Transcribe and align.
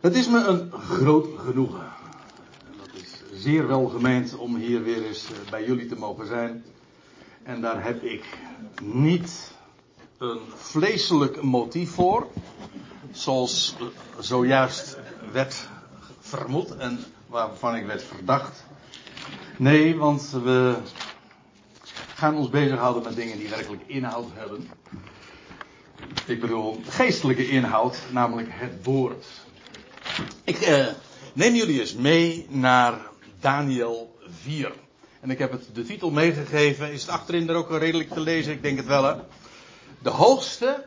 Het 0.00 0.14
is 0.14 0.28
me 0.28 0.44
een 0.44 0.72
groot 0.72 1.26
genoegen. 1.38 1.92
En 2.66 2.74
dat 2.78 3.02
is 3.02 3.42
zeer 3.42 3.66
welgemeend 3.66 4.36
om 4.36 4.56
hier 4.56 4.82
weer 4.82 5.06
eens 5.06 5.24
eh, 5.24 5.50
bij 5.50 5.64
jullie 5.64 5.86
te 5.86 5.96
mogen 5.96 6.26
zijn. 6.26 6.64
En 7.42 7.60
daar 7.60 7.84
heb 7.84 8.02
ik 8.02 8.24
niet 8.82 9.52
een 10.18 10.40
vleeselijk 10.54 11.42
motief 11.42 11.90
voor, 11.90 12.26
zoals 13.10 13.76
eh, 13.78 13.86
zojuist 14.18 14.98
werd 15.32 15.68
vermoed 16.20 16.76
en 16.76 16.98
waarvan 17.26 17.76
ik 17.76 17.86
werd 17.86 18.02
verdacht. 18.02 18.64
Nee, 19.56 19.96
want 19.96 20.30
we 20.30 20.76
gaan 22.14 22.36
ons 22.36 22.50
bezighouden 22.50 23.02
met 23.02 23.16
dingen 23.16 23.38
die 23.38 23.48
werkelijk 23.48 23.82
inhoud 23.86 24.28
hebben. 24.34 24.70
Ik 26.26 26.40
bedoel 26.40 26.80
geestelijke 26.88 27.48
inhoud, 27.48 28.02
namelijk 28.12 28.48
het 28.50 28.84
woord. 28.84 29.26
Ik 30.44 30.60
eh, 30.60 30.86
neem 31.32 31.54
jullie 31.54 31.80
eens 31.80 31.94
mee 31.94 32.46
naar 32.48 32.94
Daniel 33.40 34.18
4. 34.42 34.72
En 35.20 35.30
ik 35.30 35.38
heb 35.38 35.52
het 35.52 35.74
de 35.74 35.84
titel 35.84 36.10
meegegeven. 36.10 36.92
Is 36.92 37.00
het 37.00 37.10
achterin 37.10 37.48
er 37.48 37.54
ook 37.54 37.70
redelijk 37.70 38.10
te 38.10 38.20
lezen? 38.20 38.52
Ik 38.52 38.62
denk 38.62 38.76
het 38.76 38.86
wel 38.86 39.04
hè. 39.04 39.14
De 39.98 40.10
hoogste 40.10 40.84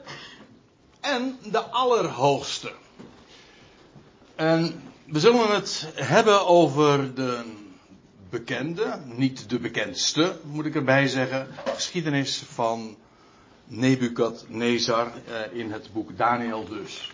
en 0.99 1.37
de 1.51 1.59
allerhoogste. 1.59 2.71
En 4.35 4.83
we 5.05 5.19
zullen 5.19 5.53
het 5.55 5.87
hebben 5.95 6.47
over 6.47 7.15
de 7.15 7.43
bekende, 8.29 8.99
niet 9.05 9.49
de 9.49 9.59
bekendste, 9.59 10.39
moet 10.43 10.65
ik 10.65 10.75
erbij 10.75 11.07
zeggen, 11.07 11.47
geschiedenis 11.65 12.43
van 12.53 12.97
Nebukadnezar 13.65 15.07
eh, 15.07 15.59
in 15.59 15.71
het 15.71 15.93
boek 15.93 16.17
Daniel 16.17 16.67
dus. 16.67 17.12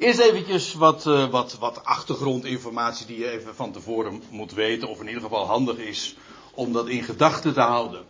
Eerst 0.00 0.18
eventjes 0.18 0.74
wat, 0.74 1.06
uh, 1.06 1.30
wat, 1.30 1.56
wat 1.58 1.84
achtergrondinformatie 1.84 3.06
die 3.06 3.18
je 3.18 3.30
even 3.30 3.54
van 3.54 3.72
tevoren 3.72 4.22
moet 4.30 4.52
weten, 4.52 4.88
of 4.88 5.00
in 5.00 5.06
ieder 5.06 5.22
geval 5.22 5.46
handig 5.46 5.76
is 5.76 6.16
om 6.54 6.72
dat 6.72 6.88
in 6.88 7.02
gedachten 7.02 7.52
te 7.52 7.60
houden. 7.60 8.04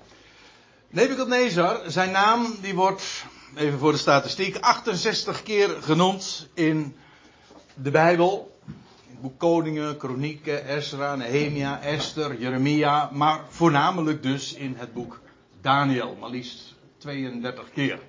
Nebukadnezar, 0.88 1.80
zijn 1.86 2.11
naam 2.11 2.56
die 2.61 2.74
wordt, 2.74 3.24
even 3.55 3.78
voor 3.78 3.92
de 3.92 3.98
statistiek, 3.98 4.56
68 4.56 5.42
keer 5.42 5.77
genoemd 5.80 6.48
in 6.55 6.96
de 7.74 7.91
Bijbel. 7.91 8.56
In 8.66 9.11
het 9.11 9.20
boek 9.20 9.38
Koningen, 9.38 9.96
Kronieken, 9.96 10.66
Ezra, 10.66 11.16
Nehemia, 11.16 11.80
Esther, 11.80 12.41
Jeremia, 12.41 13.11
maar 13.12 13.44
voornamelijk 13.48 14.22
dus 14.22 14.55
in 14.55 14.74
het 14.78 14.92
boek 14.92 15.20
Daniel, 15.61 16.16
maar 16.20 16.30
liefst 16.30 16.74
32 16.98 17.70
keer. 17.72 18.00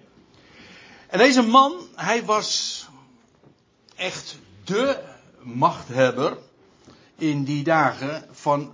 En 1.08 1.18
deze 1.18 1.42
man, 1.42 1.74
hij 1.96 2.26
was 2.26 2.81
echt 4.02 4.38
de 4.64 5.00
machthebber 5.42 6.38
in 7.16 7.44
die 7.44 7.64
dagen 7.64 8.26
van 8.32 8.72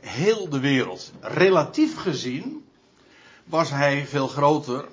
heel 0.00 0.48
de 0.48 0.60
wereld. 0.60 1.12
Relatief 1.20 1.96
gezien 1.96 2.64
was 3.44 3.70
hij 3.70 4.06
veel 4.06 4.28
groter 4.28 4.88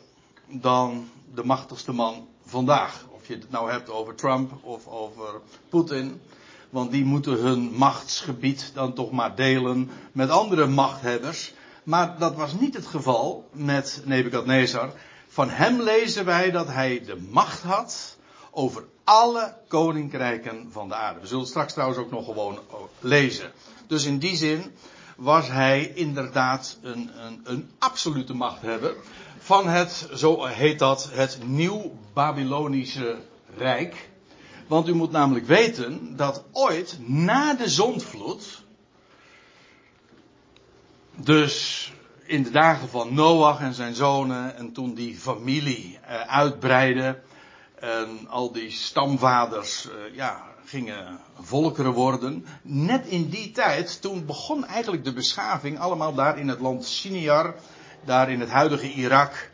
dan 0.48 1.10
de 1.34 1.44
machtigste 1.44 1.92
man 1.92 2.28
vandaag. 2.46 3.06
Of 3.10 3.28
je 3.28 3.34
het 3.34 3.52
nou 3.52 3.72
hebt 3.72 3.90
over 3.90 4.16
Trump 4.16 4.52
of 4.64 4.88
over 4.88 5.42
Poetin. 5.70 6.22
Want 6.70 6.92
die 6.92 7.06
moeten 7.06 7.34
hun 7.34 7.72
machtsgebied 7.74 8.72
dan 8.74 8.94
toch 8.94 9.12
maar 9.12 9.36
delen 9.36 9.90
met 10.12 10.30
andere 10.30 10.68
machthebbers. 10.68 11.54
Maar 11.84 12.18
dat 12.18 12.36
was 12.36 12.54
niet 12.54 12.74
het 12.74 12.88
geval 12.88 13.50
met 13.52 14.02
Nebukadnezar. 14.06 14.92
Van 15.28 15.50
hem 15.50 15.82
lezen 15.82 16.26
wij 16.26 16.52
dat 16.52 16.68
hij 16.68 17.04
de 17.06 17.28
macht 17.30 17.62
had 17.62 18.20
over 18.52 18.84
alle 19.04 19.56
koninkrijken 19.68 20.70
van 20.72 20.88
de 20.88 20.96
aarde. 20.96 21.20
We 21.20 21.26
zullen 21.26 21.42
het 21.42 21.50
straks 21.50 21.74
trouwens 21.74 22.00
ook 22.00 22.12
nog 22.12 22.26
gewoon 22.26 22.60
lezen. 23.00 23.52
Dus 23.88 24.06
in 24.06 24.20
die 24.20 24.36
zin 24.36 24.72
was 25.16 25.48
hij 25.48 25.92
inderdaad 25.96 26.78
een, 26.82 27.10
een, 27.26 27.42
een 27.44 27.70
absolute 27.80 28.34
machthebber 28.34 28.96
van 29.40 29.68
het, 29.68 30.10
zo 30.14 30.46
heet 30.46 30.80
dat, 30.80 31.10
het 31.12 31.40
nieuw 31.46 31.92
Babylonische 32.14 33.18
Rijk. 33.58 34.10
Want 34.68 34.88
u 34.88 34.94
moet 34.94 35.12
namelijk 35.12 35.46
weten 35.46 36.16
dat 36.16 36.44
ooit 36.52 36.98
na 37.00 37.54
de 37.54 37.70
zondvloed, 37.70 38.64
dus 41.16 41.92
in 42.24 42.44
de 42.44 42.52
dagen 42.52 42.90
van 42.90 43.14
Noach 43.14 43.60
en 43.60 43.74
zijn 43.74 43.96
zonen 43.96 44.56
en 44.56 44.72
toen 44.72 44.94
die 44.94 45.16
familie 45.16 46.00
eh, 46.02 46.22
uitbreidde, 46.22 47.20
en 47.82 48.28
al 48.30 48.52
die 48.52 48.72
stamvaders, 48.72 49.86
uh, 49.86 50.16
ja, 50.16 50.44
gingen 50.66 51.20
volkeren 51.42 51.92
worden. 51.92 52.46
Net 52.62 53.06
in 53.06 53.30
die 53.30 53.52
tijd, 53.52 54.02
toen 54.02 54.26
begon 54.26 54.66
eigenlijk 54.66 55.04
de 55.04 55.14
beschaving 55.14 55.80
allemaal 55.80 56.14
daar 56.14 56.40
in 56.40 56.48
het 56.48 56.60
land 56.60 56.86
Siniar, 56.86 57.56
daar 58.06 58.32
in 58.32 58.40
het 58.40 58.50
huidige 58.50 58.92
Irak, 58.92 59.50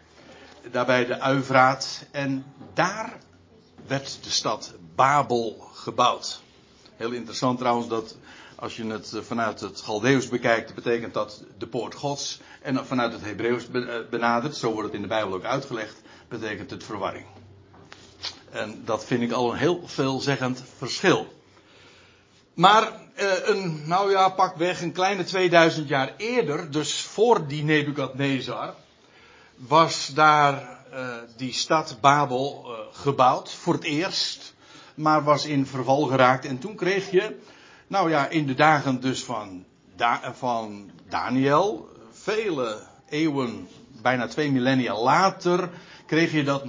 daarbij 0.72 1.06
de 1.06 1.20
Uivraat. 1.20 2.06
En 2.12 2.46
daar 2.74 3.18
werd 3.88 4.24
de 4.24 4.30
stad 4.30 4.74
Babel 4.96 5.70
gebouwd. 5.74 6.42
Heel 6.96 7.12
interessant 7.12 7.58
trouwens 7.60 7.88
dat 7.88 8.16
als 8.56 8.76
je 8.76 8.86
het 8.86 9.14
eh, 9.14 9.22
vanuit 9.22 9.60
het 9.60 9.82
Galdeus 9.82 10.30
bekijkt, 10.30 10.76
betekent 10.76 11.14
dat 11.14 11.44
de 11.58 11.68
poort 11.68 11.96
Gods. 11.96 12.40
En 12.62 12.86
vanuit 12.86 13.14
het 13.14 13.22
Hebreeuws 13.22 13.72
eh, 13.72 13.96
benadert, 14.10 14.56
zo 14.56 14.72
wordt 14.72 14.86
het 14.86 14.96
in 14.96 15.02
de 15.02 15.08
Bijbel 15.08 15.34
ook 15.34 15.44
uitgelegd, 15.44 16.02
betekent 16.28 16.70
het 16.70 16.84
verwarring. 16.84 17.26
En 18.58 18.82
dat 18.86 19.06
vind 19.06 19.22
ik 19.22 19.32
al 19.32 19.52
een 19.52 19.58
heel 19.58 19.82
veelzeggend 19.86 20.64
verschil. 20.78 21.28
Maar 22.54 22.92
eh, 23.16 23.28
een, 23.44 23.84
nou 23.86 24.12
ja, 24.12 24.30
pak 24.30 24.56
weg 24.56 24.82
een 24.82 24.92
kleine 24.92 25.24
2000 25.24 25.88
jaar 25.88 26.14
eerder, 26.18 26.72
dus 26.72 27.02
voor 27.02 27.48
die 27.48 27.64
Nebukadnezar, 27.64 28.74
was 29.56 30.08
daar 30.14 30.78
uh, 30.94 31.16
die 31.38 31.54
stad 31.54 31.98
Babel 32.02 32.66
uh, 32.66 33.02
gebouwd 33.02 33.54
voor 33.54 33.74
het 33.74 33.84
eerst, 33.84 34.54
maar 34.96 35.24
was 35.24 35.46
in 35.46 35.66
verval 35.66 36.06
geraakt. 36.06 36.46
En 36.46 36.60
toen 36.60 36.76
kreeg 36.76 37.12
je, 37.12 37.36
nou 37.88 38.10
ja, 38.10 38.28
in 38.28 38.48
de 38.48 38.54
dagen 38.54 39.02
dus 39.02 39.24
van, 39.24 39.66
van 40.34 40.92
Daniel, 41.10 41.90
vele 42.12 42.80
eeuwen, 43.10 43.68
bijna 44.02 44.28
twee 44.28 44.52
millennia 44.52 45.02
later, 45.02 45.70
kreeg 46.06 46.32
je 46.32 46.44
dat 46.44 46.66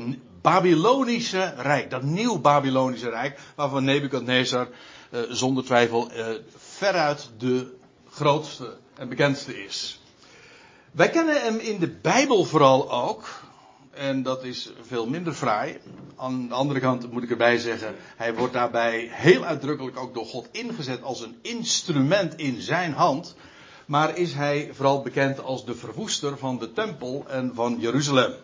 Babylonische 0.49 1.55
Rijk. 1.57 1.91
Dat 1.91 2.03
nieuw 2.03 2.39
Babylonische 2.39 3.11
Rijk. 3.11 3.39
Waarvan 3.55 3.85
Nebukadnezar 3.85 4.69
uh, 5.11 5.21
zonder 5.29 5.65
twijfel 5.65 6.11
uh, 6.13 6.27
veruit 6.57 7.31
de 7.39 7.75
grootste 8.11 8.77
en 8.95 9.09
bekendste 9.09 9.65
is. 9.65 10.01
Wij 10.91 11.11
kennen 11.11 11.43
hem 11.43 11.59
in 11.59 11.79
de 11.79 11.89
Bijbel 11.89 12.45
vooral 12.45 12.93
ook. 12.93 13.29
En 13.91 14.23
dat 14.23 14.45
is 14.45 14.73
veel 14.81 15.07
minder 15.07 15.33
fraai. 15.33 15.79
Aan 16.17 16.49
de 16.49 16.55
andere 16.55 16.81
kant 16.81 17.13
moet 17.13 17.23
ik 17.23 17.31
erbij 17.31 17.59
zeggen, 17.59 17.95
hij 18.17 18.35
wordt 18.35 18.53
daarbij 18.53 19.09
heel 19.11 19.45
uitdrukkelijk 19.45 19.99
ook 19.99 20.15
door 20.15 20.27
God 20.27 20.49
ingezet 20.51 21.03
als 21.03 21.21
een 21.21 21.39
instrument 21.43 22.37
in 22.37 22.61
zijn 22.61 22.93
hand. 22.93 23.37
Maar 23.87 24.17
is 24.17 24.33
hij 24.33 24.71
vooral 24.73 25.03
bekend 25.03 25.43
als 25.43 25.65
de 25.65 25.75
verwoester 25.75 26.39
van 26.39 26.59
de 26.59 26.73
tempel 26.73 27.25
en 27.29 27.53
van 27.55 27.77
Jeruzalem. 27.81 28.35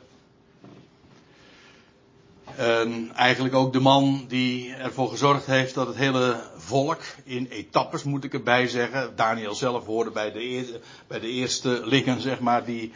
En 2.57 3.11
eigenlijk 3.15 3.55
ook 3.55 3.73
de 3.73 3.81
man 3.81 4.25
die 4.29 4.75
ervoor 4.75 5.09
gezorgd 5.09 5.47
heeft 5.47 5.75
dat 5.75 5.87
het 5.87 5.97
hele 5.97 6.41
volk 6.57 7.01
in 7.25 7.47
etappes 7.47 8.03
moet 8.03 8.25
ik 8.25 8.35
erbij 8.35 8.69
zeggen. 8.69 9.17
Daniel 9.17 9.55
zelf 9.55 9.87
hoorde 9.87 10.11
bij 10.11 10.33
de, 10.33 10.41
eerste, 10.41 10.81
bij 11.07 11.21
de 11.21 11.29
eerste 11.29 11.81
liggen, 11.85 12.21
zeg 12.21 12.41
maar, 12.41 12.65
die, 12.65 12.93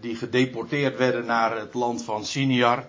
die 0.00 0.16
gedeporteerd 0.16 0.96
werden 0.96 1.26
naar 1.26 1.58
het 1.58 1.74
land 1.74 2.04
van 2.04 2.24
Siniar. 2.24 2.86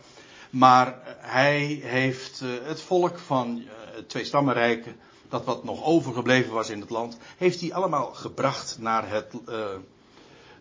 Maar 0.49 0.99
hij 1.17 1.79
heeft 1.83 2.41
eh, 2.41 2.49
het 2.63 2.81
volk 2.81 3.19
van 3.19 3.57
eh, 3.57 3.95
het 3.95 4.09
twee 4.09 4.25
stammenrijk, 4.25 4.93
dat 5.29 5.45
wat 5.45 5.63
nog 5.63 5.83
overgebleven 5.83 6.53
was 6.53 6.69
in 6.69 6.79
het 6.79 6.89
land, 6.89 7.17
heeft 7.37 7.61
hij 7.61 7.73
allemaal 7.73 8.13
gebracht 8.13 8.77
naar 8.79 9.09
het, 9.09 9.33
uh, 9.49 9.65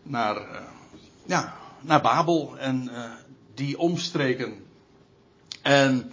naar, 0.02 0.46
ja, 1.24 1.56
naar 1.80 2.00
Babel 2.00 2.58
en 2.58 2.90
die 3.54 3.78
omstreken 3.78 4.68
en 5.62 6.12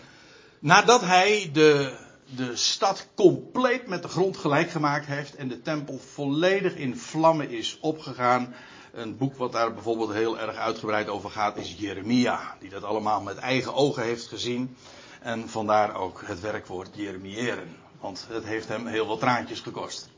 nadat 0.59 1.01
hij 1.01 1.49
de, 1.53 1.97
de 2.35 2.55
stad 2.55 3.07
compleet 3.15 3.87
met 3.87 4.01
de 4.01 4.07
grond 4.07 4.37
gelijk 4.37 4.69
gemaakt 4.69 5.05
heeft 5.05 5.35
en 5.35 5.47
de 5.47 5.61
tempel 5.61 5.97
volledig 5.97 6.75
in 6.75 6.97
vlammen 6.97 7.49
is 7.49 7.77
opgegaan. 7.81 8.55
Een 8.91 9.17
boek 9.17 9.35
wat 9.35 9.51
daar 9.51 9.73
bijvoorbeeld 9.73 10.13
heel 10.13 10.39
erg 10.39 10.55
uitgebreid 10.55 11.07
over 11.07 11.29
gaat 11.29 11.57
is 11.57 11.75
Jeremia, 11.77 12.55
die 12.59 12.69
dat 12.69 12.83
allemaal 12.83 13.21
met 13.21 13.37
eigen 13.37 13.73
ogen 13.73 14.03
heeft 14.03 14.27
gezien. 14.27 14.75
En 15.21 15.49
vandaar 15.49 15.95
ook 15.95 16.21
het 16.25 16.39
werkwoord 16.39 16.89
Jeremiëren, 16.93 17.75
want 17.99 18.25
het 18.29 18.45
heeft 18.45 18.67
hem 18.67 18.87
heel 18.87 19.07
wat 19.07 19.19
traantjes 19.19 19.59
gekost. 19.59 20.09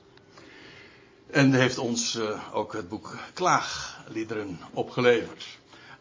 En 1.32 1.54
heeft 1.54 1.78
ons 1.78 2.16
uh, 2.16 2.56
ook 2.56 2.74
het 2.74 2.90
boek 2.90 3.16
Klaagliederen 3.34 4.60
opgeleverd. 4.74 5.46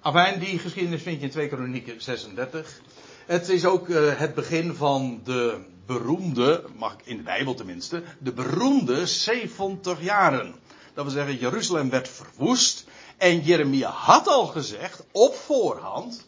Afijn, 0.01 0.39
die 0.39 0.59
geschiedenis 0.59 1.03
vind 1.03 1.19
je 1.19 1.27
in 1.27 1.33
2 1.33 1.49
Kronieken 1.49 2.03
36. 2.03 2.81
Het 3.29 3.49
is 3.49 3.65
ook 3.65 3.89
uh, 3.89 4.19
het 4.19 4.35
begin 4.35 4.75
van 4.75 5.21
de 5.25 5.59
beroemde, 5.87 6.65
mag 6.77 6.93
ik 6.93 7.01
in 7.05 7.17
de 7.17 7.23
Bijbel 7.23 7.55
tenminste, 7.55 8.03
de 8.19 8.33
beroemde 8.33 9.07
70 9.07 10.03
jaren. 10.03 10.55
Dat 10.95 11.05
wil 11.05 11.15
zeggen, 11.15 11.37
Jeruzalem 11.37 11.91
werd 11.91 12.09
verwoest. 12.09 12.85
En 13.17 13.41
Jeremia 13.41 13.91
had 13.91 14.29
al 14.29 14.47
gezegd, 14.47 15.05
op 15.13 15.35
voorhand, 15.35 16.27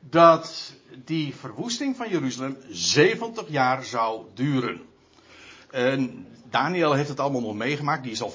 dat 0.00 0.72
die 1.04 1.34
verwoesting 1.34 1.96
van 1.96 2.08
Jeruzalem 2.08 2.56
70 2.70 3.48
jaar 3.48 3.84
zou 3.84 4.24
duren. 4.34 4.80
En 5.70 6.26
Daniel 6.50 6.92
heeft 6.92 7.08
het 7.08 7.20
allemaal 7.20 7.40
nog 7.40 7.54
meegemaakt. 7.54 8.02
Die 8.02 8.12
is 8.12 8.22
al 8.22 8.30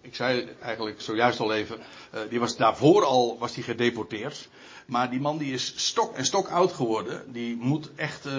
ik 0.00 0.14
zei 0.14 0.48
eigenlijk 0.60 1.00
zojuist 1.00 1.40
al 1.40 1.52
even, 1.52 1.78
uh, 2.14 2.20
die 2.28 2.40
was 2.40 2.56
daarvoor 2.56 3.04
al 3.04 3.38
was 3.38 3.52
die 3.52 3.64
gedeporteerd. 3.64 4.48
Maar 4.86 5.10
die 5.10 5.20
man 5.20 5.38
die 5.38 5.52
is 5.52 5.72
stok 5.76 6.14
en 6.14 6.24
stok 6.24 6.48
oud 6.48 6.72
geworden. 6.72 7.32
Die 7.32 7.56
moet 7.56 7.90
echt 7.94 8.26
uh, 8.26 8.32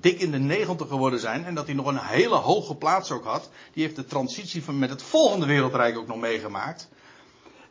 dik 0.00 0.20
in 0.20 0.30
de 0.30 0.38
negentig 0.38 0.88
geworden 0.88 1.20
zijn. 1.20 1.44
En 1.44 1.54
dat 1.54 1.66
hij 1.66 1.74
nog 1.74 1.86
een 1.86 1.98
hele 1.98 2.34
hoge 2.34 2.74
plaats 2.74 3.10
ook 3.10 3.24
had. 3.24 3.50
Die 3.72 3.82
heeft 3.82 3.96
de 3.96 4.04
transitie 4.04 4.64
van 4.64 4.78
met 4.78 4.90
het 4.90 5.02
volgende 5.02 5.46
wereldrijk 5.46 5.98
ook 5.98 6.06
nog 6.06 6.16
meegemaakt. 6.16 6.88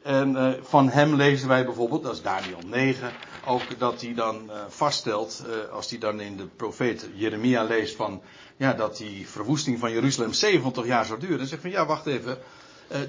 En 0.02 0.32
uh, 0.32 0.54
van 0.62 0.90
hem 0.90 1.16
lezen 1.16 1.48
wij 1.48 1.66
bijvoorbeeld, 1.66 2.04
dat 2.04 2.14
is 2.14 2.22
Daniel 2.22 2.60
9, 2.66 3.12
ook 3.46 3.80
dat 3.80 4.02
hij 4.02 4.14
dan 4.14 4.52
vaststelt, 4.68 5.44
als 5.72 5.90
hij 5.90 6.00
dan 6.00 6.20
in 6.20 6.38
de 6.38 6.46
profeet 6.46 7.10
Jeremia 7.14 7.64
leest 7.64 7.96
van, 7.96 8.22
ja, 8.58 8.74
dat 8.74 8.98
die 8.98 9.28
verwoesting 9.30 9.80
van 9.80 9.92
Jeruzalem 9.92 10.34
70 10.34 10.86
jaar 10.86 11.06
zou 11.06 11.20
duren. 11.20 11.38
Dan 11.38 11.48
zegt 11.48 11.62
van, 11.62 11.72
ja, 11.72 11.86
wacht 11.86 12.06
even, 12.06 12.38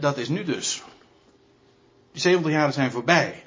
dat 0.00 0.18
is 0.18 0.28
nu 0.28 0.44
dus. 0.44 0.82
Die 2.12 2.20
70 2.20 2.52
jaren 2.52 2.72
zijn 2.72 2.90
voorbij. 2.90 3.44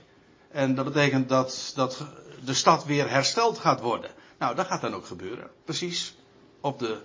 En 0.52 0.76
dat 0.76 0.86
betekent 0.86 1.30
dat, 1.30 1.72
dat 1.76 2.06
de 2.44 2.54
stad 2.54 2.86
weer 2.86 3.10
hersteld 3.10 3.58
gaat 3.58 3.82
worden. 3.82 4.12
Nou, 4.40 4.56
dat 4.56 4.68
gaat 4.68 4.82
dan 4.82 4.94
ook 4.94 5.06
gebeuren. 5.06 5.50
Precies 5.66 6.16
op 6.60 6.80
de 6.80 7.02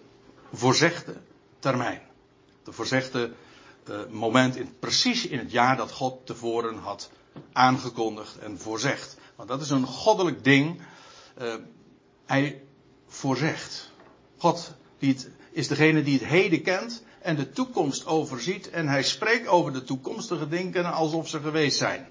voorzegde 0.52 1.16
termijn. 1.58 2.00
De 2.64 2.72
voorzegde 2.72 3.32
uh, 3.90 3.96
moment, 4.10 4.56
in, 4.56 4.74
precies 4.78 5.26
in 5.26 5.38
het 5.38 5.50
jaar 5.50 5.76
dat 5.76 5.92
God 5.92 6.26
tevoren 6.26 6.78
had 6.78 7.10
aangekondigd 7.52 8.38
en 8.38 8.58
voorzegd. 8.58 9.16
Want 9.36 9.48
dat 9.48 9.60
is 9.60 9.70
een 9.70 9.86
goddelijk 9.86 10.44
ding. 10.44 10.80
Uh, 11.42 11.54
hij 12.26 12.62
voorzegt. 13.06 13.90
God 14.36 14.72
die 14.98 15.12
het, 15.12 15.30
is 15.50 15.68
degene 15.68 16.02
die 16.02 16.18
het 16.18 16.28
heden 16.28 16.62
kent 16.62 17.02
en 17.26 17.36
de 17.36 17.50
toekomst 17.50 18.06
overziet. 18.06 18.70
En 18.70 18.88
hij 18.88 19.02
spreekt 19.02 19.46
over 19.46 19.72
de 19.72 19.84
toekomstige 19.84 20.48
dingen 20.48 20.92
alsof 20.92 21.28
ze 21.28 21.40
geweest 21.40 21.78
zijn. 21.78 22.08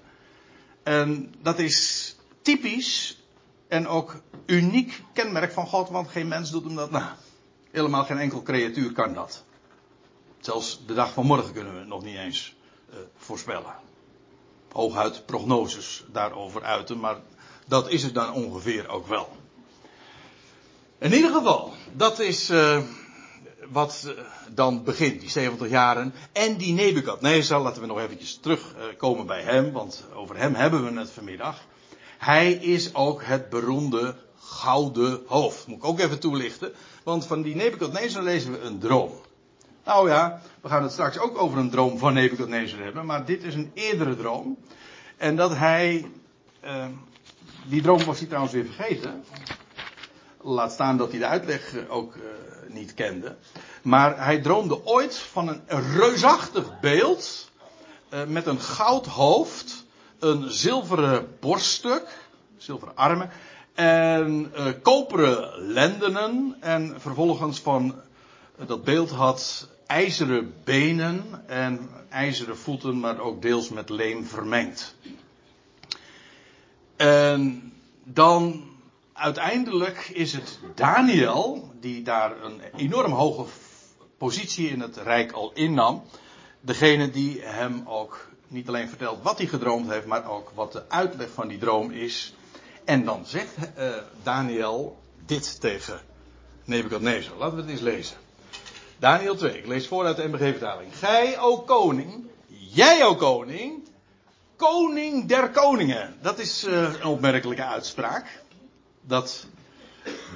En 0.82 1.34
dat 1.42 1.58
is 1.58 2.16
typisch 2.42 3.22
en 3.68 3.88
ook 3.88 4.20
uniek 4.46 5.02
kenmerk 5.12 5.52
van 5.52 5.66
God, 5.66 5.88
want 5.88 6.08
geen 6.08 6.28
mens 6.28 6.50
doet 6.50 6.64
hem 6.64 6.74
dat 6.74 6.90
na. 6.90 7.16
Helemaal 7.70 8.04
geen 8.04 8.18
enkel 8.18 8.42
creatuur 8.42 8.92
kan 8.92 9.14
dat. 9.14 9.44
Zelfs 10.40 10.80
de 10.86 10.94
dag 10.94 11.12
van 11.12 11.26
morgen 11.26 11.52
kunnen 11.52 11.78
we 11.78 11.84
nog 11.84 12.02
niet 12.02 12.16
eens 12.16 12.54
uh, 12.90 12.96
voorspellen. 13.16 13.74
Hooguit 14.72 15.26
prognoses 15.26 16.04
daarover 16.12 16.62
uiten, 16.62 17.00
maar 17.00 17.16
dat 17.66 17.90
is 17.90 18.02
het 18.02 18.14
dan 18.14 18.32
ongeveer 18.32 18.88
ook 18.88 19.06
wel. 19.06 19.36
In 20.98 21.12
ieder 21.12 21.30
geval, 21.30 21.72
dat 21.92 22.18
is 22.18 22.50
uh, 22.50 22.82
wat 23.70 24.04
uh, 24.06 24.12
dan 24.54 24.84
begint, 24.84 25.20
die 25.20 25.30
70 25.30 25.68
jaren. 25.68 26.14
En 26.32 26.56
die 26.56 26.72
Nebukadnezar, 26.72 27.60
laten 27.60 27.80
we 27.80 27.86
nog 27.88 28.00
eventjes 28.00 28.36
terugkomen 28.36 29.26
bij 29.26 29.42
hem, 29.42 29.72
want 29.72 30.04
over 30.14 30.36
hem 30.36 30.54
hebben 30.54 30.84
we 30.84 31.00
het 31.00 31.10
vanmiddag. 31.10 31.64
Hij 32.18 32.52
is 32.52 32.94
ook 32.94 33.24
het 33.24 33.48
beroemde 33.48 34.16
gouden 34.38 35.20
hoofd. 35.26 35.66
Moet 35.66 35.76
ik 35.76 35.84
ook 35.84 35.98
even 35.98 36.18
toelichten. 36.18 36.72
Want 37.02 37.26
van 37.26 37.42
die 37.42 37.56
Nebukadnezar 37.56 38.22
lezen 38.22 38.52
we 38.52 38.60
een 38.60 38.78
droom. 38.78 39.12
Nou 39.86 40.08
ja, 40.08 40.40
we 40.60 40.68
gaan 40.68 40.82
het 40.82 40.92
straks 40.92 41.18
ook 41.18 41.38
over 41.38 41.58
een 41.58 41.70
droom 41.70 41.98
van 41.98 42.14
Nebuchadnezzar 42.14 42.80
hebben, 42.80 43.06
maar 43.06 43.24
dit 43.24 43.42
is 43.42 43.54
een 43.54 43.70
eerdere 43.74 44.16
droom. 44.16 44.58
En 45.16 45.36
dat 45.36 45.56
hij, 45.56 46.06
uh, 46.64 46.86
die 47.64 47.82
droom 47.82 48.04
was 48.04 48.18
hij 48.18 48.26
trouwens 48.26 48.54
weer 48.54 48.64
vergeten. 48.64 49.24
Laat 50.46 50.72
staan 50.72 50.96
dat 50.96 51.10
hij 51.10 51.18
de 51.18 51.26
uitleg 51.26 51.74
ook 51.88 52.14
uh, 52.14 52.22
niet 52.68 52.94
kende. 52.94 53.36
Maar 53.82 54.24
hij 54.24 54.40
droomde 54.40 54.86
ooit 54.86 55.18
van 55.18 55.48
een 55.48 55.92
reusachtig 55.92 56.80
beeld 56.80 57.50
uh, 58.10 58.24
met 58.24 58.46
een 58.46 58.60
goud 58.60 59.06
hoofd, 59.06 59.84
een 60.18 60.50
zilveren 60.50 61.36
borststuk, 61.40 62.06
zilveren 62.56 62.96
armen 62.96 63.30
en 63.74 64.52
koperen 64.82 65.72
lendenen 65.72 66.56
en 66.60 67.00
vervolgens 67.00 67.60
van 67.60 67.94
dat 68.66 68.84
beeld 68.84 69.10
had 69.10 69.68
ijzeren 69.86 70.54
benen 70.64 71.42
en 71.46 71.90
ijzeren 72.08 72.58
voeten, 72.58 73.00
maar 73.00 73.18
ook 73.18 73.42
deels 73.42 73.68
met 73.68 73.88
leem 73.88 74.24
vermengd. 74.24 74.94
En 76.96 77.72
dan 78.04 78.64
uiteindelijk 79.16 80.08
is 80.12 80.32
het 80.32 80.58
Daniel, 80.74 81.70
die 81.80 82.02
daar 82.02 82.42
een 82.42 82.60
enorm 82.76 83.12
hoge 83.12 83.44
positie 84.18 84.68
in 84.68 84.80
het 84.80 84.96
rijk 84.96 85.32
al 85.32 85.52
innam, 85.54 86.02
degene 86.60 87.10
die 87.10 87.40
hem 87.42 87.82
ook 87.86 88.28
niet 88.48 88.68
alleen 88.68 88.88
vertelt 88.88 89.22
wat 89.22 89.38
hij 89.38 89.46
gedroomd 89.46 89.90
heeft, 89.90 90.06
maar 90.06 90.30
ook 90.30 90.50
wat 90.54 90.72
de 90.72 90.88
uitleg 90.88 91.28
van 91.30 91.48
die 91.48 91.58
droom 91.58 91.90
is. 91.90 92.34
En 92.84 93.04
dan 93.04 93.26
zegt 93.26 93.56
uh, 93.78 93.94
Daniel 94.22 94.98
dit 95.26 95.60
tegen 95.60 96.00
Nebukadnezar. 96.64 97.36
Laten 97.36 97.56
we 97.56 97.62
het 97.62 97.70
eens 97.70 97.80
lezen. 97.80 98.16
Daniel 98.98 99.36
2, 99.36 99.58
ik 99.58 99.66
lees 99.66 99.86
voor 99.86 100.04
uit 100.04 100.16
de 100.16 100.28
MBG-vertaling. 100.28 100.98
Gij, 100.98 101.38
o 101.38 101.58
koning, 101.58 102.26
jij, 102.46 103.04
o 103.04 103.14
koning, 103.14 103.88
koning 104.56 105.28
der 105.28 105.50
koningen. 105.50 106.16
Dat 106.22 106.38
is 106.38 106.64
uh, 106.64 106.82
een 106.82 107.04
opmerkelijke 107.04 107.64
uitspraak. 107.64 108.44
Dat 109.06 109.46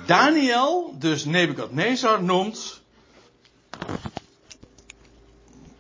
Daniel 0.07 0.95
dus 0.99 1.25
Nebukadnezar 1.25 2.23
noemt. 2.23 2.81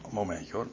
Momentje 0.08 0.52
hoor. 0.52 0.66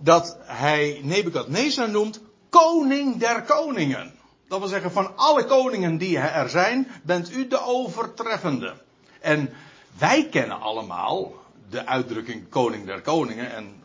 Dat 0.00 0.36
hij 0.40 1.00
Nebukadnezar 1.02 1.90
noemt 1.90 2.20
koning 2.48 3.16
der 3.16 3.42
koningen. 3.42 4.14
Dat 4.48 4.58
wil 4.58 4.68
zeggen, 4.68 4.92
van 4.92 5.16
alle 5.16 5.44
koningen 5.44 5.98
die 5.98 6.18
er 6.18 6.48
zijn, 6.48 6.88
bent 7.02 7.30
u 7.30 7.48
de 7.48 7.60
overtreffende. 7.60 8.74
En 9.20 9.50
wij 9.98 10.28
kennen 10.28 10.60
allemaal 10.60 11.32
de 11.70 11.86
uitdrukking 11.86 12.48
koning 12.48 12.86
der 12.86 13.00
koningen. 13.00 13.54
En 13.54 13.82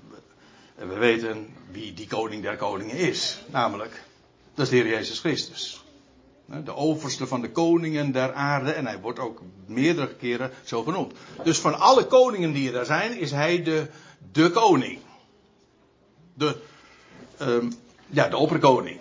we 0.76 0.94
weten 0.94 1.56
wie 1.72 1.94
die 1.94 2.08
koning 2.08 2.42
der 2.42 2.58
koningen 2.58 2.96
is. 2.96 3.44
Namelijk, 3.52 4.04
dat 4.56 4.66
is 4.66 4.70
de 4.70 4.76
Heer 4.76 4.88
Jezus 4.88 5.20
Christus. 5.20 5.84
De 6.46 6.76
overste 6.76 7.28
van 7.28 7.42
de 7.42 7.52
koningen 7.52 8.12
der 8.12 8.34
aarde. 8.34 8.72
En 8.72 8.86
hij 8.86 9.00
wordt 9.00 9.20
ook 9.20 9.42
meerdere 9.66 10.16
keren 10.16 10.52
zo 10.64 10.84
genoemd. 10.84 11.14
Dus 11.44 11.60
van 11.60 11.80
alle 11.80 12.06
koningen 12.06 12.52
die 12.52 12.72
er 12.72 12.86
zijn, 12.86 13.18
is 13.18 13.32
hij 13.32 13.64
de, 13.64 13.88
de 14.32 14.50
koning. 14.52 15.00
De, 16.34 16.56
um, 17.42 17.74
ja, 18.08 18.28
de 18.28 18.38
opperkoning. 18.38 19.00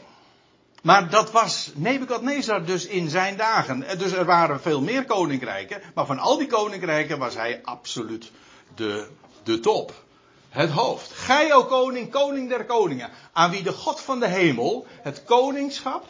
Maar 0.83 1.11
dat 1.11 1.31
was 1.31 1.73
Nebukadnezar 1.75 2.65
dus 2.65 2.87
in 2.87 3.09
zijn 3.09 3.37
dagen. 3.37 3.99
Dus 3.99 4.13
er 4.13 4.25
waren 4.25 4.61
veel 4.61 4.81
meer 4.81 5.05
koninkrijken. 5.05 5.81
Maar 5.95 6.07
van 6.07 6.19
al 6.19 6.39
die 6.39 6.47
koninkrijken 6.47 7.19
was 7.19 7.35
hij 7.35 7.61
absoluut 7.65 8.31
de, 8.75 9.07
de 9.43 9.61
top. 9.61 10.05
Het 10.53 10.71
hoofd. 10.71 11.13
Gij, 11.13 11.55
o 11.55 11.65
koning, 11.65 12.11
koning 12.11 12.49
der 12.49 12.65
koningen. 12.65 13.11
Aan 13.33 13.51
wie 13.51 13.63
de 13.63 13.73
God 13.73 14.01
van 14.01 14.21
de 14.21 14.27
hemel 14.27 14.87
het 15.03 15.25
koningschap, 15.25 16.07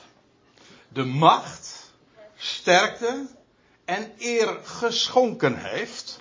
de 0.89 1.05
macht, 1.05 1.91
sterkte 2.37 3.27
en 3.85 4.13
eer 4.19 4.59
geschonken 4.65 5.57
heeft. 5.57 6.21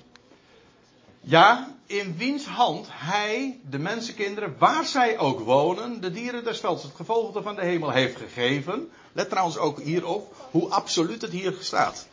Ja, 1.22 1.76
in 1.86 2.18
wiens 2.18 2.46
hand 2.46 2.88
hij 2.90 3.60
de 3.70 3.80
mensenkinderen, 3.80 4.56
waar 4.58 4.86
zij 4.86 5.20
ook 5.20 5.40
wonen, 5.40 6.02
de 6.02 6.12
dieren 6.12 6.44
des 6.44 6.60
velds, 6.60 6.84
het 6.84 6.96
gevolgde 6.96 7.42
van 7.42 7.56
de 7.56 7.62
hemel 7.62 7.90
heeft 7.90 8.18
gegeven. 8.18 8.92
Let 9.12 9.30
trouwens 9.30 9.58
ook 9.58 9.80
hierop 9.80 10.36
hoe 10.52 10.70
absoluut 10.70 11.22
het 11.22 11.32
hier 11.32 11.56
staat. 11.60 12.08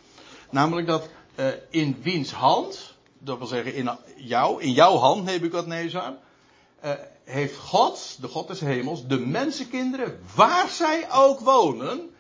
Namelijk 0.50 0.86
dat 0.86 1.08
uh, 1.36 1.46
in 1.70 2.00
wiens 2.02 2.32
hand, 2.32 2.96
dat 3.18 3.38
wil 3.38 3.46
zeggen 3.46 3.74
in 3.74 3.90
jou, 4.16 4.62
in 4.62 4.72
jouw 4.72 4.96
hand, 4.96 5.24
Nebukadnezar, 5.24 6.16
uh, 6.84 6.92
heeft 7.24 7.56
God, 7.56 8.16
de 8.20 8.28
God 8.28 8.48
des 8.48 8.60
hemels, 8.60 9.06
de 9.06 9.18
mensenkinderen, 9.18 10.20
waar 10.34 10.68
zij 10.68 11.12
ook 11.12 11.40
wonen, 11.40 12.10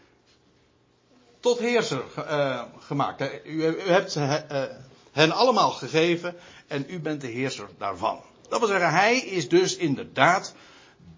tot 1.40 1.58
heerser 1.58 2.04
uh, 2.18 2.62
gemaakt. 2.78 3.20
U, 3.44 3.66
u 3.66 3.80
hebt 3.80 4.14
hen 5.12 5.32
allemaal 5.32 5.70
gegeven 5.70 6.36
en 6.66 6.84
u 6.88 7.00
bent 7.00 7.20
de 7.20 7.26
heerser 7.26 7.68
daarvan. 7.78 8.20
Dat 8.48 8.58
wil 8.58 8.68
zeggen, 8.68 8.90
hij 8.90 9.18
is 9.18 9.48
dus 9.48 9.76
inderdaad 9.76 10.54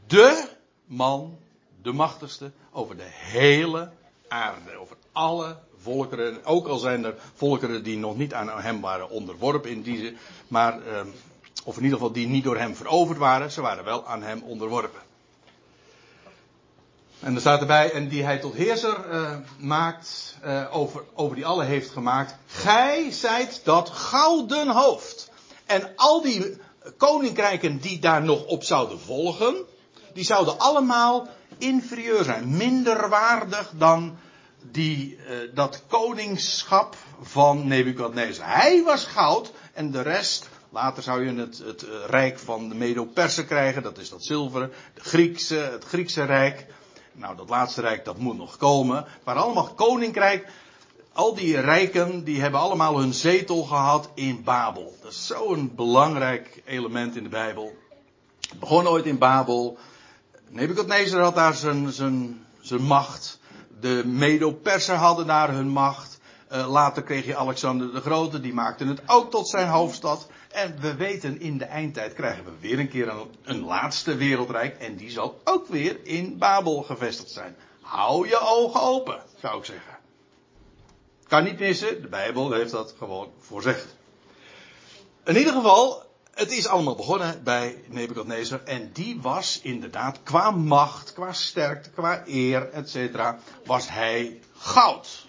de 0.06 0.48
man, 0.84 1.38
de 1.82 1.92
machtigste 1.92 2.52
over 2.72 2.96
de 2.96 3.08
hele 3.08 3.90
aarde, 4.28 4.76
over 4.76 4.96
alle 5.12 5.58
volkeren. 5.82 6.44
Ook 6.44 6.66
al 6.66 6.78
zijn 6.78 7.04
er 7.04 7.14
volkeren 7.34 7.82
die 7.82 7.98
nog 7.98 8.16
niet 8.16 8.34
aan 8.34 8.50
hem 8.60 8.80
waren 8.80 9.10
onderworpen 9.10 9.70
in 9.70 9.82
die. 9.82 10.16
Maar, 10.48 10.86
ehm, 10.86 11.06
of 11.64 11.76
in 11.76 11.82
ieder 11.82 11.98
geval 11.98 12.12
die 12.12 12.26
niet 12.26 12.44
door 12.44 12.58
hem 12.58 12.76
veroverd 12.76 13.18
waren. 13.18 13.50
Ze 13.50 13.60
waren 13.60 13.84
wel 13.84 14.06
aan 14.06 14.22
hem 14.22 14.42
onderworpen. 14.42 15.00
En 17.20 17.34
er 17.34 17.40
staat 17.40 17.60
erbij, 17.60 17.92
en 17.92 18.08
die 18.08 18.24
hij 18.24 18.38
tot 18.38 18.54
heerser 18.54 19.12
uh, 19.12 19.36
maakt, 19.58 20.36
uh, 20.44 20.76
over, 20.76 21.04
over 21.14 21.36
die 21.36 21.46
alle 21.46 21.64
heeft 21.64 21.90
gemaakt. 21.90 22.34
Gij 22.46 23.10
zijt 23.10 23.60
dat 23.64 23.90
gouden 23.90 24.68
hoofd. 24.68 25.30
En 25.66 25.92
al 25.96 26.22
die 26.22 26.56
koninkrijken 26.96 27.78
die 27.78 27.98
daar 27.98 28.22
nog 28.22 28.44
op 28.44 28.64
zouden 28.64 29.00
volgen, 29.00 29.56
die 30.12 30.24
zouden 30.24 30.58
allemaal 30.58 31.28
inferieur 31.58 32.24
zijn, 32.24 32.56
minder 32.56 33.08
waardig 33.08 33.72
dan 33.76 34.18
die, 34.62 35.16
uh, 35.16 35.54
dat 35.54 35.82
koningschap 35.88 36.96
van 37.22 37.68
Nebukadnezar. 37.68 38.46
Hij 38.46 38.82
was 38.82 39.04
goud 39.04 39.52
en 39.72 39.90
de 39.90 40.02
rest, 40.02 40.48
later 40.70 41.02
zou 41.02 41.24
je 41.24 41.40
het, 41.40 41.58
het 41.58 41.86
rijk 42.06 42.38
van 42.38 42.68
de 42.68 42.74
Medo-Persen 42.74 43.46
krijgen, 43.46 43.82
dat 43.82 43.98
is 43.98 44.08
dat 44.08 44.24
zilveren, 44.24 44.72
de 44.94 45.00
Griekse, 45.00 45.54
het 45.54 45.84
Griekse 45.84 46.24
rijk. 46.24 46.66
Nou, 47.12 47.36
dat 47.36 47.48
laatste 47.48 47.80
rijk, 47.80 48.04
dat 48.04 48.18
moet 48.18 48.36
nog 48.36 48.56
komen. 48.56 49.04
Maar 49.24 49.36
allemaal 49.36 49.74
koninkrijk. 49.74 50.48
Al 51.12 51.34
die 51.34 51.60
rijken, 51.60 52.24
die 52.24 52.40
hebben 52.40 52.60
allemaal 52.60 52.98
hun 52.98 53.12
zetel 53.12 53.62
gehad 53.62 54.10
in 54.14 54.42
Babel. 54.42 54.96
Dat 55.02 55.10
is 55.10 55.26
zo'n 55.26 55.72
belangrijk 55.74 56.62
element 56.64 57.16
in 57.16 57.22
de 57.22 57.28
Bijbel. 57.28 57.76
Het 58.48 58.60
begon 58.60 58.88
ooit 58.88 59.04
in 59.04 59.18
Babel. 59.18 59.78
Nebuchadnezzar 60.48 61.22
had 61.22 61.34
daar 61.34 61.54
zijn, 61.54 61.92
zijn, 61.92 62.46
zijn 62.60 62.82
macht. 62.82 63.39
De 63.80 64.02
Medo-Persen 64.06 64.96
hadden 64.96 65.26
daar 65.26 65.50
hun 65.50 65.68
macht. 65.68 66.18
Uh, 66.52 66.70
later 66.70 67.02
kreeg 67.02 67.26
je 67.26 67.36
Alexander 67.36 67.92
de 67.92 68.00
Grote, 68.00 68.40
die 68.40 68.52
maakte 68.54 68.86
het 68.86 69.02
ook 69.06 69.30
tot 69.30 69.48
zijn 69.48 69.68
hoofdstad. 69.68 70.28
En 70.48 70.80
we 70.80 70.94
weten, 70.94 71.40
in 71.40 71.58
de 71.58 71.64
eindtijd 71.64 72.12
krijgen 72.12 72.44
we 72.44 72.50
weer 72.60 72.78
een 72.78 72.88
keer 72.88 73.08
een, 73.08 73.26
een, 73.42 73.64
laatste 73.64 74.14
wereldrijk. 74.14 74.78
En 74.78 74.96
die 74.96 75.10
zal 75.10 75.40
ook 75.44 75.66
weer 75.66 76.00
in 76.02 76.38
Babel 76.38 76.82
gevestigd 76.82 77.30
zijn. 77.30 77.56
Hou 77.80 78.28
je 78.28 78.38
ogen 78.40 78.80
open, 78.80 79.22
zou 79.40 79.58
ik 79.58 79.64
zeggen. 79.64 79.98
Kan 81.28 81.44
niet 81.44 81.58
missen, 81.58 82.02
de 82.02 82.08
Bijbel 82.08 82.52
heeft 82.52 82.70
dat 82.70 82.94
gewoon 82.98 83.32
voorzegd. 83.38 83.96
In 85.24 85.36
ieder 85.36 85.52
geval, 85.52 86.09
het 86.40 86.52
is 86.52 86.66
allemaal 86.66 86.94
begonnen 86.94 87.42
bij 87.44 87.82
Nebukadnezar. 87.86 88.62
En 88.64 88.90
die 88.92 89.20
was 89.20 89.60
inderdaad, 89.62 90.18
qua 90.22 90.50
macht, 90.50 91.12
qua 91.12 91.32
sterkte, 91.32 91.90
qua 91.90 92.22
eer, 92.26 92.70
etc. 92.70 93.20
was 93.64 93.88
hij 93.88 94.40
goud. 94.56 95.26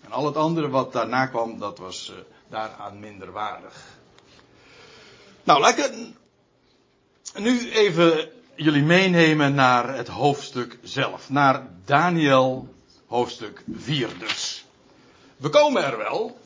En 0.00 0.12
al 0.12 0.26
het 0.26 0.36
andere 0.36 0.68
wat 0.68 0.92
daarna 0.92 1.26
kwam, 1.26 1.58
dat 1.58 1.78
was 1.78 2.10
uh, 2.10 2.16
daaraan 2.48 3.00
minder 3.00 3.32
waardig. 3.32 3.84
Nou, 5.44 5.60
laat 5.60 5.78
ik 5.78 5.92
nu 7.34 7.70
even 7.70 8.28
jullie 8.54 8.82
meenemen 8.82 9.54
naar 9.54 9.94
het 9.94 10.08
hoofdstuk 10.08 10.78
zelf. 10.82 11.30
Naar 11.30 11.66
Daniel 11.84 12.74
hoofdstuk 13.06 13.64
4 13.76 14.18
dus. 14.18 14.64
We 15.36 15.48
komen 15.48 15.84
er 15.84 15.98
wel. 15.98 16.38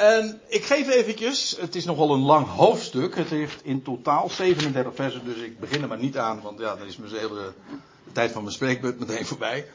En 0.00 0.40
ik 0.46 0.64
geef 0.64 0.88
eventjes, 0.88 1.56
het 1.60 1.74
is 1.74 1.84
nogal 1.84 2.14
een 2.14 2.20
lang 2.20 2.46
hoofdstuk. 2.46 3.16
Het 3.16 3.28
heeft 3.28 3.64
in 3.64 3.82
totaal 3.82 4.30
37 4.30 4.94
versen, 4.94 5.24
dus 5.24 5.36
ik 5.36 5.60
begin 5.60 5.82
er 5.82 5.88
maar 5.88 5.98
niet 5.98 6.18
aan, 6.18 6.40
want 6.42 6.58
ja, 6.58 6.76
dan 6.76 6.86
is 6.86 6.96
mijn 6.96 7.14
hele 7.14 7.52
tijd 8.12 8.32
van 8.32 8.42
mijn 8.42 8.54
spreekbeurt 8.54 8.98
meteen 8.98 9.26
voorbij 9.26 9.66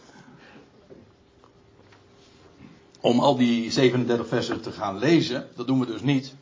om 3.05 3.20
al 3.20 3.36
die 3.38 3.72
37 3.72 4.27
versen 4.27 4.62
te 4.62 4.72
gaan 4.72 4.98
lezen. 4.98 5.48
Dat 5.55 5.67
doen 5.67 5.79
we 5.79 5.86
dus 5.86 6.01
niet. 6.01 6.34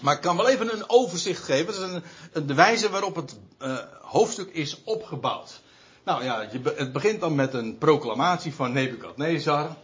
Maar 0.00 0.14
ik 0.14 0.20
kan 0.20 0.36
wel 0.36 0.48
even 0.48 0.72
een 0.72 0.84
overzicht 0.86 1.44
geven. 1.44 1.66
Dat 1.66 1.74
is 1.74 2.02
een, 2.32 2.46
de 2.46 2.54
wijze 2.54 2.90
waarop 2.90 3.14
het 3.16 3.36
uh, 3.62 3.78
hoofdstuk 4.00 4.48
is 4.52 4.80
opgebouwd. 4.84 5.60
Nou 6.04 6.24
ja, 6.24 6.40
je, 6.52 6.60
het 6.76 6.92
begint 6.92 7.20
dan 7.20 7.34
met 7.34 7.54
een 7.54 7.78
proclamatie 7.78 8.54
van 8.54 8.72
Nebukadnezar. 8.72 9.76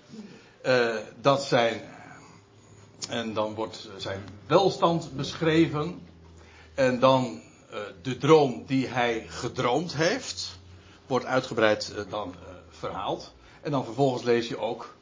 Uh, 0.66 0.96
dat 1.20 1.42
zijn. 1.42 1.80
En 3.08 3.34
dan 3.34 3.54
wordt 3.54 3.88
zijn 3.96 4.24
welstand 4.46 5.16
beschreven. 5.16 6.00
En 6.74 7.00
dan 7.00 7.40
uh, 7.70 7.78
de 8.02 8.16
droom 8.16 8.64
die 8.66 8.86
hij 8.86 9.26
gedroomd 9.28 9.94
heeft. 9.94 10.58
Wordt 11.06 11.24
uitgebreid 11.24 11.94
dan 12.08 12.34
verhaald. 12.68 13.32
En 13.60 13.70
dan 13.70 13.84
vervolgens 13.84 14.22
lees 14.22 14.48
je 14.48 14.58
ook. 14.58 14.94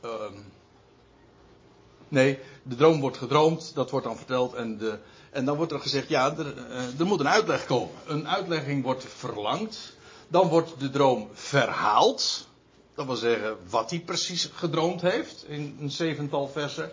Ehm, 0.00 0.34
Nee, 2.08 2.38
de 2.62 2.74
droom 2.74 3.00
wordt 3.00 3.16
gedroomd, 3.16 3.74
dat 3.74 3.90
wordt 3.90 4.06
dan 4.06 4.16
verteld 4.16 4.54
en, 4.54 4.78
de, 4.78 4.98
en 5.30 5.44
dan 5.44 5.56
wordt 5.56 5.72
er 5.72 5.80
gezegd, 5.80 6.08
ja, 6.08 6.36
er, 6.36 6.56
eh, 6.70 7.00
er 7.00 7.06
moet 7.06 7.20
een 7.20 7.28
uitleg 7.28 7.66
komen. 7.66 7.94
Een 8.06 8.28
uitlegging 8.28 8.82
wordt 8.82 9.04
verlangd, 9.04 9.96
dan 10.28 10.48
wordt 10.48 10.80
de 10.80 10.90
droom 10.90 11.28
verhaald. 11.32 12.46
Dat 12.94 13.06
wil 13.06 13.16
zeggen 13.16 13.56
wat 13.68 13.90
hij 13.90 14.00
precies 14.00 14.50
gedroomd 14.54 15.00
heeft 15.00 15.44
in 15.48 15.76
een 15.80 15.90
zevental 15.90 16.48
versen. 16.48 16.90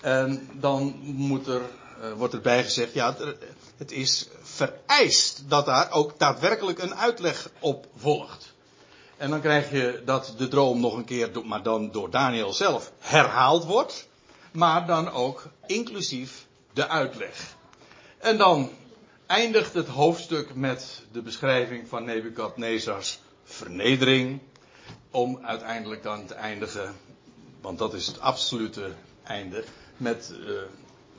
En 0.00 0.48
dan 0.52 0.98
moet 1.02 1.46
er, 1.46 1.60
uh, 2.02 2.12
wordt 2.12 2.34
erbij 2.34 2.64
gezegd, 2.64 2.94
ja, 2.94 3.16
het 3.76 3.92
is 3.92 4.28
vereist 4.42 5.42
dat 5.48 5.66
daar 5.66 5.90
ook 5.90 6.18
daadwerkelijk 6.18 6.78
een 6.78 6.94
uitleg 6.94 7.50
op 7.58 7.86
volgt. 7.96 8.52
En 9.16 9.30
dan 9.30 9.40
krijg 9.40 9.70
je 9.70 10.02
dat 10.04 10.34
de 10.36 10.48
droom 10.48 10.80
nog 10.80 10.94
een 10.94 11.04
keer, 11.04 11.30
maar 11.44 11.62
dan 11.62 11.90
door 11.90 12.10
Daniel 12.10 12.52
zelf, 12.52 12.92
herhaald 12.98 13.64
wordt 13.64 14.08
maar 14.52 14.86
dan 14.86 15.10
ook 15.10 15.42
inclusief 15.66 16.46
de 16.72 16.88
uitleg. 16.88 17.56
En 18.18 18.38
dan 18.38 18.70
eindigt 19.26 19.74
het 19.74 19.88
hoofdstuk 19.88 20.54
met 20.54 21.02
de 21.12 21.22
beschrijving 21.22 21.88
van 21.88 22.04
Nebukadnezars 22.04 23.20
vernedering, 23.44 24.40
om 25.10 25.38
uiteindelijk 25.42 26.02
dan 26.02 26.26
te 26.26 26.34
eindigen, 26.34 26.94
want 27.60 27.78
dat 27.78 27.94
is 27.94 28.06
het 28.06 28.20
absolute 28.20 28.92
einde, 29.22 29.64
met 30.00 30.32
uh, 30.40 30.50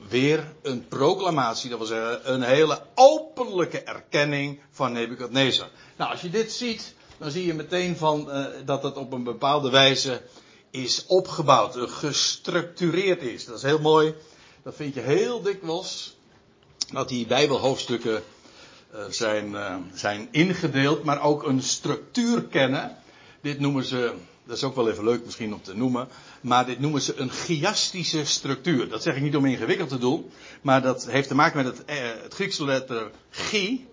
weer 0.08 0.52
een 0.62 0.88
proclamatie, 0.88 1.70
dat 1.70 1.78
wil 1.78 1.86
zeggen 1.86 2.32
een 2.32 2.42
hele 2.42 2.82
openlijke 2.94 3.82
erkenning 3.82 4.60
van 4.70 4.92
Nebukadnezar. 4.92 5.68
Nou, 5.96 6.10
als 6.10 6.20
je 6.20 6.30
dit 6.30 6.52
ziet, 6.52 6.94
dan 7.18 7.30
zie 7.30 7.46
je 7.46 7.54
meteen 7.54 7.96
van, 7.96 8.28
uh, 8.28 8.46
dat 8.64 8.82
het 8.82 8.96
op 8.96 9.12
een 9.12 9.24
bepaalde 9.24 9.70
wijze 9.70 10.22
is 10.70 11.06
opgebouwd, 11.06 11.76
gestructureerd 11.76 13.22
is. 13.22 13.44
Dat 13.44 13.56
is 13.56 13.62
heel 13.62 13.80
mooi. 13.80 14.14
Dat 14.62 14.74
vind 14.74 14.94
je 14.94 15.00
heel 15.00 15.42
dikwijls. 15.42 16.16
Dat 16.92 17.08
die 17.08 17.26
Bijbelhoofdstukken 17.26 18.22
uh, 18.94 19.04
zijn, 19.08 19.56
zijn 19.94 20.28
ingedeeld, 20.30 21.04
maar 21.04 21.22
ook 21.22 21.42
een 21.42 21.62
structuur 21.62 22.42
kennen. 22.42 22.96
Dit 23.40 23.60
noemen 23.60 23.84
ze, 23.84 24.14
dat 24.46 24.56
is 24.56 24.64
ook 24.64 24.74
wel 24.74 24.90
even 24.90 25.04
leuk 25.04 25.24
misschien 25.24 25.54
om 25.54 25.62
te 25.62 25.76
noemen, 25.76 26.08
maar 26.40 26.66
dit 26.66 26.80
noemen 26.80 27.00
ze 27.00 27.16
een 27.16 27.30
chiastische 27.30 28.24
structuur. 28.24 28.88
Dat 28.88 29.02
zeg 29.02 29.16
ik 29.16 29.22
niet 29.22 29.36
om 29.36 29.46
ingewikkeld 29.46 29.88
te 29.88 29.98
doen, 29.98 30.30
maar 30.62 30.82
dat 30.82 31.06
heeft 31.06 31.28
te 31.28 31.34
maken 31.34 31.64
met 31.64 31.76
het, 31.76 31.90
uh, 31.90 31.96
het 32.22 32.34
Griekse 32.34 32.64
letter 32.64 33.10
chi. 33.30 33.86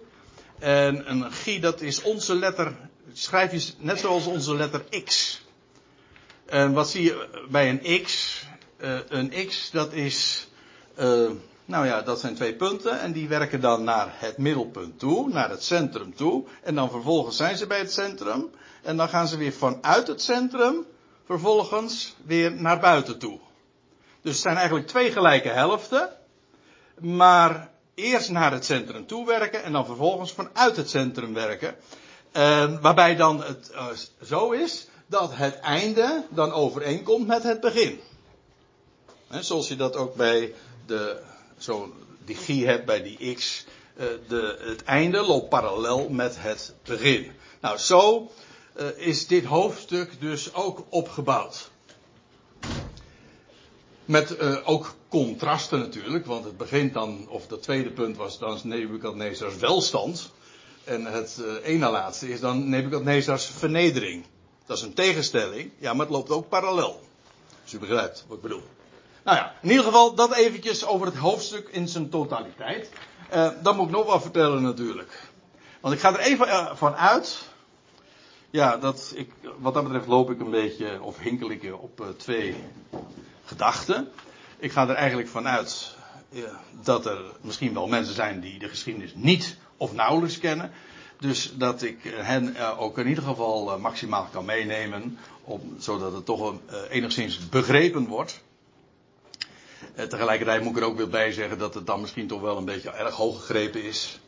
En 0.59 1.11
een 1.11 1.31
chi, 1.31 1.59
dat 1.59 1.81
is 1.81 2.01
onze 2.01 2.35
letter, 2.35 2.75
schrijf 3.13 3.51
je 3.51 3.73
net 3.77 3.99
zoals 3.99 4.25
onze 4.25 4.55
letter 4.55 4.83
x. 5.03 5.41
En 6.45 6.73
wat 6.73 6.89
zie 6.89 7.03
je 7.03 7.45
bij 7.49 7.69
een 7.69 8.03
x? 8.03 8.41
Uh, 8.81 8.99
een 9.07 9.47
x, 9.47 9.71
dat 9.71 9.93
is, 9.93 10.47
uh, 10.99 11.29
nou 11.69 11.85
ja, 11.85 12.01
dat 12.01 12.19
zijn 12.19 12.35
twee 12.35 12.55
punten 12.55 12.99
en 12.99 13.11
die 13.11 13.27
werken 13.27 13.61
dan 13.61 13.83
naar 13.83 14.07
het 14.11 14.38
middelpunt 14.38 14.99
toe, 14.99 15.29
naar 15.29 15.49
het 15.49 15.63
centrum 15.63 16.15
toe. 16.15 16.43
En 16.63 16.75
dan 16.75 16.89
vervolgens 16.89 17.38
zijn 17.38 17.57
ze 17.57 17.67
bij 17.67 17.79
het 17.79 17.91
centrum 17.91 18.49
en 18.83 18.97
dan 18.97 19.09
gaan 19.09 19.27
ze 19.27 19.38
weer 19.38 19.53
vanuit 19.53 20.07
het 20.07 20.21
centrum 20.21 20.85
vervolgens 21.25 22.15
weer 22.25 22.51
naar 22.51 22.79
buiten 22.79 23.19
toe. 23.19 23.39
Dus 24.21 24.33
het 24.33 24.41
zijn 24.41 24.55
eigenlijk 24.55 24.88
twee 24.88 25.11
gelijke 25.11 25.49
helften, 25.49 26.09
maar 26.99 27.69
eerst 27.95 28.29
naar 28.29 28.51
het 28.51 28.65
centrum 28.65 29.05
toe 29.05 29.25
werken 29.25 29.63
en 29.63 29.71
dan 29.71 29.85
vervolgens 29.85 30.31
vanuit 30.31 30.75
het 30.75 30.89
centrum 30.89 31.33
werken. 31.33 31.75
Waarbij 32.81 33.15
dan 33.15 33.43
het 33.43 33.71
zo 34.23 34.51
is 34.51 34.88
dat 35.05 35.35
het 35.35 35.59
einde 35.59 36.23
dan 36.29 36.51
overeenkomt 36.51 37.27
met 37.27 37.43
het 37.43 37.59
begin. 37.59 37.99
He, 39.27 39.41
zoals 39.41 39.67
je 39.67 39.75
dat 39.75 39.95
ook 39.95 40.15
bij 40.15 40.53
de, 40.85 41.27
zo 41.63 41.93
die 42.25 42.35
G 42.35 42.47
hebt 42.65 42.85
bij 42.85 43.03
die 43.03 43.35
X. 43.35 43.65
Uh, 43.97 44.05
de, 44.27 44.57
het 44.61 44.83
einde 44.83 45.21
loopt 45.21 45.49
parallel 45.49 46.09
met 46.09 46.35
het 46.39 46.73
begin. 46.83 47.31
Nou, 47.61 47.77
zo 47.77 48.31
uh, 48.79 48.87
is 48.95 49.27
dit 49.27 49.45
hoofdstuk 49.45 50.11
dus 50.19 50.53
ook 50.53 50.83
opgebouwd. 50.89 51.69
Met 54.05 54.41
uh, 54.41 54.57
ook 54.63 54.95
contrasten 55.09 55.79
natuurlijk, 55.79 56.25
want 56.25 56.45
het 56.45 56.57
begint 56.57 56.93
dan, 56.93 57.27
of 57.29 57.47
dat 57.47 57.63
tweede 57.63 57.91
punt 57.91 58.17
was 58.17 58.39
dan 58.39 58.59
Nebukadnezars 58.63 59.55
welstand. 59.55 60.31
En 60.83 61.05
het 61.05 61.41
ene 61.63 61.89
laatste 61.89 62.29
is 62.29 62.39
dan 62.39 62.69
Nebukadnezars 62.69 63.45
vernedering. 63.45 64.25
Dat 64.65 64.77
is 64.77 64.83
een 64.83 64.93
tegenstelling. 64.93 65.71
Ja, 65.77 65.93
maar 65.93 66.05
het 66.05 66.15
loopt 66.15 66.29
ook 66.29 66.49
parallel. 66.49 67.01
Als 67.63 67.73
u 67.73 67.79
begrijpt 67.79 68.25
wat 68.27 68.37
ik 68.37 68.43
bedoel. 68.43 68.63
Nou 69.29 69.41
ja, 69.41 69.53
in 69.62 69.69
ieder 69.69 69.86
geval 69.86 70.15
dat 70.15 70.33
eventjes 70.33 70.86
over 70.86 71.05
het 71.05 71.15
hoofdstuk 71.15 71.67
in 71.67 71.88
zijn 71.88 72.09
totaliteit. 72.09 72.89
Uh, 73.33 73.50
dan 73.63 73.75
moet 73.75 73.86
ik 73.86 73.91
nog 73.91 74.05
wat 74.05 74.21
vertellen 74.21 74.62
natuurlijk. 74.62 75.29
Want 75.79 75.93
ik 75.93 76.00
ga 76.00 76.13
er 76.13 76.19
even 76.19 76.48
uh, 76.48 76.75
van 76.75 76.95
uit. 76.95 77.48
Ja, 78.50 78.77
dat 78.77 79.13
ik, 79.15 79.31
wat 79.59 79.74
dat 79.74 79.83
betreft 79.83 80.07
loop 80.07 80.31
ik 80.31 80.39
een 80.39 80.50
beetje, 80.50 81.01
of 81.01 81.19
hinkel 81.19 81.50
ik 81.50 81.74
op 81.81 82.01
uh, 82.01 82.07
twee 82.07 82.55
gedachten. 83.45 84.12
Ik 84.57 84.71
ga 84.71 84.88
er 84.88 84.95
eigenlijk 84.95 85.29
vanuit 85.29 85.95
dat 86.83 87.05
er 87.05 87.21
misschien 87.41 87.74
wel 87.74 87.88
mensen 87.88 88.15
zijn 88.15 88.39
die 88.39 88.59
de 88.59 88.69
geschiedenis 88.69 89.12
niet 89.15 89.57
of 89.77 89.93
nauwelijks 89.93 90.39
kennen. 90.39 90.71
Dus 91.19 91.53
dat 91.55 91.81
ik 91.81 91.98
hen 92.03 92.77
ook 92.77 92.98
in 92.98 93.07
ieder 93.07 93.24
geval 93.24 93.79
maximaal 93.79 94.27
kan 94.31 94.45
meenemen, 94.45 95.17
om, 95.43 95.75
zodat 95.79 96.13
het 96.13 96.25
toch 96.25 96.53
enigszins 96.89 97.50
begrepen 97.50 98.07
wordt. 98.07 98.41
Tegelijkertijd 99.96 100.63
moet 100.63 100.75
ik 100.75 100.81
er 100.81 100.88
ook 100.88 100.98
weer 100.98 101.10
bij 101.10 101.31
zeggen 101.31 101.58
dat 101.58 101.74
het 101.74 101.86
dan 101.86 102.01
misschien 102.01 102.27
toch 102.27 102.41
wel 102.41 102.58
een 102.58 102.65
beetje 102.65 102.89
erg 102.89 103.15
hoog 103.15 103.39
gegrepen 103.39 103.84
is. 103.84 104.19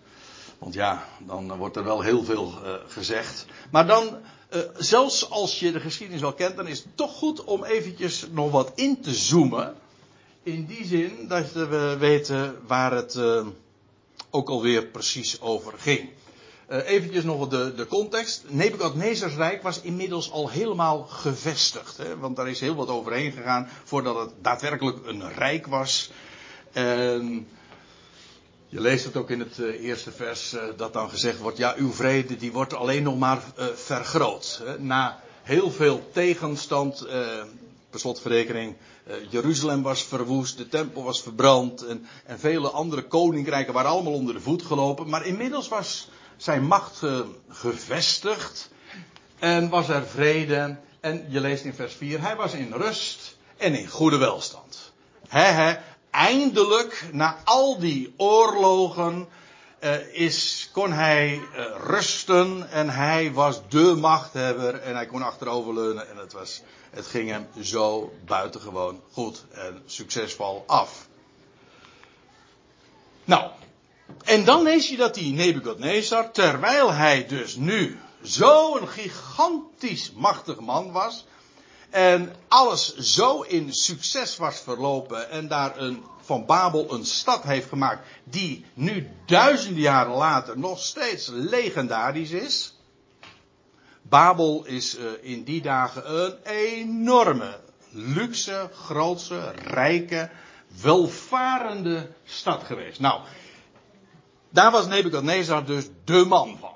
Want 0.57 0.73
ja, 0.73 1.07
dan 1.19 1.57
wordt 1.57 1.75
er 1.75 1.83
wel 1.83 2.01
heel 2.01 2.23
veel 2.23 2.53
uh, 2.63 2.73
gezegd. 2.87 3.45
Maar 3.71 3.87
dan, 3.87 4.17
uh, 4.53 4.61
zelfs 4.77 5.29
als 5.29 5.59
je 5.59 5.71
de 5.71 5.79
geschiedenis 5.79 6.21
wel 6.21 6.33
kent, 6.33 6.55
dan 6.55 6.67
is 6.67 6.77
het 6.77 6.97
toch 6.97 7.13
goed 7.13 7.43
om 7.43 7.63
eventjes 7.63 8.25
nog 8.31 8.51
wat 8.51 8.71
in 8.75 9.01
te 9.01 9.13
zoomen. 9.13 9.75
In 10.43 10.65
die 10.65 10.85
zin 10.85 11.27
dat 11.27 11.51
we 11.51 11.95
weten 11.99 12.55
waar 12.67 12.91
het 12.91 13.19
ook 14.29 14.49
alweer 14.49 14.85
precies 14.85 15.41
over 15.41 15.73
ging. 15.77 16.09
Eventjes 16.79 17.23
nog 17.23 17.47
de, 17.47 17.73
de 17.75 17.87
context. 17.87 18.43
Nebukadnezars 18.47 19.35
rijk 19.35 19.61
was 19.61 19.81
inmiddels 19.81 20.31
al 20.31 20.49
helemaal 20.49 21.03
gevestigd. 21.03 21.97
Hè, 21.97 22.17
want 22.17 22.35
daar 22.35 22.49
is 22.49 22.59
heel 22.59 22.75
wat 22.75 22.87
overheen 22.87 23.31
gegaan 23.31 23.69
voordat 23.83 24.19
het 24.19 24.29
daadwerkelijk 24.41 24.97
een 25.05 25.33
rijk 25.33 25.67
was. 25.67 26.11
En 26.71 27.47
je 28.67 28.81
leest 28.81 29.05
het 29.05 29.17
ook 29.17 29.29
in 29.29 29.39
het 29.39 29.57
uh, 29.57 29.83
eerste 29.83 30.11
vers 30.11 30.53
uh, 30.53 30.61
dat 30.77 30.93
dan 30.93 31.09
gezegd 31.09 31.39
wordt, 31.39 31.57
ja, 31.57 31.73
uw 31.77 31.91
vrede 31.91 32.37
die 32.37 32.51
wordt 32.51 32.73
alleen 32.73 33.03
nog 33.03 33.17
maar 33.17 33.41
vergroot. 33.73 34.61
Hè. 34.63 34.79
Na 34.79 35.19
heel 35.41 35.71
veel 35.71 36.09
tegenstand, 36.13 37.07
per 37.89 37.99
slotverrekening, 37.99 38.75
Jeruzalem 39.29 39.81
was 39.81 40.03
verwoest, 40.03 40.57
de 40.57 40.67
tempel 40.67 41.03
was 41.03 41.21
verbrand 41.21 41.85
en, 41.85 42.05
en, 42.25 42.39
vele 42.39 42.69
andere 42.69 43.07
koninkrijken 43.07 43.73
waren 43.73 43.91
allemaal 43.91 44.13
onder 44.13 44.33
de 44.33 44.41
voet 44.41 44.63
gelopen. 44.63 45.09
Maar 45.09 45.25
inmiddels 45.25 45.67
was 45.67 46.09
zijn 46.41 46.65
macht 46.65 47.01
gevestigd 47.49 48.69
en 49.39 49.69
was 49.69 49.89
er 49.89 50.07
vrede. 50.07 50.77
En 50.99 51.25
je 51.29 51.39
leest 51.39 51.63
in 51.63 51.73
vers 51.73 51.93
4, 51.93 52.21
hij 52.21 52.35
was 52.35 52.53
in 52.53 52.73
rust 52.73 53.37
en 53.57 53.75
in 53.75 53.87
goede 53.87 54.17
welstand. 54.17 54.91
He, 55.27 55.43
he, 55.43 55.77
eindelijk, 56.09 57.03
na 57.11 57.37
al 57.43 57.79
die 57.79 58.13
oorlogen, 58.17 59.27
uh, 59.79 60.13
is, 60.13 60.69
kon 60.71 60.91
hij 60.91 61.33
uh, 61.33 61.65
rusten 61.83 62.69
en 62.69 62.89
hij 62.89 63.33
was 63.33 63.61
de 63.69 63.95
machthebber 63.95 64.81
en 64.81 64.95
hij 64.95 65.05
kon 65.05 65.21
achteroverleunen 65.21 66.09
en 66.09 66.17
het, 66.17 66.33
was, 66.33 66.61
het 66.89 67.07
ging 67.07 67.29
hem 67.29 67.47
zo 67.61 68.13
buitengewoon 68.25 69.01
goed 69.11 69.45
en 69.51 69.81
succesvol 69.85 70.63
af. 70.67 71.07
Nou, 73.25 73.51
en 74.23 74.43
dan 74.45 74.63
lees 74.63 74.89
je 74.89 74.97
dat 74.97 75.13
die 75.13 75.33
Nebukadnezar, 75.33 76.31
terwijl 76.31 76.91
hij 76.91 77.27
dus 77.27 77.55
nu 77.55 77.99
zo'n 78.21 78.87
gigantisch 78.87 80.11
machtig 80.15 80.59
man 80.59 80.91
was, 80.91 81.25
en 81.91 82.35
alles 82.47 82.95
zo 82.95 83.41
in 83.41 83.73
succes 83.73 84.37
was 84.37 84.59
verlopen 84.59 85.29
en 85.29 85.47
daar 85.47 85.77
een, 85.77 86.03
van 86.21 86.45
Babel 86.45 86.93
een 86.93 87.05
stad 87.05 87.43
heeft 87.43 87.67
gemaakt 87.67 88.07
die 88.23 88.65
nu 88.73 89.09
duizenden 89.25 89.81
jaren 89.81 90.13
later 90.13 90.57
nog 90.57 90.79
steeds 90.79 91.27
legendarisch 91.27 92.31
is. 92.31 92.75
Babel 94.01 94.65
is 94.65 94.97
uh, 94.97 95.05
in 95.21 95.43
die 95.43 95.61
dagen 95.61 96.21
een 96.21 96.35
enorme, 96.43 97.59
luxe, 97.89 98.69
grootse, 98.73 99.53
rijke, 99.63 100.29
welvarende 100.81 102.11
stad 102.23 102.63
geweest. 102.63 102.99
Nou, 102.99 103.21
daar 104.51 104.71
was 104.71 104.87
Nebukadnezar 104.87 105.65
dus 105.65 105.85
de 106.03 106.25
man 106.25 106.57
van. 106.59 106.75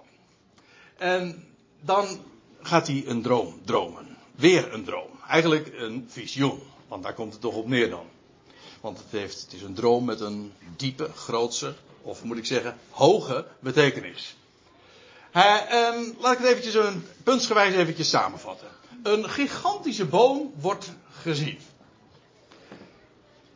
En 0.97 1.47
dan 1.81 2.19
gaat 2.61 2.87
hij 2.87 3.03
een 3.07 3.21
droom 3.21 3.61
dromen. 3.65 4.17
Weer 4.35 4.73
een 4.73 4.83
droom. 4.83 5.09
Eigenlijk 5.27 5.73
een 5.77 6.05
visioen. 6.09 6.59
Want 6.87 7.03
daar 7.03 7.13
komt 7.13 7.31
het 7.31 7.41
toch 7.41 7.55
op 7.55 7.67
neer 7.67 7.89
dan. 7.89 8.05
Want 8.81 8.97
het, 8.97 9.07
heeft, 9.09 9.41
het 9.41 9.53
is 9.53 9.61
een 9.61 9.73
droom 9.73 10.05
met 10.05 10.19
een 10.19 10.53
diepe, 10.75 11.09
grootse, 11.15 11.75
of 12.01 12.23
moet 12.23 12.37
ik 12.37 12.45
zeggen, 12.45 12.77
hoge 12.89 13.45
betekenis. 13.59 14.35
Hij, 15.31 15.67
eh, 15.67 16.19
laat 16.19 16.31
ik 16.31 16.37
het 16.37 16.47
eventjes 16.47 16.73
een 16.73 17.05
puntsgewijs 17.23 17.75
eventjes 17.75 18.09
samenvatten. 18.09 18.67
Een 19.03 19.29
gigantische 19.29 20.05
boom 20.05 20.53
wordt 20.59 20.91
gezien. 21.09 21.59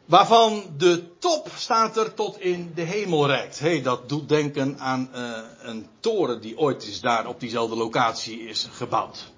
Waarvan 0.09 0.63
de 0.77 1.17
top 1.17 1.49
staat 1.55 1.97
er 1.97 2.13
tot 2.13 2.39
in 2.39 2.71
de 2.75 2.81
hemel 2.81 3.27
reikt. 3.27 3.59
Hey, 3.59 3.81
dat 3.81 4.09
doet 4.09 4.29
denken 4.29 4.79
aan 4.79 5.09
uh, 5.15 5.37
een 5.61 5.87
toren 5.99 6.41
die 6.41 6.57
ooit 6.57 6.83
is 6.83 7.01
daar 7.01 7.27
op 7.27 7.39
diezelfde 7.39 7.75
locatie 7.75 8.39
is 8.39 8.67
gebouwd. 8.71 9.31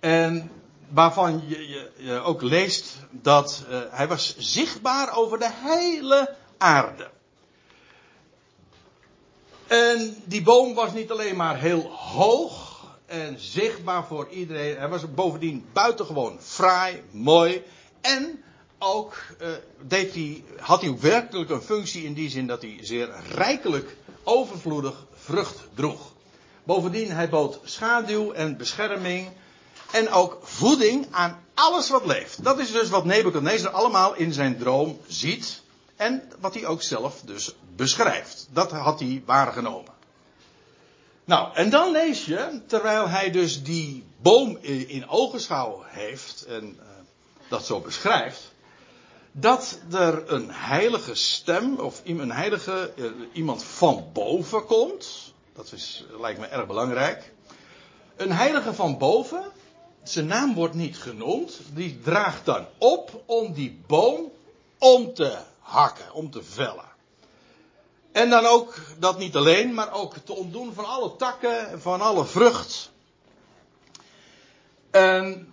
En 0.00 0.50
waarvan 0.88 1.42
je, 1.46 1.68
je, 1.96 2.20
ook 2.20 2.42
leest 2.42 2.96
dat 3.10 3.64
uh, 3.70 3.78
hij 3.90 4.08
was 4.08 4.36
zichtbaar 4.38 5.16
over 5.16 5.38
de 5.38 5.50
hele 5.52 6.34
aarde. 6.58 7.10
En 9.66 10.22
die 10.24 10.42
boom 10.42 10.74
was 10.74 10.92
niet 10.92 11.10
alleen 11.10 11.36
maar 11.36 11.60
heel 11.60 11.82
hoog 11.90 12.84
en 13.06 13.40
zichtbaar 13.40 14.04
voor 14.06 14.28
iedereen. 14.28 14.76
Hij 14.76 14.88
was 14.88 15.14
bovendien 15.14 15.66
buitengewoon 15.72 16.38
fraai, 16.40 17.02
mooi. 17.10 17.62
En 18.00 18.44
ook 18.82 19.16
uh, 19.40 19.48
deed 19.80 20.14
hij, 20.14 20.44
had 20.60 20.80
hij 20.80 20.98
werkelijk 20.98 21.50
een 21.50 21.62
functie 21.62 22.04
in 22.04 22.12
die 22.12 22.30
zin 22.30 22.46
dat 22.46 22.62
hij 22.62 22.78
zeer 22.80 23.10
rijkelijk 23.28 23.96
overvloedig 24.22 25.06
vrucht 25.14 25.58
droeg. 25.74 26.12
Bovendien, 26.64 27.10
hij 27.10 27.28
bood 27.28 27.60
schaduw 27.64 28.32
en 28.32 28.56
bescherming 28.56 29.28
en 29.90 30.10
ook 30.10 30.38
voeding 30.42 31.06
aan 31.10 31.44
alles 31.54 31.90
wat 31.90 32.06
leeft. 32.06 32.44
Dat 32.44 32.58
is 32.58 32.72
dus 32.72 32.88
wat 32.88 33.04
Nebuchadnezzar 33.04 33.70
allemaal 33.70 34.14
in 34.14 34.32
zijn 34.32 34.58
droom 34.58 35.00
ziet. 35.06 35.62
En 35.96 36.22
wat 36.38 36.54
hij 36.54 36.66
ook 36.66 36.82
zelf 36.82 37.20
dus 37.24 37.54
beschrijft. 37.76 38.48
Dat 38.50 38.70
had 38.70 39.00
hij 39.00 39.22
waargenomen. 39.26 39.92
Nou, 41.24 41.54
en 41.54 41.70
dan 41.70 41.90
lees 41.90 42.24
je, 42.24 42.60
terwijl 42.66 43.08
hij 43.08 43.30
dus 43.30 43.62
die 43.62 44.04
boom 44.22 44.56
in 44.86 45.08
ogenschouw 45.08 45.82
heeft 45.86 46.44
en 46.44 46.76
uh, 46.78 46.86
dat 47.48 47.66
zo 47.66 47.80
beschrijft, 47.80 48.52
dat 49.32 49.78
er 49.92 50.32
een 50.32 50.50
heilige 50.50 51.14
stem 51.14 51.78
of 51.78 52.00
een 52.04 52.32
heilige, 52.32 52.92
uh, 52.96 53.10
iemand 53.32 53.64
van 53.64 54.04
boven 54.12 54.64
komt. 54.64 55.32
Dat 55.52 55.72
is, 55.72 56.04
lijkt 56.20 56.40
me 56.40 56.46
erg 56.46 56.66
belangrijk. 56.66 57.32
Een 58.16 58.32
heilige 58.32 58.74
van 58.74 58.98
boven, 58.98 59.44
zijn 60.02 60.26
naam 60.26 60.54
wordt 60.54 60.74
niet 60.74 60.98
genoemd. 60.98 61.60
Die 61.72 62.00
draagt 62.00 62.44
dan 62.44 62.66
op 62.78 63.22
om 63.26 63.52
die 63.52 63.80
boom 63.86 64.32
om 64.78 65.14
te 65.14 65.38
hakken, 65.60 66.12
om 66.12 66.30
te 66.30 66.42
vellen. 66.42 66.88
En 68.12 68.30
dan 68.30 68.46
ook, 68.46 68.74
dat 68.98 69.18
niet 69.18 69.36
alleen, 69.36 69.74
maar 69.74 69.92
ook 69.92 70.14
te 70.16 70.34
ontdoen 70.34 70.74
van 70.74 70.84
alle 70.84 71.16
takken, 71.16 71.80
van 71.80 72.00
alle 72.00 72.24
vrucht. 72.24 72.90
En, 74.90 75.52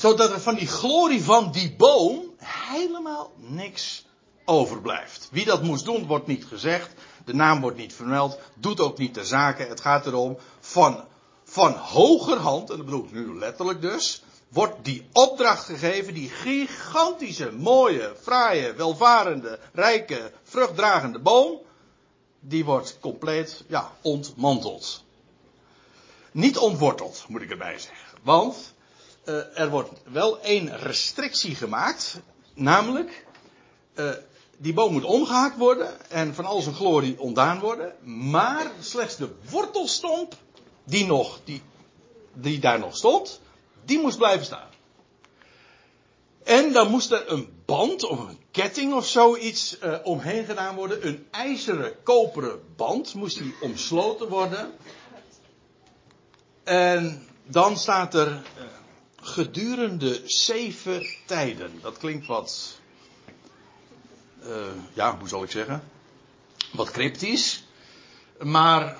zodat 0.00 0.30
er 0.30 0.40
van 0.40 0.54
die 0.54 0.66
glorie 0.66 1.24
van 1.24 1.50
die 1.50 1.74
boom 1.76 2.34
helemaal 2.38 3.32
niks 3.36 4.06
overblijft. 4.44 5.28
Wie 5.30 5.44
dat 5.44 5.62
moest 5.62 5.84
doen, 5.84 6.06
wordt 6.06 6.26
niet 6.26 6.44
gezegd. 6.44 6.92
De 7.24 7.34
naam 7.34 7.60
wordt 7.60 7.76
niet 7.76 7.94
vermeld. 7.94 8.38
Doet 8.54 8.80
ook 8.80 8.98
niet 8.98 9.14
ter 9.14 9.26
zake. 9.26 9.62
Het 9.62 9.80
gaat 9.80 10.06
erom 10.06 10.38
van 10.60 11.04
van 11.48 11.72
hogerhand, 11.72 12.70
en 12.70 12.76
dat 12.76 12.84
bedoel 12.84 13.04
ik 13.04 13.12
nu 13.12 13.38
letterlijk 13.38 13.80
dus, 13.80 14.22
wordt 14.48 14.84
die 14.84 15.06
opdracht 15.12 15.64
gegeven, 15.64 16.14
die 16.14 16.28
gigantische, 16.28 17.52
mooie, 17.52 18.14
fraaie, 18.20 18.72
welvarende, 18.72 19.58
rijke, 19.72 20.32
vruchtdragende 20.42 21.18
boom, 21.18 21.58
die 22.40 22.64
wordt 22.64 22.98
compleet, 23.00 23.64
ja, 23.66 23.92
ontmanteld. 24.02 25.04
Niet 26.32 26.58
ontworteld, 26.58 27.24
moet 27.28 27.42
ik 27.42 27.50
erbij 27.50 27.78
zeggen. 27.78 28.18
Want 28.22 28.74
er 29.54 29.70
wordt 29.70 29.90
wel 30.04 30.40
één 30.40 30.78
restrictie 30.78 31.54
gemaakt, 31.54 32.20
namelijk, 32.54 33.26
uh, 33.94 34.10
die 34.56 34.72
boom 34.72 34.92
moet 34.92 35.04
omgehaakt 35.04 35.56
worden 35.56 36.10
en 36.10 36.34
van 36.34 36.44
al 36.44 36.60
zijn 36.60 36.74
glorie 36.74 37.20
ontdaan 37.20 37.60
worden, 37.60 37.94
maar 38.02 38.70
slechts 38.80 39.16
de 39.16 39.34
wortelstomp 39.50 40.34
die 40.84 41.06
nog, 41.06 41.40
die 41.44 41.62
die 42.40 42.58
daar 42.58 42.78
nog 42.78 42.96
stond, 42.96 43.40
die 43.84 43.98
moest 44.00 44.16
blijven 44.16 44.44
staan. 44.46 44.68
En 46.44 46.72
dan 46.72 46.90
moest 46.90 47.10
er 47.10 47.32
een 47.32 47.48
band 47.64 48.04
of 48.04 48.18
een 48.18 48.38
ketting 48.50 48.94
of 48.94 49.06
zoiets 49.06 49.78
uh, 49.82 49.94
omheen 50.02 50.44
gedaan 50.44 50.74
worden. 50.74 51.06
Een 51.06 51.26
ijzeren 51.30 52.02
koperen 52.02 52.60
band 52.76 53.14
moest 53.14 53.38
die 53.38 53.54
omsloten 53.60 54.28
worden. 54.28 54.72
En 56.64 57.26
dan 57.44 57.76
staat 57.76 58.14
er 58.14 58.42
gedurende 59.28 60.22
zeven 60.24 61.06
tijden. 61.26 61.78
Dat 61.82 61.98
klinkt 61.98 62.26
wat, 62.26 62.78
uh, 64.42 64.66
ja, 64.92 65.18
hoe 65.18 65.28
zal 65.28 65.42
ik 65.42 65.50
zeggen? 65.50 65.82
Wat 66.72 66.90
cryptisch. 66.90 67.62
Maar 68.42 68.96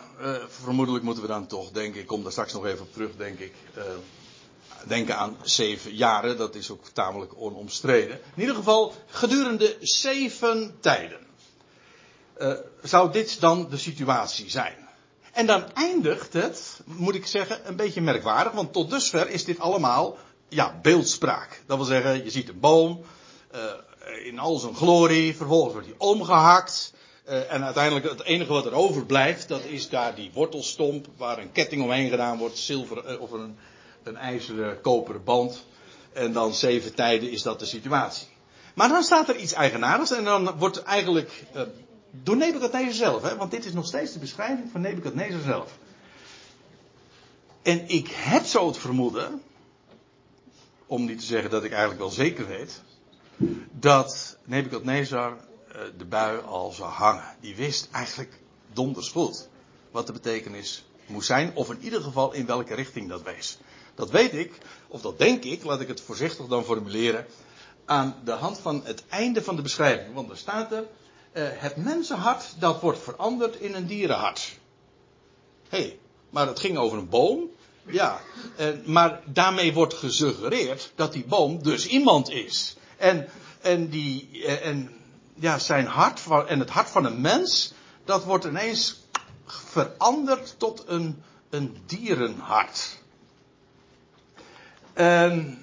vermoedelijk 0.48 1.04
moeten 1.04 1.22
we 1.22 1.28
dan 1.28 1.46
toch, 1.46 1.70
denk 1.70 1.94
ik, 1.94 2.06
kom 2.06 2.22
daar 2.22 2.32
straks 2.32 2.52
nog 2.52 2.66
even 2.66 2.84
op 2.84 2.92
terug, 2.92 3.16
denk 3.16 3.38
ik 3.38 3.52
denken 4.86 5.16
aan 5.16 5.36
zeven 5.42 5.94
jaren, 5.94 6.36
dat 6.36 6.54
is 6.54 6.70
ook 6.70 6.88
tamelijk 6.92 7.32
onomstreden. 7.36 8.20
In 8.34 8.40
ieder 8.40 8.54
geval, 8.54 8.94
gedurende 9.06 9.76
zeven 9.80 10.76
tijden 10.80 11.26
zou 12.82 13.12
dit 13.12 13.40
dan 13.40 13.68
de 13.70 13.76
situatie 13.76 14.50
zijn. 14.50 14.87
En 15.38 15.46
dan 15.46 15.72
eindigt 15.74 16.32
het, 16.32 16.80
moet 16.84 17.14
ik 17.14 17.26
zeggen, 17.26 17.68
een 17.68 17.76
beetje 17.76 18.00
merkwaardig, 18.00 18.52
want 18.52 18.72
tot 18.72 18.90
dusver 18.90 19.30
is 19.30 19.44
dit 19.44 19.58
allemaal, 19.58 20.16
ja, 20.48 20.78
beeldspraak. 20.82 21.62
Dat 21.66 21.76
wil 21.76 21.86
zeggen, 21.86 22.24
je 22.24 22.30
ziet 22.30 22.48
een 22.48 22.60
boom, 22.60 23.04
uh, 23.54 24.26
in 24.26 24.38
al 24.38 24.58
zijn 24.58 24.74
glorie, 24.74 25.36
vervolgens 25.36 25.72
wordt 25.72 25.88
hij 25.88 25.96
omgehakt, 25.98 26.92
uh, 27.28 27.52
en 27.52 27.64
uiteindelijk 27.64 28.08
het 28.08 28.22
enige 28.22 28.52
wat 28.52 28.66
er 28.66 28.72
overblijft, 28.72 29.48
dat 29.48 29.64
is 29.64 29.88
daar 29.88 30.14
die 30.14 30.30
wortelstomp 30.34 31.06
waar 31.16 31.38
een 31.38 31.52
ketting 31.52 31.82
omheen 31.82 32.10
gedaan 32.10 32.38
wordt, 32.38 32.58
zilver, 32.58 33.20
of 33.20 33.30
een, 33.30 33.58
een 34.02 34.16
ijzeren 34.16 34.80
koperen 34.80 35.24
band. 35.24 35.64
En 36.12 36.32
dan 36.32 36.54
zeven 36.54 36.94
tijden 36.94 37.30
is 37.30 37.42
dat 37.42 37.58
de 37.58 37.66
situatie. 37.66 38.28
Maar 38.74 38.88
dan 38.88 39.02
staat 39.02 39.28
er 39.28 39.36
iets 39.36 39.52
eigenaardigs 39.52 40.10
en 40.10 40.24
dan 40.24 40.58
wordt 40.58 40.82
eigenlijk 40.82 41.44
door 42.10 42.36
Nebukadnezar 42.36 42.92
zelf, 42.92 43.22
hè, 43.22 43.36
want 43.36 43.50
dit 43.50 43.64
is 43.64 43.72
nog 43.72 43.86
steeds 43.86 44.12
de 44.12 44.18
beschrijving 44.18 44.70
van 44.70 44.80
Nebukadnezar 44.80 45.40
zelf. 45.40 45.78
En 47.62 47.88
ik 47.88 48.08
heb 48.08 48.44
zo 48.44 48.66
het 48.66 48.78
vermoeden, 48.78 49.42
om 50.86 51.04
niet 51.04 51.18
te 51.18 51.26
zeggen 51.26 51.50
dat 51.50 51.64
ik 51.64 51.70
eigenlijk 51.70 52.00
wel 52.00 52.10
zeker 52.10 52.46
weet, 52.46 52.82
dat 53.72 54.38
Nebukadnezar 54.44 55.32
uh, 55.32 55.74
de 55.96 56.04
bui 56.04 56.40
al 56.40 56.72
zou 56.72 56.90
hangen. 56.90 57.36
Die 57.40 57.56
wist 57.56 57.88
eigenlijk 57.92 58.40
donders 58.72 59.08
goed 59.08 59.48
wat 59.90 60.06
de 60.06 60.12
betekenis 60.12 60.84
moest 61.06 61.26
zijn, 61.26 61.54
of 61.54 61.70
in 61.70 61.82
ieder 61.82 62.02
geval 62.02 62.32
in 62.32 62.46
welke 62.46 62.74
richting 62.74 63.08
dat 63.08 63.22
wees. 63.22 63.58
Dat 63.94 64.10
weet 64.10 64.34
ik, 64.34 64.58
of 64.88 65.00
dat 65.00 65.18
denk 65.18 65.44
ik, 65.44 65.64
laat 65.64 65.80
ik 65.80 65.88
het 65.88 66.00
voorzichtig 66.00 66.46
dan 66.46 66.64
formuleren, 66.64 67.26
aan 67.84 68.16
de 68.24 68.32
hand 68.32 68.58
van 68.58 68.80
het 68.84 69.04
einde 69.08 69.42
van 69.42 69.56
de 69.56 69.62
beschrijving. 69.62 70.14
Want 70.14 70.30
er 70.30 70.36
staat 70.36 70.72
er, 70.72 70.84
het 71.40 71.76
mensenhart 71.76 72.54
dat 72.58 72.80
wordt 72.80 72.98
veranderd 72.98 73.56
in 73.56 73.74
een 73.74 73.86
dierenhart. 73.86 74.58
Hé, 75.68 75.78
hey, 75.78 75.98
maar 76.30 76.46
het 76.46 76.60
ging 76.60 76.78
over 76.78 76.98
een 76.98 77.08
boom. 77.08 77.50
Ja, 77.86 78.20
uh, 78.60 78.66
maar 78.84 79.20
daarmee 79.24 79.72
wordt 79.72 79.94
gesuggereerd 79.94 80.92
dat 80.94 81.12
die 81.12 81.24
boom 81.24 81.62
dus 81.62 81.86
iemand 81.86 82.30
is. 82.30 82.76
En, 82.96 83.28
en, 83.60 83.88
die, 83.88 84.28
uh, 84.32 84.66
en 84.66 84.90
ja, 85.34 85.58
zijn 85.58 85.86
hart 85.86 86.20
van, 86.20 86.48
en 86.48 86.58
het 86.58 86.70
hart 86.70 86.90
van 86.90 87.04
een 87.04 87.20
mens, 87.20 87.72
dat 88.04 88.24
wordt 88.24 88.44
ineens 88.44 89.02
veranderd 89.46 90.54
tot 90.58 90.84
een, 90.86 91.22
een 91.50 91.76
dierenhart. 91.86 92.98
En 94.92 95.62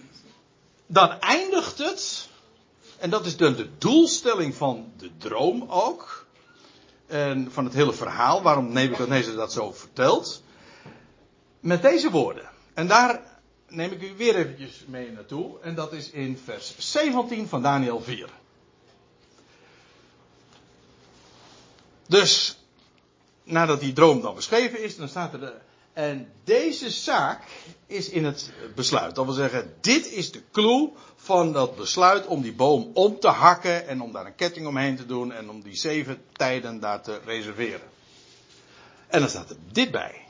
dan 0.85 1.19
eindigt 1.19 1.77
het, 1.77 2.29
en 3.05 3.11
dat 3.11 3.25
is 3.25 3.37
dan 3.37 3.55
de 3.55 3.69
doelstelling 3.77 4.55
van 4.55 4.91
de 4.97 5.09
droom 5.17 5.65
ook, 5.69 6.25
en 7.07 7.51
van 7.51 7.65
het 7.65 7.73
hele 7.73 7.93
verhaal, 7.93 8.41
waarom 8.41 8.73
Nebuchadnezzar 8.73 9.35
dat 9.35 9.53
zo 9.53 9.71
vertelt, 9.71 10.43
met 11.59 11.81
deze 11.81 12.11
woorden. 12.11 12.49
En 12.73 12.87
daar 12.87 13.21
neem 13.67 13.91
ik 13.91 14.01
u 14.01 14.13
weer 14.17 14.35
eventjes 14.35 14.83
mee 14.87 15.11
naartoe, 15.11 15.59
en 15.61 15.75
dat 15.75 15.93
is 15.93 16.09
in 16.09 16.39
vers 16.43 16.75
17 16.77 17.47
van 17.47 17.61
Daniel 17.61 18.01
4. 18.01 18.29
Dus, 22.07 22.59
nadat 23.43 23.79
die 23.79 23.93
droom 23.93 24.21
dan 24.21 24.35
beschreven 24.35 24.83
is, 24.83 24.97
dan 24.97 25.07
staat 25.07 25.33
er 25.33 25.39
de 25.39 25.53
en 25.95 26.31
deze 26.43 26.89
zaak 26.89 27.43
is 27.87 28.09
in 28.09 28.25
het 28.25 28.51
besluit. 28.75 29.15
Dat 29.15 29.25
wil 29.25 29.33
zeggen, 29.33 29.73
dit 29.81 30.11
is 30.11 30.31
de 30.31 30.41
clue 30.51 30.91
van 31.15 31.53
dat 31.53 31.75
besluit 31.75 32.25
om 32.25 32.41
die 32.41 32.53
boom 32.53 32.91
om 32.93 33.19
te 33.19 33.27
hakken 33.27 33.87
en 33.87 34.01
om 34.01 34.11
daar 34.11 34.25
een 34.25 34.35
ketting 34.35 34.67
omheen 34.67 34.95
te 34.95 35.05
doen 35.05 35.31
en 35.31 35.49
om 35.49 35.61
die 35.61 35.75
zeven 35.75 36.21
tijden 36.31 36.79
daar 36.79 37.01
te 37.01 37.19
reserveren. 37.25 37.87
En 39.07 39.19
dan 39.19 39.29
staat 39.29 39.49
er 39.49 39.55
dit 39.71 39.91
bij. 39.91 40.25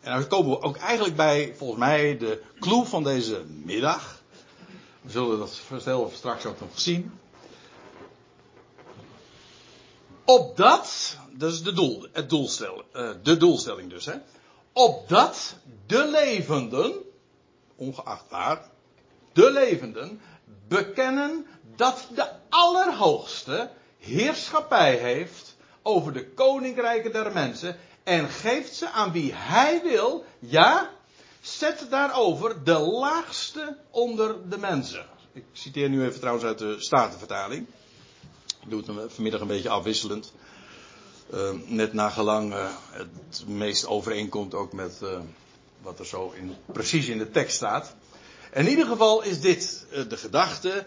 En 0.00 0.12
dan 0.12 0.26
komen 0.26 0.50
we 0.50 0.62
ook 0.62 0.76
eigenlijk 0.76 1.16
bij, 1.16 1.54
volgens 1.56 1.78
mij, 1.78 2.18
de 2.18 2.42
clue 2.60 2.84
van 2.84 3.04
deze 3.04 3.44
middag. 3.64 4.22
We 5.00 5.10
zullen 5.10 5.38
dat 5.38 5.60
zelf 5.78 6.14
straks 6.14 6.46
ook 6.46 6.60
nog 6.60 6.80
zien. 6.80 7.18
Opdat, 10.24 11.16
dat 11.32 11.52
is 11.52 11.62
de, 11.62 11.72
doel, 11.72 12.06
het 12.12 12.30
doelstel, 12.30 12.84
uh, 12.92 13.10
de 13.22 13.36
doelstelling 13.36 13.90
dus, 13.90 14.06
hè 14.06 14.14
opdat 14.72 15.56
de 15.86 16.06
levenden, 16.06 16.94
ongeacht 17.76 18.24
waar, 18.28 18.70
de 19.32 19.50
levenden 19.50 20.20
bekennen 20.68 21.46
dat 21.76 22.08
de 22.14 22.30
Allerhoogste 22.48 23.70
heerschappij 23.98 24.96
heeft 24.96 25.56
over 25.82 26.12
de 26.12 26.30
koninkrijken 26.30 27.12
der 27.12 27.32
mensen 27.32 27.76
en 28.02 28.28
geeft 28.28 28.74
ze 28.74 28.90
aan 28.90 29.12
wie 29.12 29.32
hij 29.34 29.80
wil, 29.82 30.24
ja, 30.38 30.90
zet 31.40 31.86
daarover 31.90 32.64
de 32.64 32.78
laagste 32.78 33.76
onder 33.90 34.48
de 34.48 34.58
mensen. 34.58 35.06
Ik 35.32 35.44
citeer 35.52 35.88
nu 35.88 36.04
even 36.04 36.18
trouwens 36.18 36.46
uit 36.46 36.58
de 36.58 36.76
Statenvertaling. 36.78 37.66
Ik 38.62 38.70
doe 38.70 39.00
het 39.00 39.12
vanmiddag 39.12 39.40
een 39.40 39.46
beetje 39.46 39.68
afwisselend. 39.68 40.32
Uh, 41.34 41.50
net 41.66 41.92
nagelang 41.92 42.52
uh, 42.52 42.68
het 42.90 43.44
meest 43.46 43.86
overeenkomt 43.86 44.54
ook 44.54 44.72
met 44.72 44.98
uh, 45.02 45.18
wat 45.82 45.98
er 45.98 46.06
zo 46.06 46.32
in, 46.36 46.54
precies 46.72 47.06
in 47.08 47.18
de 47.18 47.30
tekst 47.30 47.56
staat. 47.56 47.94
In 48.52 48.68
ieder 48.68 48.86
geval 48.86 49.22
is 49.22 49.40
dit 49.40 49.86
de 50.08 50.16
gedachte, 50.16 50.86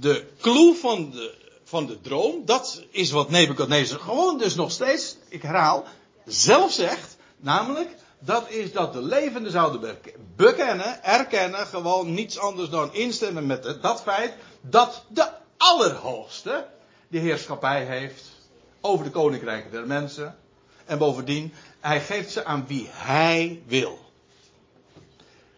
de 0.00 0.24
clue 0.40 0.74
van 0.74 1.10
de, 1.10 1.34
van 1.64 1.86
de 1.86 2.00
droom, 2.00 2.44
dat 2.44 2.82
is 2.90 3.10
wat 3.10 3.30
Nebuchadnezzar 3.30 4.00
gewoon 4.00 4.38
dus 4.38 4.54
nog 4.54 4.70
steeds, 4.70 5.16
ik 5.28 5.42
herhaal, 5.42 5.84
zelf 6.24 6.72
zegt, 6.72 7.16
namelijk, 7.36 7.90
dat 8.18 8.50
is 8.50 8.72
dat 8.72 8.92
de 8.92 9.02
levenden 9.02 9.52
zouden 9.52 9.98
bekennen, 10.36 11.04
erkennen, 11.04 11.66
gewoon 11.66 12.14
niets 12.14 12.38
anders 12.38 12.68
dan 12.68 12.94
instemmen 12.94 13.46
met 13.46 13.78
dat 13.82 14.02
feit, 14.02 14.34
dat 14.60 15.04
de 15.08 15.28
Allerhoogste 15.56 16.66
de 17.08 17.18
heerschappij 17.18 17.84
heeft 17.84 18.37
over 18.80 19.04
de 19.04 19.10
koninkrijken 19.10 19.70
der 19.70 19.86
mensen. 19.86 20.36
En 20.84 20.98
bovendien, 20.98 21.52
hij 21.80 22.00
geeft 22.00 22.30
ze 22.30 22.44
aan 22.44 22.66
wie 22.66 22.88
hij 22.90 23.62
wil. 23.66 23.98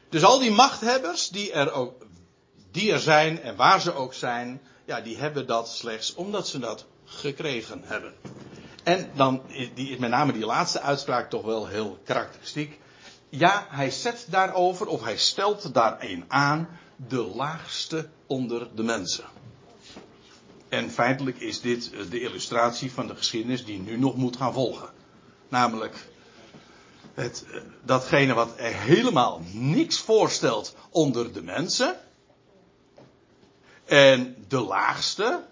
Dus 0.08 0.24
al 0.24 0.38
die 0.38 0.50
machthebbers 0.50 1.28
die 1.28 1.52
er, 1.52 1.72
ook, 1.72 2.06
die 2.70 2.92
er 2.92 3.00
zijn 3.00 3.42
en 3.42 3.56
waar 3.56 3.80
ze 3.80 3.94
ook 3.94 4.14
zijn, 4.14 4.60
ja, 4.84 5.00
die 5.00 5.16
hebben 5.16 5.46
dat 5.46 5.68
slechts 5.68 6.14
omdat 6.14 6.48
ze 6.48 6.58
dat 6.58 6.84
gekregen 7.04 7.82
hebben. 7.84 8.14
En 8.82 9.10
dan 9.14 9.42
is 9.74 9.96
met 9.98 10.10
name 10.10 10.32
die 10.32 10.46
laatste 10.46 10.80
uitspraak 10.80 11.30
toch 11.30 11.44
wel 11.44 11.66
heel 11.66 11.98
karakteristiek. 12.04 12.78
Ja, 13.28 13.66
hij 13.68 13.90
zet 13.90 14.26
daarover, 14.28 14.86
of 14.86 15.04
hij 15.04 15.16
stelt 15.16 15.74
daarin 15.74 16.24
aan, 16.28 16.78
de 16.96 17.30
laagste 17.34 18.08
onder 18.26 18.68
de 18.74 18.82
mensen. 18.82 19.24
En 20.70 20.90
feitelijk 20.90 21.40
is 21.40 21.60
dit 21.60 21.90
eh, 21.92 22.00
de 22.10 22.20
illustratie 22.20 22.92
van 22.92 23.06
de 23.06 23.16
geschiedenis 23.16 23.64
die 23.64 23.78
nu 23.78 23.98
nog 23.98 24.16
moet 24.16 24.36
gaan 24.36 24.52
volgen. 24.52 24.88
Namelijk 25.48 25.96
het, 27.14 27.44
eh, 27.52 27.60
datgene 27.84 28.34
wat 28.34 28.52
helemaal 28.56 29.42
niks 29.52 29.98
voorstelt 29.98 30.76
onder 30.90 31.32
de 31.32 31.42
mensen. 31.42 31.96
En 33.84 34.44
de 34.48 34.60
laagste, 34.60 35.44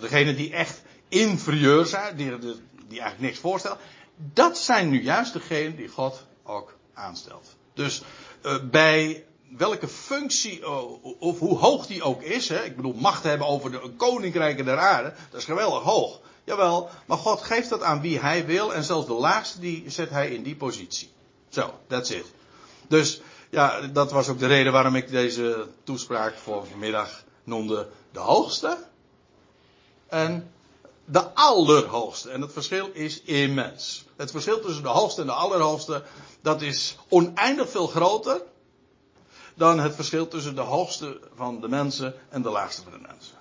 degene 0.00 0.34
die 0.34 0.52
echt 0.52 0.82
inferieur 1.08 1.86
zijn, 1.86 2.16
die, 2.16 2.38
die 2.38 3.00
eigenlijk 3.00 3.20
niks 3.20 3.38
voorstellen. 3.38 3.78
Dat 4.16 4.58
zijn 4.58 4.88
nu 4.88 5.02
juist 5.02 5.32
degenen 5.32 5.76
die 5.76 5.88
God 5.88 6.26
ook 6.42 6.76
aanstelt. 6.94 7.56
Dus 7.74 8.02
uh, 8.42 8.56
bij 8.70 9.24
welke 9.56 9.88
functie, 9.88 10.60
eh, 10.60 10.82
of 11.18 11.38
hoe 11.38 11.58
hoog 11.58 11.86
die 11.86 12.02
ook 12.02 12.22
is, 12.22 12.48
hè, 12.48 12.64
ik 12.64 12.76
bedoel, 12.76 12.92
macht 12.92 13.22
hebben 13.22 13.46
over 13.46 13.70
de 13.70 13.90
koninkrijken 13.96 14.64
der 14.64 14.78
aarde, 14.78 15.14
dat 15.30 15.40
is 15.40 15.46
geweldig 15.46 15.82
hoog. 15.82 16.20
Jawel, 16.44 16.88
maar 17.06 17.18
God 17.18 17.42
geeft 17.42 17.68
dat 17.68 17.82
aan 17.82 18.00
wie 18.00 18.18
hij 18.18 18.46
wil 18.46 18.74
en 18.74 18.84
zelfs 18.84 19.06
de 19.06 19.12
laagste 19.12 19.60
die 19.60 19.84
zet 19.86 20.10
hij 20.10 20.30
in 20.30 20.42
die 20.42 20.56
positie. 20.56 21.10
Zo, 21.48 21.74
that's 21.86 22.10
it. 22.10 22.24
Dus 22.88 23.20
ja, 23.50 23.80
dat 23.80 24.12
was 24.12 24.28
ook 24.28 24.38
de 24.38 24.46
reden 24.46 24.72
waarom 24.72 24.94
ik 24.94 25.10
deze 25.10 25.68
toespraak 25.84 26.34
voor 26.36 26.66
vanmiddag 26.66 27.24
noemde 27.44 27.88
de 28.12 28.18
hoogste 28.18 28.78
en 30.08 30.50
de 31.04 31.34
allerhoogste. 31.34 32.30
En 32.30 32.40
het 32.40 32.52
verschil 32.52 32.90
is 32.92 33.22
immens. 33.22 34.04
Het 34.16 34.30
verschil 34.30 34.60
tussen 34.60 34.82
de 34.82 34.88
hoogste 34.88 35.20
en 35.20 35.26
de 35.26 35.32
allerhoogste, 35.32 36.02
dat 36.42 36.62
is 36.62 36.96
oneindig 37.08 37.70
veel 37.70 37.86
groter 37.86 38.42
dan 39.56 39.80
het 39.80 39.94
verschil 39.94 40.28
tussen 40.28 40.54
de 40.54 40.60
hoogste 40.60 41.20
van 41.34 41.60
de 41.60 41.68
mensen 41.68 42.14
en 42.28 42.42
de 42.42 42.50
laagste 42.50 42.82
van 42.82 42.92
de 42.92 43.06
mensen. 43.06 43.36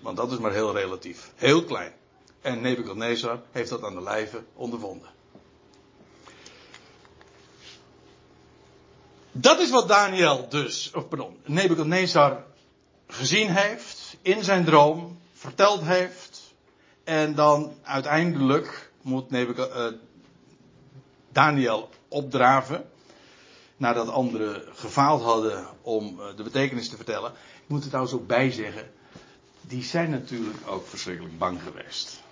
Want 0.00 0.16
dat 0.16 0.32
is 0.32 0.38
maar 0.38 0.52
heel 0.52 0.74
relatief. 0.74 1.32
Heel 1.34 1.64
klein. 1.64 1.92
En 2.40 2.60
Nebuchadnezzar 2.60 3.42
heeft 3.50 3.68
dat 3.68 3.84
aan 3.84 3.94
de 3.94 4.02
lijve 4.02 4.42
ondervonden. 4.54 5.08
Dat 9.32 9.60
is 9.60 9.70
wat 9.70 9.88
Daniel 9.88 10.48
dus, 10.48 10.90
of 10.94 11.08
pardon, 11.08 11.36
Nebuchadnezzar 11.44 12.44
gezien 13.06 13.48
heeft 13.48 14.16
in 14.22 14.44
zijn 14.44 14.64
droom, 14.64 15.20
verteld 15.32 15.82
heeft. 15.82 16.40
En 17.04 17.34
dan 17.34 17.74
uiteindelijk 17.82 18.90
moet 19.02 19.32
uh, 19.32 19.86
Daniel 21.32 21.88
opdraven. 22.08 22.90
Nadat 23.82 24.08
anderen 24.08 24.62
gefaald 24.74 25.22
hadden 25.22 25.66
om 25.80 26.20
uh, 26.20 26.36
de 26.36 26.42
betekenis 26.42 26.88
te 26.88 26.96
vertellen. 26.96 27.30
Ik 27.30 27.68
moet 27.68 27.82
er 27.82 27.88
trouwens 27.88 28.14
ook 28.14 28.26
bij 28.26 28.50
zeggen. 28.50 28.90
Die 29.60 29.82
zijn 29.82 30.10
natuurlijk 30.10 30.56
ook 30.66 30.86
verschrikkelijk 30.86 31.38
bang 31.38 31.62
geweest. 31.62 32.22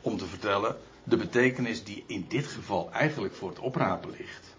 Om 0.00 0.18
te 0.18 0.26
vertellen 0.26 0.76
de 1.04 1.16
betekenis 1.16 1.84
die 1.84 2.04
in 2.06 2.24
dit 2.28 2.46
geval 2.46 2.90
eigenlijk 2.92 3.34
voor 3.34 3.48
het 3.48 3.58
oprapen 3.58 4.10
ligt 4.10 4.54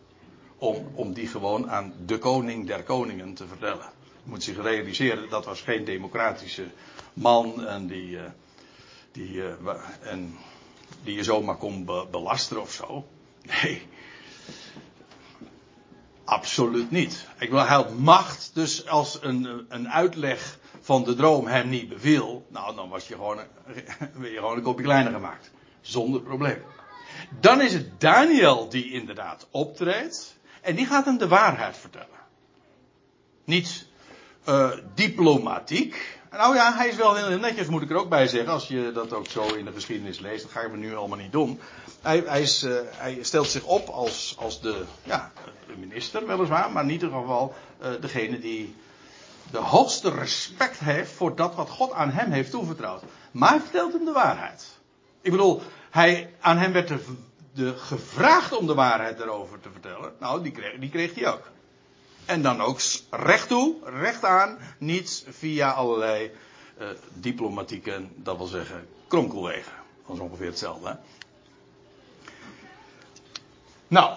om, 0.58 0.88
om 0.96 1.14
die 1.14 1.28
gewoon 1.28 1.70
aan 1.72 1.94
de 2.06 2.18
koning 2.18 2.68
der 2.68 2.84
koningen 2.84 3.34
te 3.34 3.48
vertellen. 3.48 3.90
Je 4.24 4.30
moet 4.30 4.44
zich 4.44 4.62
realiseren, 4.62 5.30
dat 5.30 5.46
was 5.46 5.62
geen 5.62 5.86
democratische 5.86 6.66
man 7.14 7.66
en 7.66 7.88
die, 7.88 8.10
uh, 8.10 8.22
die, 9.12 9.34
uh, 9.34 9.54
en 10.02 10.38
die 11.04 11.16
je 11.16 11.24
zomaar 11.24 11.58
kon 11.58 11.86
be 11.86 12.08
belasteren 12.12 12.62
of 12.64 12.72
zo. 12.72 13.06
Nee. 13.42 13.82
Absoluut 16.26 16.92
niet. 16.92 17.28
Ik 17.40 17.50
wil, 17.50 17.60
hij 17.60 17.76
had 17.76 17.98
macht, 17.98 18.52
dus 18.54 18.88
als 18.88 19.20
een, 19.22 19.66
een 19.70 19.90
uitleg 19.90 20.60
van 20.82 21.04
de 21.04 21.16
droom 21.16 21.48
hem 21.48 21.70
niet 21.70 21.90
beviel, 21.90 22.46
nou 22.50 22.76
dan 22.76 22.90
was 22.90 23.08
je 23.08 23.14
gewoon, 23.14 23.38
weer 24.14 24.32
je 24.32 24.38
gewoon 24.38 24.58
een 24.58 24.64
kopje 24.64 24.84
kleiner 24.84 25.14
gemaakt. 25.14 25.52
Zonder 25.82 26.22
probleem. 26.22 26.64
Dan 27.40 27.62
is 27.62 27.74
het 27.74 28.02
Daniel 28.02 28.70
die 28.70 28.92
inderdaad 28.92 29.48
optreedt. 29.52 30.38
En 30.62 30.76
die 30.76 30.86
gaat 30.86 31.06
hem 31.06 31.18
de 31.18 31.28
waarheid 31.28 31.78
vertellen. 31.78 32.08
Niet 33.44 33.88
uh, 34.50 34.72
diplomatiek. 34.96 36.20
Nou 36.38 36.56
ja, 36.56 36.74
hij 36.74 36.88
is 36.88 36.96
wel 36.96 37.16
heel 37.16 37.40
netjes, 37.40 37.68
moet 37.68 37.82
ik 37.82 37.90
er 37.90 37.98
ook 37.98 38.10
bij 38.10 38.28
zeggen. 38.28 38.54
Als 38.54 38.68
je 38.68 38.92
dat 38.94 39.14
ook 39.14 39.28
zo 39.28 39.54
in 39.54 39.66
de 39.66 39.72
geschiedenis 39.72 40.20
leest, 40.20 40.44
dat 40.44 40.52
gaan 40.52 40.72
we 40.72 40.78
nu 40.78 40.96
allemaal 40.96 41.18
niet 41.18 41.32
doen. 41.32 41.60
Hij, 42.02 42.24
hij, 42.26 42.42
is, 42.42 42.64
uh, 42.64 42.78
hij 42.86 43.18
stelt 43.22 43.48
zich 43.48 43.64
op 43.64 43.88
als, 43.88 44.36
als 44.40 44.62
de, 44.62 44.84
ja, 45.04 45.32
de 45.68 45.78
minister, 45.78 46.28
weliswaar, 46.28 46.72
maar 46.72 46.84
in 46.84 46.90
ieder 46.90 47.10
geval 47.10 47.54
uh, 47.82 47.88
degene 48.02 48.40
die 48.40 48.76
de 49.52 49.58
hoogste 49.58 50.10
respect 50.10 50.80
heeft 50.80 51.12
voor 51.12 51.36
dat 51.36 51.56
wat 51.56 51.70
God 51.70 51.92
aan 51.92 52.10
hem 52.10 52.32
heeft 52.32 52.52
toevertrouwd. 52.52 53.04
Maar 53.32 53.50
hij 53.50 53.60
vertelt 53.60 53.94
hem 53.94 54.06
de 54.06 54.12
waarheid. 54.12 54.66
Ik 55.22 55.32
bedoel, 55.32 55.62
hij, 55.90 56.34
aan 56.40 56.58
hem 56.58 56.72
werd 56.72 56.92
de 57.54 57.78
gevraagd 57.78 58.58
om 58.58 58.68
de 58.68 58.74
waarheid 58.74 59.20
erover 59.20 59.60
te 59.60 59.70
vertellen, 59.72 60.14
nou, 60.20 60.44
die 60.44 60.52
kreeg, 60.52 60.80
die 60.80 60.90
kreeg 60.90 61.16
hij 61.16 61.34
ook. 61.34 61.52
En 62.26 62.42
dan 62.42 62.62
ook 62.62 62.80
recht 63.10 63.48
toe, 63.48 63.76
recht 63.84 64.26
aan, 64.26 64.58
niet 64.78 65.26
via 65.30 65.72
allerlei 65.72 66.32
uh, 66.80 66.88
diplomatieke, 67.14 68.02
dat 68.16 68.38
wil 68.38 68.46
zeggen, 68.46 68.88
kronkelwegen. 69.08 69.72
Dat 70.08 70.16
is 70.16 70.22
ongeveer 70.22 70.46
hetzelfde. 70.46 70.88
Hè? 70.88 70.94
Nou, 73.88 74.14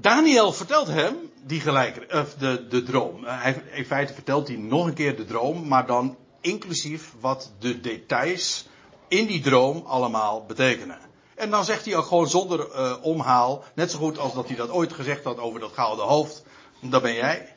Daniel 0.00 0.52
vertelt 0.52 0.86
hem 0.86 1.16
die 1.42 1.60
gelijke, 1.60 2.06
uh, 2.08 2.22
de, 2.38 2.66
de 2.68 2.82
droom. 2.82 3.24
Uh, 3.24 3.42
hij, 3.42 3.62
in 3.72 3.84
feite 3.84 4.14
vertelt 4.14 4.48
hij 4.48 4.56
nog 4.56 4.86
een 4.86 4.94
keer 4.94 5.16
de 5.16 5.24
droom, 5.24 5.68
maar 5.68 5.86
dan 5.86 6.16
inclusief 6.40 7.12
wat 7.20 7.52
de 7.58 7.80
details 7.80 8.66
in 9.08 9.26
die 9.26 9.40
droom 9.40 9.82
allemaal 9.86 10.44
betekenen. 10.46 10.98
En 11.34 11.50
dan 11.50 11.64
zegt 11.64 11.84
hij 11.84 11.96
ook 11.96 12.04
gewoon 12.04 12.28
zonder 12.28 12.68
uh, 12.74 12.96
omhaal, 13.02 13.64
net 13.74 13.90
zo 13.90 13.98
goed 13.98 14.18
als 14.18 14.34
dat 14.34 14.46
hij 14.46 14.56
dat 14.56 14.70
ooit 14.70 14.92
gezegd 14.92 15.24
had 15.24 15.38
over 15.38 15.60
dat 15.60 15.72
gouden 15.72 16.04
hoofd, 16.04 16.43
dat 16.90 17.02
ben 17.02 17.14
jij. 17.14 17.54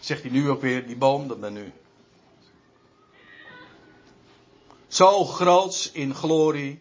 Zegt 0.00 0.22
hij 0.22 0.30
nu 0.30 0.50
ook 0.50 0.60
weer, 0.60 0.86
die 0.86 0.96
boom, 0.96 1.28
dat 1.28 1.40
ben 1.40 1.56
u. 1.56 1.72
Zo 4.88 5.24
groots 5.24 5.90
in 5.90 6.14
glorie. 6.14 6.80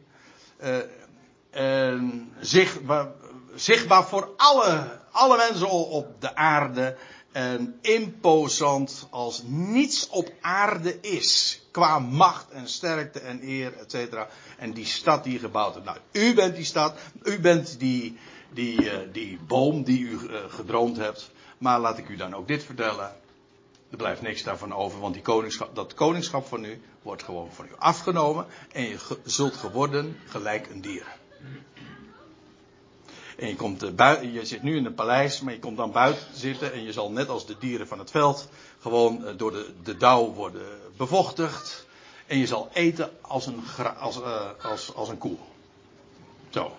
En 1.49 2.34
zichtbaar, 2.39 3.08
zichtbaar 3.56 4.08
voor 4.08 4.34
alle, 4.38 4.99
alle 5.12 5.38
mensen 5.38 5.69
op 5.69 6.21
de 6.21 6.36
aarde. 6.36 6.97
En 7.32 7.78
imposant 7.82 9.08
als 9.10 9.43
niets 9.45 10.10
op 10.10 10.32
aarde 10.41 10.99
is. 10.99 11.62
Qua 11.71 11.99
macht 11.99 12.49
en 12.49 12.67
sterkte 12.67 13.19
en 13.19 13.39
eer, 13.43 13.78
et 13.78 13.91
cetera. 13.91 14.28
En 14.58 14.73
die 14.73 14.86
stad 14.86 15.23
die 15.23 15.39
gebouwd 15.39 15.75
is. 15.75 15.84
Nou, 15.84 15.97
u 16.12 16.34
bent 16.34 16.56
die 16.56 16.65
stad. 16.65 16.97
U 17.23 17.39
bent 17.39 17.80
die, 17.80 18.17
die, 18.54 18.84
uh, 18.84 18.97
die 19.12 19.39
boom 19.47 19.84
die 19.84 19.99
u 19.99 20.12
uh, 20.12 20.38
gedroomd 20.47 20.97
hebt. 20.97 21.32
Maar 21.59 21.79
laat 21.79 21.97
ik 21.97 22.09
u 22.09 22.15
dan 22.15 22.35
ook 22.35 22.47
dit 22.47 22.63
vertellen. 22.63 23.15
Er 23.89 23.97
blijft 23.97 24.21
niks 24.21 24.43
daarvan 24.43 24.73
over, 24.73 24.99
want 24.99 25.13
die 25.13 25.23
koningschap, 25.23 25.75
dat 25.75 25.93
koningschap 25.93 26.47
van 26.47 26.65
u 26.65 26.81
wordt 27.01 27.23
gewoon 27.23 27.51
van 27.51 27.65
u 27.65 27.71
afgenomen. 27.77 28.45
En 28.71 28.83
je 28.83 29.17
zult 29.23 29.55
geworden 29.55 30.19
gelijk 30.25 30.69
een 30.69 30.81
dier. 30.81 31.05
En 33.37 33.47
je, 33.47 33.55
komt 33.55 33.83
uh, 33.83 33.91
buiten, 33.91 34.31
je 34.31 34.45
zit 34.45 34.63
nu 34.63 34.75
in 34.75 34.85
een 34.85 34.93
paleis, 34.93 35.41
maar 35.41 35.53
je 35.53 35.59
komt 35.59 35.77
dan 35.77 35.91
buiten 35.91 36.25
zitten 36.33 36.73
en 36.73 36.83
je 36.83 36.91
zal 36.91 37.11
net 37.11 37.29
als 37.29 37.45
de 37.45 37.55
dieren 37.59 37.87
van 37.87 37.99
het 37.99 38.11
veld 38.11 38.49
gewoon 38.79 39.21
uh, 39.23 39.29
door 39.37 39.51
de, 39.51 39.73
de 39.83 39.97
dauw 39.97 40.33
worden 40.33 40.67
bevochtigd. 40.97 41.85
En 42.27 42.37
je 42.37 42.47
zal 42.47 42.69
eten 42.73 43.11
als 43.21 43.45
een, 43.45 43.63
als, 43.99 44.17
uh, 44.17 44.49
als, 44.61 44.93
als 44.95 45.09
een 45.09 45.17
koe. 45.17 45.37
Zo. 46.49 46.77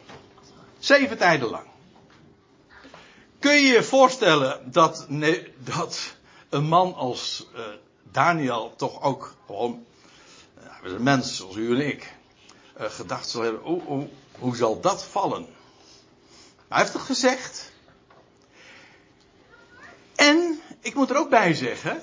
Zeven 0.78 1.18
tijden 1.18 1.50
lang. 1.50 1.69
Kun 3.40 3.53
je 3.53 3.72
je 3.72 3.83
voorstellen 3.83 4.72
dat, 4.72 5.05
nee, 5.09 5.55
dat 5.59 6.14
een 6.48 6.64
man 6.64 6.94
als 6.94 7.46
uh, 7.55 7.61
Daniel 8.03 8.74
toch 8.76 9.03
ook 9.03 9.35
gewoon, 9.46 9.85
uh, 10.85 10.92
een 10.92 11.03
mens 11.03 11.37
zoals 11.37 11.57
u 11.57 11.74
en 11.74 11.87
ik, 11.87 12.14
uh, 12.81 12.87
gedacht 12.87 13.29
zal 13.29 13.42
hebben, 13.42 13.64
oh, 13.64 13.88
oh, 13.88 14.09
hoe 14.38 14.57
zal 14.57 14.81
dat 14.81 15.05
vallen? 15.05 15.46
Hij 16.68 16.79
heeft 16.79 16.92
het 16.92 17.03
gezegd. 17.03 17.72
En 20.14 20.61
ik 20.81 20.94
moet 20.94 21.11
er 21.11 21.16
ook 21.16 21.31
bij 21.31 21.55
zeggen, 21.55 22.03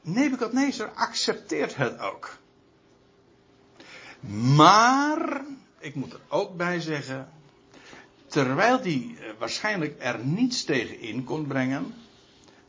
Nebukadnezar 0.00 0.90
accepteert 0.94 1.76
het 1.76 1.98
ook. 1.98 2.36
Maar, 4.54 5.40
ik 5.78 5.94
moet 5.94 6.12
er 6.12 6.20
ook 6.28 6.56
bij 6.56 6.80
zeggen, 6.80 7.32
terwijl 8.36 8.82
die 8.82 9.16
waarschijnlijk 9.38 9.94
er 9.98 10.24
niets 10.24 10.64
tegen 10.64 11.00
in 11.00 11.24
kon 11.24 11.46
brengen, 11.46 11.94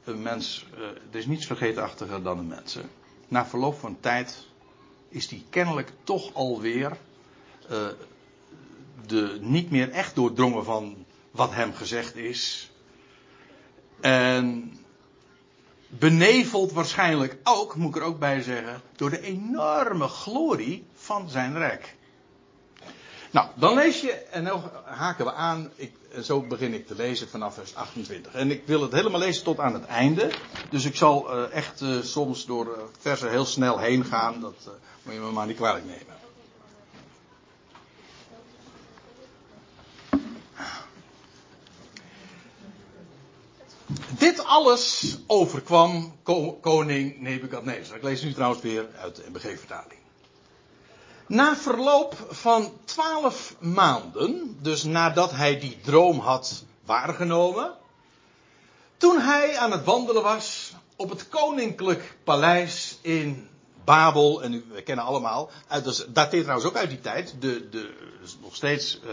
een 0.04 0.22
mens, 0.22 0.66
er 1.12 1.18
is 1.18 1.26
niets 1.26 1.46
vergeetachtiger 1.46 2.24
dan 2.24 2.38
een 2.38 2.48
mens. 2.48 2.74
Hè. 2.74 2.82
Na 3.28 3.46
verloop 3.46 3.80
van 3.80 3.98
tijd 4.00 4.48
is 5.10 5.28
die 5.28 5.46
kennelijk 5.50 5.92
toch 6.04 6.34
alweer 6.34 6.98
uh, 7.72 7.88
de, 9.08 9.38
niet 9.42 9.72
meer 9.72 9.90
echt 9.92 10.16
doordrongen 10.16 10.64
van 10.64 11.06
wat 11.32 11.54
hem 11.54 11.74
gezegd 11.74 12.16
is. 12.16 12.72
En 14.02 14.74
beneveld 15.88 16.72
waarschijnlijk 16.72 17.38
ook, 17.44 17.76
moet 17.76 17.96
ik 17.96 18.02
er 18.02 18.08
ook 18.08 18.20
bij 18.20 18.42
zeggen, 18.42 18.82
door 18.96 19.10
de 19.10 19.22
enorme 19.22 20.08
glorie 20.08 20.86
van 20.94 21.30
zijn 21.30 21.58
rijk. 21.58 21.96
Nou, 23.32 23.48
dan 23.56 23.74
lees 23.74 24.02
je, 24.02 24.12
en 24.12 24.44
dan 24.44 24.72
haken 24.86 25.26
we 25.26 25.34
aan, 25.34 25.72
ik, 25.76 25.92
en 26.12 26.24
zo 26.24 26.42
begin 26.42 26.74
ik 26.74 26.88
te 26.88 26.96
lezen 26.96 27.30
vanaf 27.30 27.54
vers 27.54 27.76
28. 27.76 28.34
En 28.34 28.52
ik 28.52 28.62
wil 28.66 28.82
het 28.82 28.92
helemaal 28.92 29.20
lezen 29.20 29.44
tot 29.44 29.60
aan 29.60 29.74
het 29.74 29.86
einde. 29.86 30.32
Dus 30.70 30.86
ik 30.86 30.96
zal 30.96 31.38
uh, 31.38 31.54
echt 31.54 31.82
uh, 31.82 32.02
soms 32.02 32.46
door 32.46 32.66
uh, 32.66 32.72
versen 33.00 33.30
heel 33.30 33.46
snel 33.46 33.80
heen 33.80 34.06
gaan. 34.06 34.42
Dat 34.42 34.70
moet 35.04 35.14
je 35.14 35.20
me 35.20 35.32
maar 35.32 35.48
niet 35.48 35.56
kwalijk 35.56 35.86
nemen. 35.86 36.16
Dit 44.18 44.44
alles 44.44 45.18
overkwam 45.28 46.16
koning 46.62 47.20
Nebukadnezar. 47.20 47.96
Ik 47.96 48.04
lees 48.04 48.24
nu 48.24 48.34
trouwens 48.34 48.62
weer 48.62 48.88
uit 49.02 49.16
de 49.16 49.24
MBG-vertaling. 49.30 50.00
Na 51.28 51.56
verloop 51.56 52.16
van 52.30 52.72
twaalf 52.86 53.56
maanden, 53.60 54.58
dus 54.62 54.84
nadat 54.84 55.32
hij 55.32 55.60
die 55.60 55.80
droom 55.82 56.20
had 56.20 56.64
waargenomen, 56.86 57.76
Toen 58.98 59.20
hij 59.20 59.58
aan 59.58 59.72
het 59.72 59.84
wandelen 59.84 60.24
was 60.24 60.74
op 60.96 61.10
het 61.10 61.30
koninklijk 61.30 62.18
paleis 62.24 62.98
in 63.02 63.50
Babel, 63.84 64.44
en 64.44 64.72
we 64.74 64.82
kennen 64.82 65.06
allemaal, 65.06 65.50
dat 65.84 66.08
dateert 66.10 66.44
trouwens 66.44 66.70
ook 66.70 66.78
uit 66.78 66.90
die 66.90 67.02
tijd, 67.02 67.36
de, 67.40 67.70
de, 67.70 67.94
nog 68.42 68.56
steeds 68.56 69.00
uh, 69.04 69.12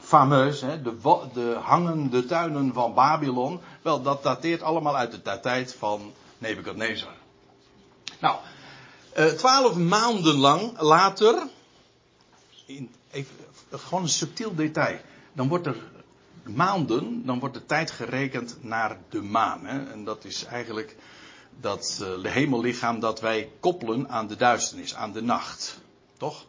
fameus, 0.00 0.60
hè, 0.60 0.82
de, 0.82 0.96
de 1.32 1.58
hangende 1.62 2.26
tuinen 2.26 2.72
van 2.72 2.94
Babylon. 2.94 3.60
Wel, 3.82 4.02
dat 4.02 4.22
dateert 4.22 4.62
allemaal 4.62 4.96
uit 4.96 5.24
de 5.24 5.40
tijd 5.40 5.74
van 5.78 6.12
Nebukadnezar. 6.38 7.14
Nou, 8.20 8.36
twaalf 9.36 9.76
maanden 9.76 10.34
lang 10.34 10.80
later, 10.80 11.48
in, 12.66 12.90
even, 13.10 13.34
gewoon 13.70 14.02
een 14.02 14.08
subtiel 14.08 14.54
detail, 14.54 14.98
dan 15.32 15.48
wordt 15.48 15.66
er 15.66 15.76
maanden, 16.42 17.26
dan 17.26 17.38
wordt 17.38 17.54
de 17.54 17.66
tijd 17.66 17.90
gerekend 17.90 18.56
naar 18.60 18.98
de 19.08 19.22
maan. 19.22 19.66
Hè? 19.66 19.90
En 19.90 20.04
dat 20.04 20.24
is 20.24 20.44
eigenlijk 20.44 20.96
dat 21.60 22.00
uh, 22.02 22.32
hemellichaam 22.32 23.00
dat 23.00 23.20
wij 23.20 23.50
koppelen 23.60 24.08
aan 24.08 24.26
de 24.26 24.36
duisternis, 24.36 24.94
aan 24.94 25.12
de 25.12 25.22
nacht. 25.22 25.80
Toch? 26.16 26.46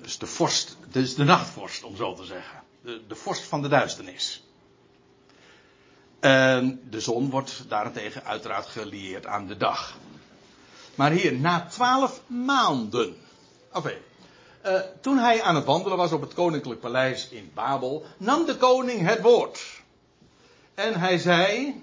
Dus 0.00 0.18
de 0.18 0.26
vorst, 0.26 0.76
dus 0.88 1.14
de 1.14 1.24
nachtvorst, 1.24 1.82
om 1.82 1.96
zo 1.96 2.14
te 2.14 2.24
zeggen. 2.24 2.62
De, 2.82 3.02
de 3.08 3.14
vorst 3.14 3.42
van 3.42 3.62
de 3.62 3.68
duisternis. 3.68 4.44
En 6.20 6.80
de 6.90 7.00
zon 7.00 7.30
wordt 7.30 7.64
daarentegen 7.68 8.24
uiteraard 8.24 8.66
gelieerd 8.66 9.26
aan 9.26 9.46
de 9.46 9.56
dag. 9.56 9.96
Maar 10.96 11.10
hier, 11.10 11.34
na 11.34 11.66
twaalf 11.70 12.20
maanden. 12.26 13.16
Oké. 13.72 13.94
Uh, 14.66 14.80
toen 15.00 15.18
hij 15.18 15.42
aan 15.42 15.54
het 15.54 15.64
wandelen 15.64 15.98
was 15.98 16.12
op 16.12 16.20
het 16.20 16.34
koninklijk 16.34 16.80
paleis 16.80 17.28
in 17.28 17.50
Babel, 17.54 18.04
nam 18.16 18.46
de 18.46 18.56
koning 18.56 19.06
het 19.06 19.20
woord. 19.20 19.60
En 20.74 21.00
hij 21.00 21.18
zei, 21.18 21.74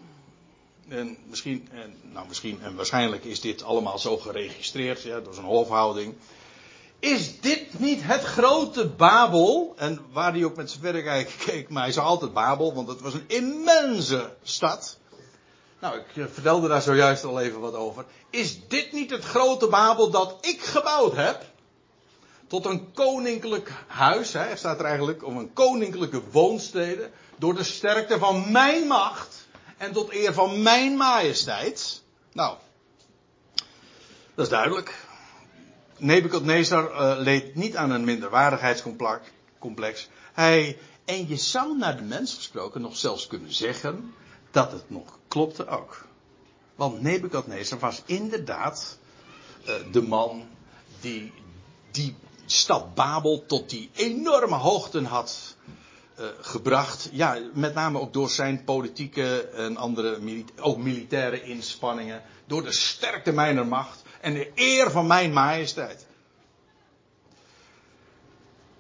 en 0.88 1.18
misschien, 1.30 1.70
en, 1.72 1.96
nou 2.02 2.28
misschien 2.28 2.62
en 2.62 2.76
waarschijnlijk 2.76 3.24
is 3.24 3.42
dit 3.42 3.64
allemaal 3.64 4.00
zo 4.00 4.18
geregistreerd, 4.18 5.02
ja, 5.02 5.20
door 5.20 5.34
zijn 5.34 5.46
hofhouding. 5.46 6.16
Is 7.00 7.40
dit 7.40 7.80
niet 7.80 8.00
het 8.04 8.24
grote 8.24 8.90
Babel? 8.90 9.74
En 9.78 10.00
waar 10.12 10.32
hij 10.32 10.44
ook 10.44 10.56
met 10.56 10.70
zijn 10.70 10.84
verrekijker 10.84 11.46
keek, 11.46 11.70
maar 11.70 11.84
hij 11.84 11.92
zei 11.92 12.06
altijd 12.06 12.34
Babel, 12.34 12.74
want 12.74 12.88
het 12.88 13.02
was 13.02 13.14
een 13.14 13.28
immense 13.28 14.34
stad. 14.44 14.98
Nou, 15.84 15.98
ik 15.98 16.18
eh, 16.18 16.24
vertelde 16.32 16.68
daar 16.68 16.82
zojuist 16.82 17.24
al 17.24 17.40
even 17.40 17.60
wat 17.60 17.74
over. 17.74 18.06
Is 18.30 18.68
dit 18.68 18.92
niet 18.92 19.10
het 19.10 19.24
grote 19.24 19.68
Babel 19.68 20.10
dat 20.10 20.38
ik 20.42 20.62
gebouwd 20.62 21.16
heb? 21.16 21.42
Tot 22.48 22.66
een 22.66 22.94
koninklijk 22.94 23.72
huis, 23.88 24.34
hè, 24.34 24.56
staat 24.56 24.80
er 24.80 24.86
eigenlijk, 24.86 25.26
om 25.26 25.38
een 25.38 25.54
koninklijke 25.54 26.22
woonstede. 26.32 27.10
Door 27.38 27.56
de 27.56 27.64
sterkte 27.64 28.20
van 28.20 28.52
mijn 28.52 28.88
macht 28.88 29.48
en 29.78 29.92
tot 29.92 30.14
eer 30.14 30.34
van 30.34 30.62
mijn 30.62 30.98
majesteit. 30.98 32.02
Nou, 32.34 32.58
dat 34.36 34.46
is 34.46 34.52
duidelijk. 34.52 35.06
Nebukadnezar 35.98 36.92
uh, 36.92 37.14
leed 37.18 37.56
niet 37.56 37.76
aan 37.76 37.92
een 37.92 38.04
minderwaardigheidscomplex. 38.04 40.10
Hij, 40.34 40.78
en 41.06 41.28
je 41.28 41.38
zou 41.38 41.78
naar 41.78 41.98
de 41.98 42.04
mens 42.04 42.34
gesproken 42.34 42.82
nog 42.82 42.98
zelfs 42.98 43.28
kunnen 43.28 43.54
zeggen 43.54 44.14
dat 44.54 44.72
het 44.72 44.90
nog 44.90 45.20
klopte 45.28 45.68
ook. 45.68 46.06
Want 46.76 47.02
Nebukadnezar 47.02 47.80
was 47.80 48.02
inderdaad 48.06 48.98
uh, 49.68 49.74
de 49.92 50.02
man 50.02 50.48
die 51.02 51.34
die 51.92 52.16
stad 52.46 52.96
Babel 52.96 53.46
tot 53.46 53.70
die 53.70 53.90
enorme 53.94 54.56
hoogten 54.56 55.06
had 55.06 55.56
uh, 56.20 56.26
gebracht. 56.42 57.10
Ja, 57.12 57.40
met 57.54 57.74
name 57.74 58.00
ook 58.00 58.14
door 58.14 58.30
zijn 58.30 58.64
politieke 58.64 59.42
en 59.48 59.78
andere 59.78 60.44
ook 60.60 60.78
militaire 60.78 61.44
inspanningen. 61.44 62.24
Door 62.46 62.64
de 62.64 62.74
sterkte 62.74 63.32
mijner 63.32 63.68
macht 63.68 64.02
en 64.22 64.34
de 64.34 64.52
eer 64.56 64.92
van 64.92 65.08
mijn 65.08 65.34
majesteit. 65.34 66.06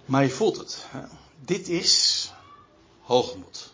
Maar 0.05 0.23
je 0.23 0.29
voelt 0.29 0.57
het. 0.57 0.85
Hè? 0.87 1.01
Dit 1.39 1.67
is 1.67 2.31
hoogmoed. 3.01 3.72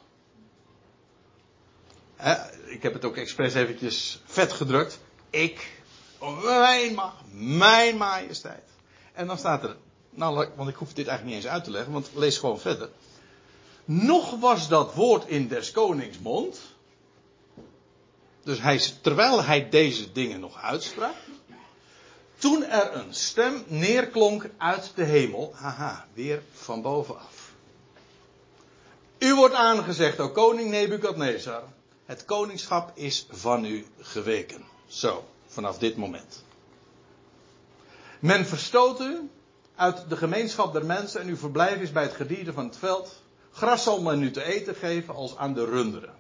Ik 2.66 2.84
heb 2.84 2.94
het 2.94 3.06
ook 3.06 3.18
expres 3.18 3.54
eventjes 3.54 4.22
vet 4.26 4.52
gedrukt. 4.52 5.00
Ik, 5.30 5.82
mijn 6.44 6.94
macht, 6.94 7.24
mijn 7.32 7.98
majesteit. 7.98 8.64
En 9.14 9.28
dan 9.28 9.38
staat 9.38 9.64
er, 9.64 9.76
nou, 10.10 10.48
want 10.56 10.70
ik 10.70 10.76
hoef 10.76 10.94
dit 10.94 11.08
eigenlijk 11.08 11.26
niet 11.26 11.46
eens 11.46 11.54
uit 11.54 11.64
te 11.64 11.72
leggen, 11.72 11.92
want 11.92 12.10
lees 12.14 12.38
gewoon 12.38 12.60
verder. 12.60 12.90
Nog 13.86 14.40
was 14.40 14.68
dat 14.68 14.94
woord 14.94 15.28
in 15.28 15.48
des 15.48 15.72
konings 15.72 16.20
mond. 16.20 16.60
Dus 18.44 18.62
hij, 18.62 18.82
terwijl 19.02 19.44
hij 19.44 19.70
deze 19.70 20.12
dingen 20.12 20.40
nog 20.40 20.62
uitsprak. 20.62 21.16
Toen 22.38 22.64
er 22.64 22.96
een 22.96 23.14
stem 23.14 23.64
neerklonk 23.68 24.50
uit 24.58 24.92
de 24.96 25.04
hemel. 25.04 25.54
Haha, 25.56 26.08
weer 26.14 26.42
van 26.54 26.82
bovenaf. 26.82 27.52
U 29.18 29.36
wordt 29.36 29.54
aangezegd, 29.54 30.20
o 30.20 30.30
koning 30.30 30.70
Nebukadnezar. 30.70 31.64
Het 32.10 32.26
koningschap 32.26 32.92
is 32.94 33.26
van 33.30 33.66
u 33.66 33.86
geweken. 34.00 34.64
Zo, 34.88 35.24
vanaf 35.48 35.78
dit 35.78 35.98
moment. 35.98 36.44
Men 38.20 38.46
verstoot 38.46 39.02
u 39.02 39.30
uit 39.76 40.10
de 40.10 40.18
gemeenschap 40.18 40.74
der 40.74 40.86
mensen 40.86 41.22
en 41.22 41.28
uw 41.28 41.38
verblijf 41.38 41.82
is 41.82 41.92
bij 41.92 42.04
het 42.04 42.14
gedierte 42.14 42.54
van 42.54 42.66
het 42.66 42.78
veld. 42.78 43.22
Gras 43.52 43.84
zal 43.84 44.02
men 44.02 44.22
u 44.22 44.32
te 44.32 44.44
eten 44.44 44.76
geven 44.76 45.16
als 45.16 45.38
aan 45.38 45.54
de 45.54 45.66
runderen. 45.66 46.14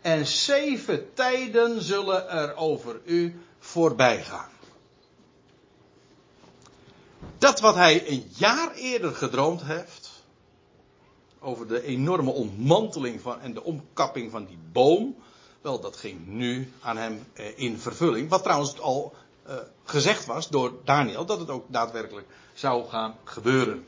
En 0.00 0.26
zeven 0.26 1.14
tijden 1.14 1.82
zullen 1.82 2.28
er 2.28 2.56
over 2.56 3.00
u 3.04 3.40
voorbij 3.58 4.22
gaan. 4.22 4.50
Dat 7.38 7.60
wat 7.60 7.74
hij 7.74 8.08
een 8.08 8.30
jaar 8.36 8.74
eerder 8.74 9.14
gedroomd 9.14 9.62
heeft. 9.62 10.10
Over 11.40 11.68
de 11.68 11.82
enorme 11.82 12.30
ontmanteling 12.30 13.20
van, 13.20 13.40
en 13.40 13.54
de 13.54 13.64
omkapping 13.64 14.30
van 14.30 14.44
die 14.44 14.58
boom. 14.72 15.22
Wel, 15.64 15.80
dat 15.80 15.96
ging 15.96 16.26
nu 16.26 16.72
aan 16.80 16.96
hem 16.96 17.26
eh, 17.32 17.58
in 17.58 17.78
vervulling. 17.78 18.28
Wat 18.28 18.42
trouwens 18.42 18.80
al 18.80 19.14
uh, 19.48 19.54
gezegd 19.84 20.26
was 20.26 20.48
door 20.48 20.72
Daniel 20.84 21.24
dat 21.24 21.38
het 21.38 21.50
ook 21.50 21.64
daadwerkelijk 21.68 22.26
zou 22.54 22.88
gaan 22.88 23.16
gebeuren. 23.24 23.86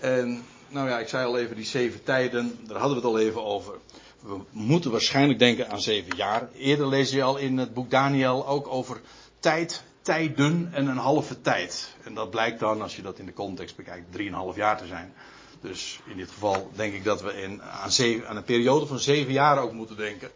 En 0.00 0.44
nou 0.68 0.88
ja, 0.88 0.98
ik 0.98 1.08
zei 1.08 1.26
al 1.26 1.38
even 1.38 1.56
die 1.56 1.64
zeven 1.64 2.02
tijden, 2.02 2.58
daar 2.66 2.78
hadden 2.78 3.00
we 3.00 3.06
het 3.06 3.16
al 3.16 3.18
even 3.20 3.44
over. 3.44 3.74
We 4.20 4.38
moeten 4.50 4.90
waarschijnlijk 4.90 5.38
denken 5.38 5.70
aan 5.70 5.80
zeven 5.80 6.16
jaar. 6.16 6.48
Eerder 6.54 6.88
lees 6.88 7.10
je 7.10 7.22
al 7.22 7.36
in 7.36 7.58
het 7.58 7.74
boek 7.74 7.90
Daniel 7.90 8.46
ook 8.46 8.68
over 8.68 9.00
tijd, 9.40 9.82
tijden 10.02 10.68
en 10.72 10.86
een 10.86 10.96
halve 10.96 11.40
tijd. 11.40 11.94
En 12.04 12.14
dat 12.14 12.30
blijkt 12.30 12.60
dan, 12.60 12.82
als 12.82 12.96
je 12.96 13.02
dat 13.02 13.18
in 13.18 13.26
de 13.26 13.32
context 13.32 13.76
bekijkt, 13.76 14.12
drieënhalf 14.12 14.56
jaar 14.56 14.78
te 14.78 14.86
zijn. 14.86 15.14
Dus 15.60 16.00
in 16.06 16.16
dit 16.16 16.30
geval 16.30 16.70
denk 16.74 16.94
ik 16.94 17.04
dat 17.04 17.22
we 17.22 17.42
in, 17.42 17.62
aan, 17.62 17.92
zeven, 17.92 18.28
aan 18.28 18.36
een 18.36 18.44
periode 18.44 18.86
van 18.86 18.98
zeven 18.98 19.32
jaar 19.32 19.58
ook 19.58 19.72
moeten 19.72 19.96
denken. 19.96 20.30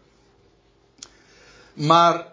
Maar 1.73 2.27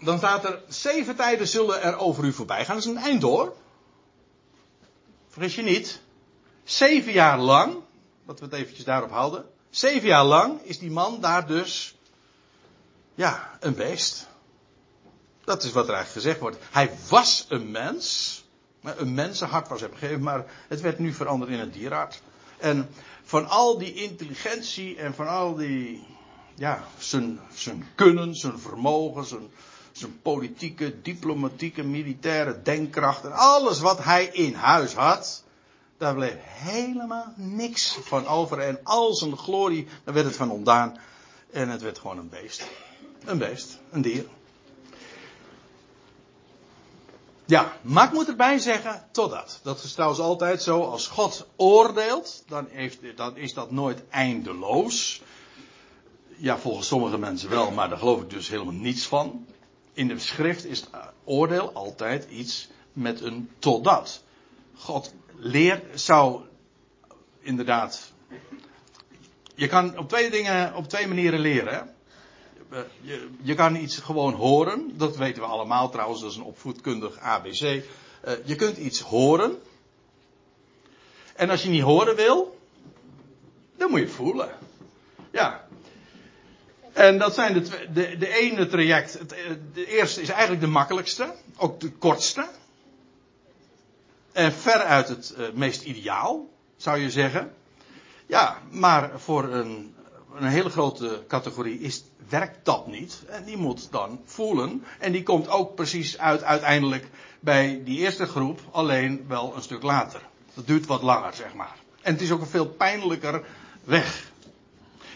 dan 0.00 0.18
staat 0.18 0.44
er, 0.44 0.62
zeven 0.68 1.16
tijden 1.16 1.48
zullen 1.48 1.82
er 1.82 1.96
over 1.96 2.24
u 2.24 2.32
voorbij 2.32 2.64
gaan. 2.64 2.74
Dat 2.74 2.84
is 2.84 2.90
een 2.90 2.96
eind 2.96 3.22
hoor. 3.22 3.56
Vergis 5.28 5.54
je 5.54 5.62
niet. 5.62 6.00
Zeven 6.64 7.12
jaar 7.12 7.38
lang, 7.38 7.76
dat 8.26 8.38
we 8.38 8.44
het 8.44 8.54
eventjes 8.54 8.84
daarop 8.84 9.10
houden. 9.10 9.44
Zeven 9.70 10.08
jaar 10.08 10.24
lang 10.24 10.60
is 10.62 10.78
die 10.78 10.90
man 10.90 11.20
daar 11.20 11.46
dus, 11.46 11.96
ja, 13.14 13.56
een 13.60 13.74
beest. 13.74 14.28
Dat 15.44 15.64
is 15.64 15.72
wat 15.72 15.88
er 15.88 15.94
eigenlijk 15.94 16.24
gezegd 16.24 16.40
wordt. 16.40 16.58
Hij 16.70 16.90
was 17.08 17.46
een 17.48 17.70
mens. 17.70 18.38
Een 18.82 19.14
mensenhart 19.14 19.68
was 19.68 19.80
hem 19.80 19.94
gegeven, 19.94 20.22
maar 20.22 20.44
het 20.68 20.80
werd 20.80 20.98
nu 20.98 21.12
veranderd 21.12 21.50
in 21.50 21.58
een 21.58 21.70
dierhart. 21.70 22.22
En 22.58 22.90
van 23.22 23.48
al 23.48 23.78
die 23.78 23.94
intelligentie 23.94 24.96
en 24.96 25.14
van 25.14 25.28
al 25.28 25.54
die, 25.54 26.06
ja, 26.60 26.84
zijn, 26.98 27.40
zijn 27.54 27.86
kunnen, 27.94 28.34
zijn 28.34 28.58
vermogen, 28.58 29.24
zijn, 29.24 29.50
zijn 29.92 30.22
politieke, 30.22 31.02
diplomatieke, 31.02 31.82
militaire 31.82 32.62
denkkracht 32.62 33.24
en 33.24 33.32
alles 33.32 33.80
wat 33.80 34.04
hij 34.04 34.24
in 34.24 34.54
huis 34.54 34.94
had, 34.94 35.44
daar 35.98 36.14
bleef 36.14 36.36
helemaal 36.40 37.32
niks 37.36 37.98
van 38.02 38.26
over. 38.26 38.58
En 38.58 38.80
al 38.82 39.14
zijn 39.14 39.36
glorie, 39.36 39.86
daar 40.04 40.14
werd 40.14 40.26
het 40.26 40.36
van 40.36 40.50
ontdaan. 40.50 40.98
En 41.50 41.68
het 41.68 41.82
werd 41.82 41.98
gewoon 41.98 42.18
een 42.18 42.28
beest. 42.28 42.68
Een 43.24 43.38
beest, 43.38 43.78
een 43.90 44.02
dier. 44.02 44.26
Ja, 47.44 47.72
maar 47.82 48.04
ik 48.04 48.12
moet 48.12 48.28
erbij 48.28 48.58
zeggen, 48.58 49.08
totdat. 49.12 49.60
Dat 49.62 49.82
is 49.82 49.92
trouwens 49.92 50.20
altijd 50.20 50.62
zo, 50.62 50.82
als 50.82 51.06
God 51.06 51.46
oordeelt, 51.56 52.42
dan, 52.46 52.66
heeft, 52.70 52.98
dan 53.16 53.36
is 53.36 53.54
dat 53.54 53.70
nooit 53.70 54.08
eindeloos. 54.08 55.22
Ja, 56.42 56.58
volgens 56.58 56.86
sommige 56.86 57.18
mensen 57.18 57.50
wel, 57.50 57.70
maar 57.70 57.88
daar 57.88 57.98
geloof 57.98 58.22
ik 58.22 58.30
dus 58.30 58.48
helemaal 58.48 58.74
niets 58.74 59.06
van 59.06 59.46
in 59.92 60.08
de 60.08 60.18
schrift 60.18 60.64
is 60.64 60.84
oordeel 61.24 61.72
altijd 61.72 62.30
iets 62.30 62.68
met 62.92 63.20
een 63.20 63.50
totdat. 63.58 64.22
God 64.74 65.14
leert, 65.36 66.00
zou 66.00 66.40
inderdaad. 67.40 68.12
Je 69.54 69.66
kan 69.66 69.98
op 69.98 70.08
twee 70.08 70.30
dingen, 70.30 70.74
op 70.74 70.88
twee 70.88 71.06
manieren 71.06 71.40
leren. 71.40 71.94
je, 73.00 73.28
je, 73.42 73.54
kan 73.54 73.76
iets 73.76 73.96
gewoon 73.96 74.34
horen. 74.34 74.96
Dat 74.96 75.16
weten 75.16 75.42
we 75.42 75.48
allemaal 75.48 75.90
trouwens, 75.90 76.20
dat 76.20 76.30
is 76.30 76.36
een 76.36 76.42
opvoedkundig 76.42 77.18
ABC. 77.18 77.60
Uh, 77.60 77.82
je 78.44 78.54
kunt 78.56 78.76
iets 78.76 79.00
horen. 79.00 79.58
En 81.34 81.50
als 81.50 81.62
je 81.62 81.68
niet 81.68 81.82
horen 81.82 82.16
wil, 82.16 82.58
dan 83.76 83.90
moet 83.90 84.00
je 84.00 84.08
voelen. 84.08 84.50
Ja. 85.30 85.68
En 87.00 87.18
dat 87.18 87.34
zijn 87.34 87.52
de, 87.52 87.88
de, 87.92 88.16
de 88.18 88.28
ene 88.28 88.66
traject. 88.66 89.12
Het, 89.18 89.34
de 89.74 89.86
eerste 89.86 90.20
is 90.20 90.28
eigenlijk 90.28 90.60
de 90.60 90.66
makkelijkste. 90.66 91.34
Ook 91.56 91.80
de 91.80 91.90
kortste. 91.90 92.48
En 94.32 94.52
veruit 94.52 95.08
het 95.08 95.34
uh, 95.38 95.46
meest 95.54 95.82
ideaal, 95.82 96.48
zou 96.76 96.98
je 96.98 97.10
zeggen. 97.10 97.54
Ja, 98.26 98.58
maar 98.70 99.10
voor 99.20 99.44
een, 99.44 99.94
een 100.34 100.46
hele 100.46 100.70
grote 100.70 101.24
categorie 101.28 101.80
is, 101.80 102.04
werkt 102.28 102.64
dat 102.64 102.86
niet. 102.86 103.22
En 103.26 103.44
die 103.44 103.56
moet 103.56 103.88
dan 103.90 104.20
voelen. 104.24 104.84
En 104.98 105.12
die 105.12 105.22
komt 105.22 105.48
ook 105.48 105.74
precies 105.74 106.18
uit 106.18 106.42
uiteindelijk 106.42 107.08
bij 107.40 107.80
die 107.84 107.98
eerste 107.98 108.26
groep, 108.26 108.60
alleen 108.70 109.24
wel 109.28 109.52
een 109.56 109.62
stuk 109.62 109.82
later. 109.82 110.20
Dat 110.54 110.66
duurt 110.66 110.86
wat 110.86 111.02
langer, 111.02 111.34
zeg 111.34 111.54
maar. 111.54 111.76
En 112.02 112.12
het 112.12 112.22
is 112.22 112.30
ook 112.30 112.40
een 112.40 112.46
veel 112.46 112.68
pijnlijker 112.68 113.44
weg. 113.84 114.30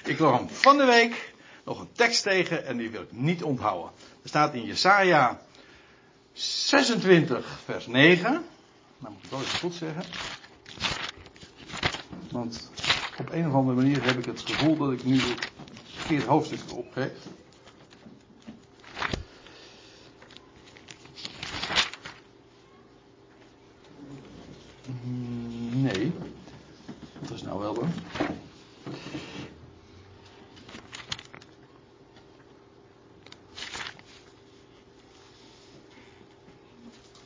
Ik 0.05 0.17
kwam 0.17 0.49
van 0.51 0.77
de 0.77 0.85
week 0.85 1.34
nog 1.65 1.81
een 1.81 1.93
tekst 1.93 2.23
tegen 2.23 2.67
en 2.67 2.77
die 2.77 2.91
wil 2.91 3.03
ik 3.03 3.13
niet 3.13 3.43
onthouden. 3.43 3.91
Er 4.23 4.29
staat 4.29 4.55
in 4.55 4.65
Jesaja 4.65 5.41
26 6.33 7.61
vers 7.65 7.87
9. 7.87 8.45
Nou 8.99 9.15
moet 9.15 9.25
ik 9.25 9.31
wel 9.31 9.41
even 9.41 9.59
goed 9.59 9.75
zeggen. 9.75 10.05
Want 12.31 12.71
op 13.19 13.33
een 13.33 13.47
of 13.49 13.55
andere 13.55 13.77
manier 13.77 14.05
heb 14.05 14.19
ik 14.19 14.25
het 14.25 14.41
gevoel 14.41 14.77
dat 14.77 14.93
ik 14.93 15.05
nu 15.05 15.21
het 15.21 15.51
verkeerde 15.85 16.27
hoofdstuk 16.27 16.61
opgeef. 16.73 17.13
Nee, 25.71 26.13
dat 27.21 27.31
is 27.31 27.43
nou 27.43 27.61
wel 27.61 27.75
hoor. 27.75 27.89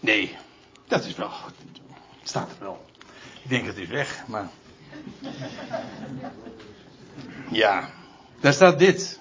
Nee, 0.01 0.36
dat 0.86 1.05
is 1.05 1.14
wel. 1.14 1.30
Het 2.18 2.28
staat 2.28 2.51
er 2.51 2.57
wel. 2.61 2.84
Ik 3.43 3.49
denk 3.49 3.66
het 3.66 3.76
is 3.76 3.89
weg, 3.89 4.24
maar. 4.26 4.49
Ja, 7.51 7.91
daar 8.41 8.53
staat 8.53 8.78
dit. 8.78 9.20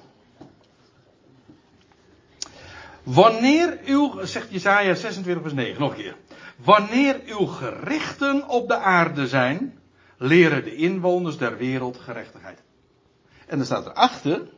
Wanneer 3.03 3.79
uw, 3.85 4.25
zegt 4.25 4.51
Jesaja 4.51 4.93
26 4.93 5.43
vers 5.43 5.53
9, 5.53 5.79
nog 5.79 5.91
een 5.91 5.97
keer. 5.97 6.15
Wanneer 6.55 7.21
uw 7.25 7.45
gerichten 7.45 8.47
op 8.47 8.67
de 8.67 8.77
aarde 8.77 9.27
zijn, 9.27 9.79
leren 10.17 10.63
de 10.63 10.75
inwoners 10.75 11.37
der 11.37 11.57
wereld 11.57 11.97
gerechtigheid. 11.97 12.61
En 13.45 13.57
dan 13.57 13.65
staat 13.65 13.85
erachter, 13.85 14.49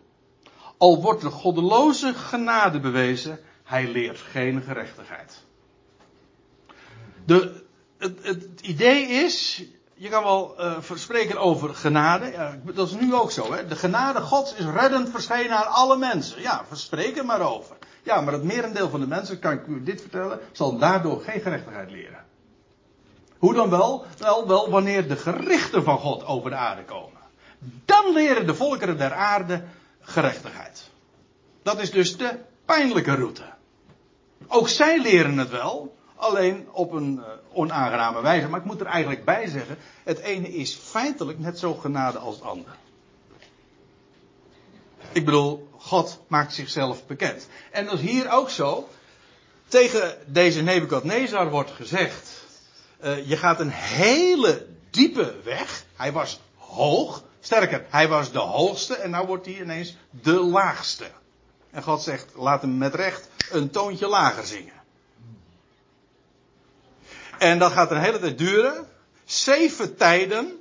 al 0.77 1.01
wordt 1.01 1.21
de 1.21 1.29
goddeloze 1.29 2.13
genade 2.13 2.79
bewezen, 2.79 3.39
hij 3.63 3.87
leert 3.87 4.19
geen 4.19 4.61
gerechtigheid. 4.61 5.43
De, 7.25 7.63
het, 7.97 8.23
het 8.23 8.61
idee 8.61 9.07
is, 9.07 9.63
je 10.01 10.09
kan 10.09 10.23
wel 10.23 10.55
uh, 10.59 10.77
spreken 10.93 11.37
over 11.37 11.75
genade. 11.75 12.31
Ja, 12.31 12.57
dat 12.63 12.87
is 12.87 12.93
nu 12.93 13.13
ook 13.13 13.31
zo. 13.31 13.53
Hè? 13.53 13.67
De 13.67 13.75
genade 13.75 14.21
Gods 14.21 14.53
is 14.53 14.65
reddend 14.65 15.09
verschenen 15.09 15.57
aan 15.57 15.71
alle 15.71 15.97
mensen. 15.97 16.41
Ja, 16.41 16.63
verspreek 16.67 17.17
er 17.17 17.25
maar 17.25 17.41
over. 17.41 17.77
Ja, 18.03 18.21
maar 18.21 18.33
het 18.33 18.43
merendeel 18.43 18.89
van 18.89 18.99
de 18.99 19.07
mensen, 19.07 19.39
kan 19.39 19.51
ik 19.51 19.67
u 19.67 19.83
dit 19.83 20.01
vertellen, 20.01 20.39
zal 20.51 20.77
daardoor 20.77 21.21
geen 21.21 21.41
gerechtigheid 21.41 21.91
leren. 21.91 22.25
Hoe 23.37 23.53
dan 23.53 23.69
wel? 23.69 24.05
Wel, 24.17 24.47
wel 24.47 24.69
wanneer 24.69 25.07
de 25.07 25.15
gerichten 25.15 25.83
van 25.83 25.97
God 25.97 26.25
over 26.25 26.49
de 26.49 26.55
aarde 26.55 26.83
komen. 26.83 27.19
Dan 27.85 28.13
leren 28.13 28.45
de 28.45 28.55
volkeren 28.55 28.97
der 28.97 29.13
aarde 29.13 29.63
gerechtigheid. 30.01 30.89
Dat 31.63 31.79
is 31.79 31.91
dus 31.91 32.17
de 32.17 32.39
pijnlijke 32.65 33.15
route. 33.15 33.43
Ook 34.47 34.69
zij 34.69 35.01
leren 35.01 35.37
het 35.37 35.49
wel, 35.49 35.95
alleen 36.19 36.67
op 36.71 36.91
een 36.91 37.15
uh, 37.17 37.23
onaangename 37.53 38.21
wijze. 38.21 38.47
Maar 38.47 38.59
ik 38.59 38.65
moet 38.65 38.79
er 38.79 38.85
eigenlijk 38.85 39.25
bij 39.25 39.47
zeggen, 39.47 39.77
het 40.03 40.19
ene 40.19 40.53
is 40.53 40.75
feitelijk 40.75 41.39
net 41.39 41.59
zo 41.59 41.73
genade 41.73 42.17
als 42.17 42.35
het 42.35 42.43
andere. 42.43 42.75
Ik 45.11 45.25
bedoel, 45.25 45.69
God 45.77 46.19
maakt 46.27 46.53
zichzelf 46.53 47.05
bekend. 47.07 47.47
En 47.71 47.85
dat 47.85 47.93
is 47.93 48.01
hier 48.01 48.31
ook 48.31 48.49
zo. 48.49 48.87
Tegen 49.67 50.17
deze 50.25 50.61
Nebukadnezar 50.61 51.49
wordt 51.49 51.71
gezegd, 51.71 52.43
uh, 53.03 53.29
je 53.29 53.37
gaat 53.37 53.59
een 53.59 53.71
hele 53.71 54.67
diepe 54.89 55.35
weg. 55.43 55.83
Hij 55.95 56.11
was 56.11 56.39
hoog. 56.55 57.23
Sterker, 57.39 57.85
hij 57.89 58.07
was 58.07 58.31
de 58.31 58.39
hoogste 58.39 58.95
en 58.95 59.11
nu 59.11 59.21
wordt 59.25 59.45
hij 59.45 59.55
ineens 59.55 59.95
de 60.09 60.39
laagste. 60.39 61.05
En 61.71 61.83
God 61.83 62.01
zegt, 62.01 62.25
laat 62.35 62.61
hem 62.61 62.77
met 62.77 62.95
recht 62.95 63.29
een 63.51 63.69
toontje 63.69 64.07
lager 64.07 64.45
zingen. 64.45 64.78
En 67.39 67.59
dat 67.59 67.71
gaat 67.71 67.91
een 67.91 68.01
hele 68.01 68.19
tijd 68.19 68.37
duren. 68.37 68.87
Zeven 69.25 69.95
tijden. 69.95 70.59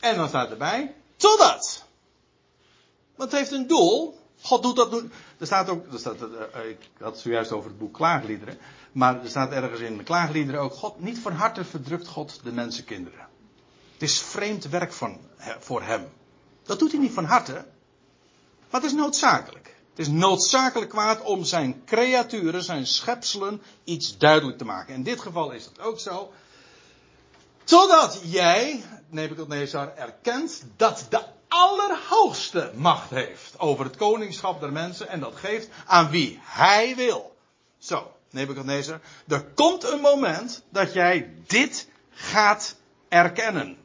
En 0.00 0.16
dan 0.16 0.28
staat 0.28 0.50
erbij, 0.50 0.94
totdat. 1.16 1.84
Want 3.16 3.30
het 3.30 3.40
heeft 3.40 3.52
een 3.52 3.66
doel. 3.66 4.18
God 4.40 4.62
doet 4.62 4.76
dat. 4.76 5.02
Er 5.38 5.46
staat 5.46 5.68
ook, 5.68 5.92
er 5.92 5.98
staat, 5.98 6.16
uh, 6.20 6.68
ik 6.68 6.78
had 6.98 7.12
het 7.12 7.20
zojuist 7.20 7.52
over 7.52 7.70
het 7.70 7.78
boek 7.78 7.94
Klaagliederen. 7.94 8.58
Maar 8.92 9.22
er 9.22 9.28
staat 9.28 9.52
ergens 9.52 9.80
in 9.80 9.96
de 9.96 10.02
Klaagliederen 10.02 10.60
ook: 10.60 10.72
God, 10.72 11.00
niet 11.00 11.18
van 11.18 11.32
harte 11.32 11.64
verdrukt 11.64 12.06
God 12.06 12.40
de 12.44 12.52
mensenkinderen. 12.52 13.26
Het 13.92 14.02
is 14.02 14.20
vreemd 14.20 14.68
werk 14.68 14.92
van, 14.92 15.20
voor 15.58 15.82
hem. 15.82 16.08
Dat 16.62 16.78
doet 16.78 16.92
hij 16.92 17.00
niet 17.00 17.12
van 17.12 17.24
harte. 17.24 17.64
Het 18.70 18.84
is 18.84 18.92
noodzakelijk. 18.92 19.74
Het 19.98 20.06
is 20.06 20.12
noodzakelijk 20.12 20.90
kwaad 20.90 21.22
om 21.22 21.44
zijn 21.44 21.82
creaturen, 21.84 22.62
zijn 22.62 22.86
schepselen, 22.86 23.62
iets 23.84 24.18
duidelijk 24.18 24.58
te 24.58 24.64
maken. 24.64 24.94
In 24.94 25.02
dit 25.02 25.20
geval 25.20 25.50
is 25.50 25.64
dat 25.64 25.86
ook 25.86 26.00
zo. 26.00 26.32
Totdat 27.64 28.20
jij, 28.24 28.82
Nebuchadnezzar, 29.08 29.94
erkent 29.96 30.62
dat 30.76 31.06
de 31.08 31.22
Allerhoogste 31.48 32.72
macht 32.74 33.10
heeft 33.10 33.58
over 33.58 33.84
het 33.84 33.96
koningschap 33.96 34.60
der 34.60 34.72
mensen 34.72 35.08
en 35.08 35.20
dat 35.20 35.36
geeft 35.36 35.68
aan 35.86 36.10
wie 36.10 36.38
hij 36.42 36.96
wil. 36.96 37.36
Zo, 37.78 38.12
Nebuchadnezzar, 38.30 39.00
er 39.28 39.44
komt 39.44 39.84
een 39.84 40.00
moment 40.00 40.62
dat 40.70 40.92
jij 40.92 41.34
dit 41.46 41.88
gaat 42.10 42.76
erkennen. 43.08 43.76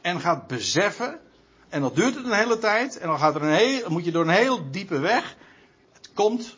En 0.00 0.20
gaat 0.20 0.46
beseffen. 0.46 1.20
En 1.72 1.80
dat 1.80 1.96
duurt 1.96 2.14
het 2.14 2.24
een 2.24 2.32
hele 2.32 2.58
tijd. 2.58 2.98
En 2.98 3.08
dan, 3.08 3.18
gaat 3.18 3.34
er 3.34 3.42
een 3.42 3.54
heel, 3.54 3.90
moet 3.90 4.04
je 4.04 4.10
door 4.10 4.24
een 4.24 4.30
heel 4.30 4.70
diepe 4.70 4.98
weg. 4.98 5.36
Het 5.92 6.10
komt 6.14 6.56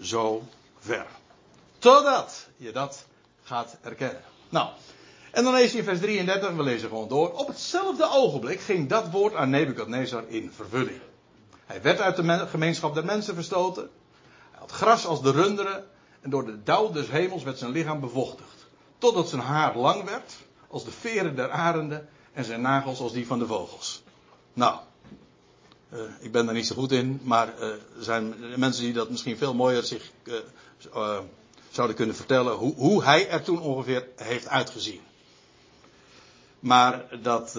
zo 0.00 0.42
ver. 0.78 1.06
Totdat 1.78 2.48
je 2.56 2.72
dat 2.72 3.06
gaat 3.42 3.76
erkennen. 3.82 4.22
Nou, 4.48 4.68
en 5.30 5.44
dan 5.44 5.52
lees 5.52 5.72
je 5.72 5.78
in 5.78 5.84
vers 5.84 6.00
33, 6.00 6.54
we 6.54 6.62
lezen 6.62 6.88
gewoon 6.88 7.08
door. 7.08 7.32
Op 7.32 7.46
hetzelfde 7.46 8.08
ogenblik 8.10 8.60
ging 8.60 8.88
dat 8.88 9.10
woord 9.10 9.34
aan 9.34 9.50
Nebukadnezar 9.50 10.24
in 10.28 10.52
vervulling. 10.52 11.00
Hij 11.64 11.82
werd 11.82 12.00
uit 12.00 12.16
de 12.16 12.46
gemeenschap 12.48 12.94
der 12.94 13.04
mensen 13.04 13.34
verstoten. 13.34 13.90
Hij 14.50 14.60
had 14.60 14.70
gras 14.70 15.06
als 15.06 15.22
de 15.22 15.30
runderen. 15.30 15.84
En 16.20 16.30
door 16.30 16.46
de 16.46 16.62
dauw 16.62 16.90
des 16.90 17.08
hemels 17.10 17.42
werd 17.42 17.58
zijn 17.58 17.70
lichaam 17.70 18.00
bevochtigd. 18.00 18.66
Totdat 18.98 19.28
zijn 19.28 19.42
haar 19.42 19.76
lang 19.76 20.04
werd, 20.04 20.34
als 20.68 20.84
de 20.84 20.90
veren 20.90 21.36
der 21.36 21.50
arenden. 21.50 22.08
En 22.32 22.44
zijn 22.44 22.60
nagels 22.60 23.00
als 23.00 23.12
die 23.12 23.26
van 23.26 23.38
de 23.38 23.46
vogels. 23.46 24.04
Nou, 24.56 24.78
uh, 25.92 26.00
ik 26.20 26.32
ben 26.32 26.46
daar 26.46 26.54
niet 26.54 26.66
zo 26.66 26.74
goed 26.74 26.92
in. 26.92 27.20
Maar 27.22 27.54
uh, 27.58 27.68
er 27.68 27.80
zijn 27.98 28.34
mensen 28.56 28.82
die 28.82 28.92
dat 28.92 29.10
misschien 29.10 29.36
veel 29.36 29.54
mooier 29.54 29.82
zich 29.82 30.10
uh, 30.94 31.18
zouden 31.70 31.96
kunnen 31.96 32.16
vertellen. 32.16 32.54
Hoe, 32.54 32.74
hoe 32.74 33.04
hij 33.04 33.28
er 33.28 33.42
toen 33.42 33.60
ongeveer 33.60 34.08
heeft 34.16 34.48
uitgezien. 34.48 35.00
Maar 36.60 37.22
dat, 37.22 37.58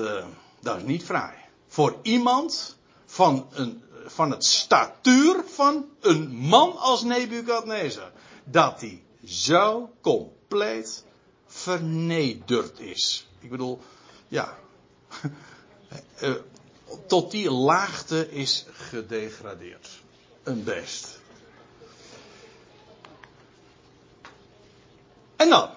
dat 0.59 0.77
is 0.77 0.83
niet 0.83 1.03
fraai. 1.03 1.37
Voor 1.67 1.95
iemand 2.01 2.77
van, 3.05 3.47
een, 3.51 3.83
van 4.05 4.31
het 4.31 4.45
statuur 4.45 5.43
van 5.45 5.85
een 5.99 6.29
man 6.29 6.77
als 6.77 7.03
Nebukadnezar. 7.03 8.11
Dat 8.43 8.81
hij 8.81 9.03
zo 9.25 9.89
compleet 10.01 11.03
vernederd 11.45 12.79
is. 12.79 13.27
Ik 13.39 13.49
bedoel, 13.49 13.81
ja. 14.27 14.57
tot 17.07 17.31
die 17.31 17.51
laagte 17.51 18.31
is 18.31 18.65
gedegradeerd. 18.71 19.89
Een 20.43 20.63
beest. 20.63 21.19
En 25.35 25.49
dan 25.49 25.69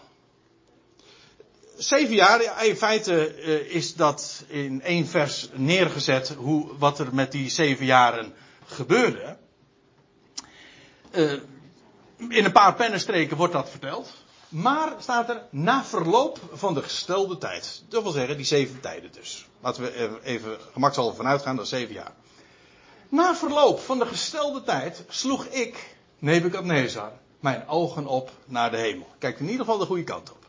zeven 1.82 2.14
jaar, 2.14 2.64
in 2.66 2.76
feite 2.76 3.34
uh, 3.36 3.74
is 3.74 3.94
dat 3.94 4.44
in 4.46 4.82
één 4.82 5.06
vers 5.06 5.48
neergezet 5.52 6.28
hoe, 6.28 6.78
wat 6.78 6.98
er 6.98 7.14
met 7.14 7.32
die 7.32 7.50
zeven 7.50 7.86
jaren 7.86 8.34
gebeurde. 8.66 9.36
Uh, 11.12 11.32
in 12.28 12.44
een 12.44 12.52
paar 12.52 12.74
pennenstreken 12.74 13.36
wordt 13.36 13.52
dat 13.52 13.70
verteld. 13.70 14.12
Maar 14.50 14.92
staat 14.98 15.28
er 15.28 15.42
na 15.50 15.84
verloop 15.84 16.38
van 16.52 16.74
de 16.74 16.82
gestelde 16.82 17.38
tijd. 17.38 17.82
Dat 17.88 18.02
wil 18.02 18.12
zeggen, 18.12 18.36
die 18.36 18.46
zeven 18.46 18.80
tijden 18.80 19.12
dus. 19.12 19.46
Laten 19.60 19.82
we 19.82 20.20
even 20.22 20.58
gemakshalve 20.72 21.16
vanuit 21.16 21.42
gaan, 21.42 21.56
dat 21.56 21.64
is 21.64 21.70
zeven 21.70 21.94
jaar. 21.94 22.12
Na 23.08 23.34
verloop 23.34 23.80
van 23.80 23.98
de 23.98 24.06
gestelde 24.06 24.62
tijd 24.62 25.04
sloeg 25.08 25.44
ik, 25.44 25.96
Nebukadnezar, 26.18 27.12
mijn 27.40 27.68
ogen 27.68 28.06
op 28.06 28.30
naar 28.44 28.70
de 28.70 28.76
hemel. 28.76 29.06
Kijk 29.18 29.38
in 29.38 29.44
ieder 29.44 29.60
geval 29.60 29.78
de 29.78 29.86
goede 29.86 30.04
kant 30.04 30.30
op. 30.30 30.46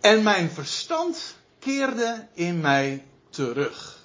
En 0.00 0.22
mijn 0.22 0.50
verstand 0.50 1.36
keerde 1.58 2.26
in 2.32 2.60
mij 2.60 3.04
terug. 3.30 3.98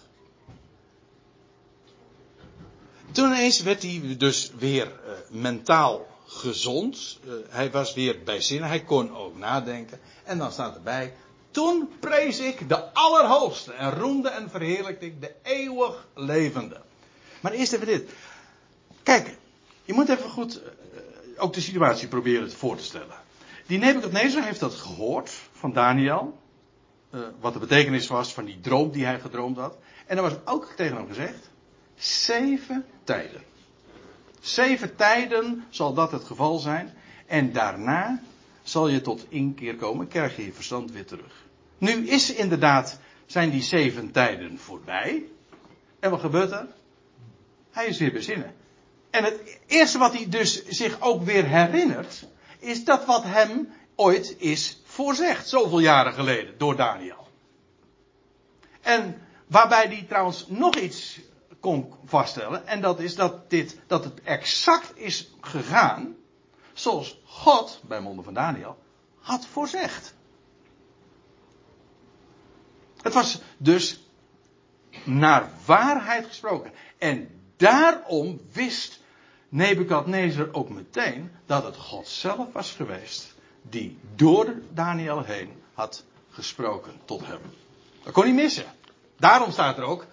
Toen 3.11 3.25
ineens 3.31 3.61
werd 3.61 3.81
hij 3.81 4.15
dus 4.17 4.51
weer 4.57 4.87
uh, 4.87 5.11
mentaal 5.29 6.08
gezond. 6.29 7.19
Uh, 7.25 7.33
hij 7.49 7.71
was 7.71 7.93
weer 7.93 8.23
bij 8.23 8.41
zin. 8.41 8.63
Hij 8.63 8.83
kon 8.83 9.15
ook 9.15 9.37
nadenken. 9.37 9.99
En 10.23 10.37
dan 10.37 10.51
staat 10.51 10.75
erbij. 10.75 11.13
Toen 11.51 11.89
prees 11.99 12.39
ik 12.39 12.69
de 12.69 12.93
Allerhoogste 12.93 13.73
en 13.73 13.91
roemde 13.91 14.29
en 14.29 14.49
verheerlijkte 14.49 15.05
ik 15.05 15.21
de 15.21 15.31
eeuwig 15.43 16.07
levende. 16.15 16.81
Maar 17.41 17.51
eerst 17.51 17.73
even 17.73 17.87
dit. 17.87 18.09
Kijk, 19.03 19.37
je 19.83 19.93
moet 19.93 20.09
even 20.09 20.29
goed 20.29 20.61
uh, 20.61 21.43
ook 21.43 21.53
de 21.53 21.61
situatie 21.61 22.07
proberen 22.07 22.51
voor 22.51 22.77
te 22.77 22.83
stellen. 22.83 23.17
Die 23.67 23.77
Nebuchadnezzar 23.77 24.43
heeft 24.43 24.59
dat 24.59 24.73
gehoord 24.73 25.31
van 25.51 25.73
Daniel. 25.73 26.37
Uh, 27.11 27.21
wat 27.39 27.53
de 27.53 27.59
betekenis 27.59 28.07
was 28.07 28.33
van 28.33 28.45
die 28.45 28.59
droom 28.59 28.91
die 28.91 29.05
hij 29.05 29.19
gedroomd 29.19 29.57
had. 29.57 29.77
En 30.07 30.17
er 30.17 30.23
was 30.23 30.35
ook 30.45 30.73
tegen 30.75 30.95
hem 30.95 31.07
gezegd. 31.07 31.49
Zeven 31.95 32.85
tijden. 33.03 33.48
Zeven 34.39 34.95
tijden 34.95 35.65
zal 35.69 35.93
dat 35.93 36.11
het 36.11 36.23
geval 36.23 36.57
zijn. 36.57 36.93
En 37.25 37.51
daarna 37.51 38.21
zal 38.63 38.87
je 38.87 39.01
tot 39.01 39.25
inkeer 39.29 39.75
komen, 39.75 40.07
krijg 40.07 40.35
je 40.35 40.45
je 40.45 40.53
verstand 40.53 40.91
weer 40.91 41.05
terug. 41.05 41.45
Nu 41.77 42.07
is 42.07 42.33
inderdaad, 42.33 42.99
zijn 43.25 43.49
die 43.49 43.61
zeven 43.61 44.11
tijden 44.11 44.59
voorbij. 44.59 45.23
En 45.99 46.09
wat 46.09 46.19
gebeurt 46.19 46.51
er? 46.51 46.67
Hij 47.71 47.85
is 47.85 47.97
weer 47.97 48.11
bezinnen. 48.11 48.53
En 49.09 49.23
het 49.23 49.59
eerste 49.67 49.97
wat 49.97 50.13
hij 50.13 50.29
dus 50.29 50.65
zich 50.65 51.01
ook 51.01 51.23
weer 51.23 51.45
herinnert, 51.45 52.25
is 52.59 52.83
dat 52.83 53.05
wat 53.05 53.23
hem 53.23 53.69
ooit 53.95 54.35
is 54.37 54.81
voorzegd, 54.85 55.49
zoveel 55.49 55.79
jaren 55.79 56.13
geleden, 56.13 56.57
door 56.57 56.75
Daniel. 56.75 57.27
En 58.81 59.21
waarbij 59.47 59.85
hij 59.85 60.05
trouwens 60.07 60.45
nog 60.47 60.75
iets 60.75 61.19
kon 61.59 61.93
vaststellen. 62.05 62.67
En 62.67 62.81
dat 62.81 62.99
is 62.99 63.15
dat, 63.15 63.49
dit, 63.49 63.79
dat 63.87 64.03
het 64.03 64.21
exact 64.23 64.97
is 64.97 65.31
gegaan 65.41 66.15
zoals 66.73 67.19
God, 67.25 67.81
bij 67.87 68.01
monden 68.01 68.23
van 68.23 68.33
Daniel, 68.33 68.77
had 69.19 69.45
voorzegd. 69.45 70.13
Het 73.01 73.13
was 73.13 73.41
dus 73.57 74.03
naar 75.03 75.49
waarheid 75.65 76.25
gesproken. 76.25 76.71
En 76.97 77.41
daarom 77.57 78.41
wist 78.51 78.99
Nebukadnezar 79.49 80.49
ook 80.51 80.69
meteen 80.69 81.31
dat 81.45 81.63
het 81.63 81.75
God 81.75 82.07
zelf 82.07 82.53
was 82.53 82.71
geweest 82.71 83.35
die 83.61 83.99
door 84.15 84.53
Daniel 84.73 85.23
heen 85.23 85.51
had 85.73 86.03
gesproken 86.29 86.93
tot 87.05 87.25
hem. 87.25 87.39
Dat 88.03 88.13
kon 88.13 88.23
hij 88.23 88.33
missen. 88.33 88.65
Daarom 89.17 89.51
staat 89.51 89.77
er 89.77 89.83
ook, 89.83 90.05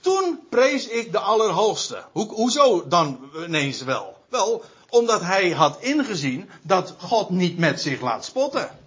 toen 0.00 0.40
prees 0.48 0.88
ik 0.88 1.12
de 1.12 1.18
Allerhoogste. 1.18 2.04
Ho 2.12 2.26
hoezo 2.26 2.88
dan 2.88 3.30
ineens 3.46 3.82
wel? 3.82 4.16
Wel, 4.28 4.64
omdat 4.88 5.20
hij 5.20 5.50
had 5.50 5.80
ingezien 5.80 6.50
dat 6.62 6.94
God 6.98 7.30
niet 7.30 7.58
met 7.58 7.80
zich 7.80 8.00
laat 8.00 8.24
spotten. 8.24 8.78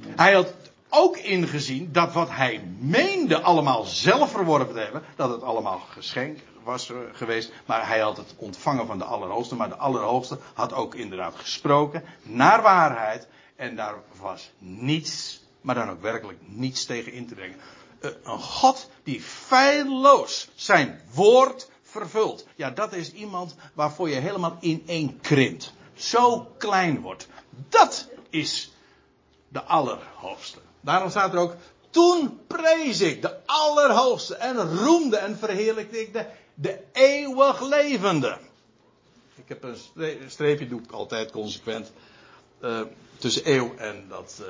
Hij 0.00 0.32
had 0.32 0.52
ook 0.88 1.16
ingezien 1.16 1.92
dat 1.92 2.12
wat 2.12 2.30
hij 2.30 2.64
meende 2.78 3.40
allemaal 3.40 3.84
zelf 3.84 4.30
verworven 4.30 4.74
te 4.74 4.80
hebben, 4.80 5.02
dat 5.16 5.30
het 5.30 5.42
allemaal 5.42 5.80
geschenk 5.90 6.38
was 6.62 6.92
geweest, 7.12 7.52
maar 7.66 7.88
hij 7.88 7.98
had 7.98 8.16
het 8.16 8.34
ontvangen 8.36 8.86
van 8.86 8.98
de 8.98 9.04
Allerhoogste, 9.04 9.54
maar 9.54 9.68
de 9.68 9.76
Allerhoogste 9.76 10.38
had 10.54 10.72
ook 10.72 10.94
inderdaad 10.94 11.34
gesproken 11.36 12.04
naar 12.22 12.62
waarheid 12.62 13.26
en 13.56 13.76
daar 13.76 13.94
was 14.20 14.50
niets, 14.58 15.40
maar 15.60 15.74
dan 15.74 15.90
ook 15.90 16.02
werkelijk 16.02 16.38
niets 16.44 16.84
tegen 16.84 17.12
in 17.12 17.26
te 17.26 17.34
brengen. 17.34 17.56
Eh, 18.00 18.10
een 18.22 18.40
God 18.40 18.90
die 19.02 19.20
feilloos 19.20 20.48
zijn 20.54 21.00
woord 21.14 21.70
vervult. 21.82 22.46
Ja, 22.54 22.70
dat 22.70 22.92
is 22.92 23.12
iemand 23.12 23.54
waarvoor 23.74 24.08
je 24.08 24.14
helemaal 24.14 24.56
ineen 24.60 25.20
krimpt. 25.20 25.72
Zo 25.94 26.52
klein 26.58 27.00
wordt. 27.00 27.26
Dat 27.68 28.08
is 28.30 28.72
de 29.48 29.62
Allerhoogste. 29.62 30.58
Daarom 30.80 31.10
staat 31.10 31.32
er 31.32 31.38
ook, 31.38 31.54
toen 31.90 32.40
prees 32.46 33.00
ik 33.00 33.22
de 33.22 33.46
Allerhoogste 33.46 34.34
en 34.34 34.76
roemde 34.76 35.16
en 35.16 35.38
verheerlijkte 35.38 36.00
ik 36.00 36.12
de, 36.12 36.26
de 36.54 36.78
eeuwig 36.92 37.60
levende. 37.60 38.38
Ik 39.34 39.48
heb 39.48 39.62
een 39.62 39.76
streepje, 40.28 40.68
doe 40.68 40.80
ik 40.80 40.90
altijd 40.90 41.30
consequent, 41.30 41.92
uh, 42.60 42.80
tussen 43.18 43.50
eeuw 43.52 43.74
en 43.76 44.04
dat, 44.08 44.38
uh, 44.40 44.46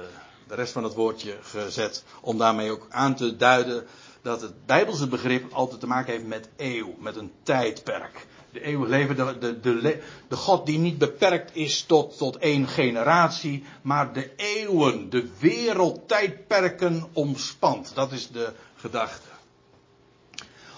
de 0.47 0.55
rest 0.55 0.73
van 0.73 0.85
het 0.85 0.95
woordje 0.95 1.37
gezet. 1.43 2.05
Om 2.21 2.39
daarmee 2.39 2.71
ook 2.71 2.87
aan 2.91 3.15
te 3.15 3.37
duiden 3.37 3.87
dat 4.23 4.41
het 4.41 4.67
Bijbelse 4.67 5.09
begrip 5.09 5.53
altijd 5.53 5.81
te 5.81 5.87
maken 5.87 6.13
heeft 6.13 6.27
met 6.27 6.49
eeuw, 6.57 6.95
met 6.99 7.17
een 7.17 7.33
tijdperk. 7.43 8.27
De 8.53 8.61
eeuwig 8.61 8.89
leven, 8.89 9.17
de, 9.17 9.39
de, 9.39 9.61
de, 9.61 10.01
de, 10.29 10.37
God 10.37 10.67
die 10.67 10.79
niet 10.79 10.99
beperkt 10.99 11.57
is 11.57 11.83
tot, 11.83 12.17
tot 12.17 12.37
één 12.37 12.69
generatie, 12.69 13.65
maar 13.83 14.13
de 14.13 14.31
eeuwen, 14.37 15.11
de 15.11 15.29
wereldtijdperken 15.39 17.09
omspant. 17.13 17.95
Dat 17.95 18.13
is 18.13 18.31
de 18.31 18.53
gedachte. 18.77 19.29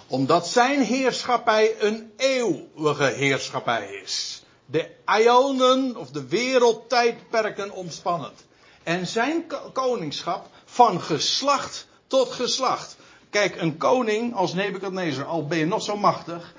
Omdat 0.06 0.48
zijn 0.48 0.82
heerschappij 0.82 1.74
een 1.78 2.12
eeuwige 2.16 3.04
heerschappij 3.04 4.00
is. 4.02 4.42
De 4.66 4.90
ionen 5.06 5.96
of 5.96 6.10
de 6.10 6.26
wereldtijdperken 6.26 7.70
omspannend. 7.70 8.46
En 8.88 9.06
zijn 9.06 9.44
koningschap 9.72 10.46
van 10.64 11.00
geslacht 11.00 11.88
tot 12.06 12.32
geslacht. 12.32 12.96
Kijk, 13.30 13.60
een 13.60 13.76
koning 13.76 14.34
als 14.34 14.54
Nebukadnezar, 14.54 15.24
al 15.24 15.46
ben 15.46 15.58
je 15.58 15.66
nog 15.66 15.82
zo 15.82 15.96
machtig. 15.96 16.54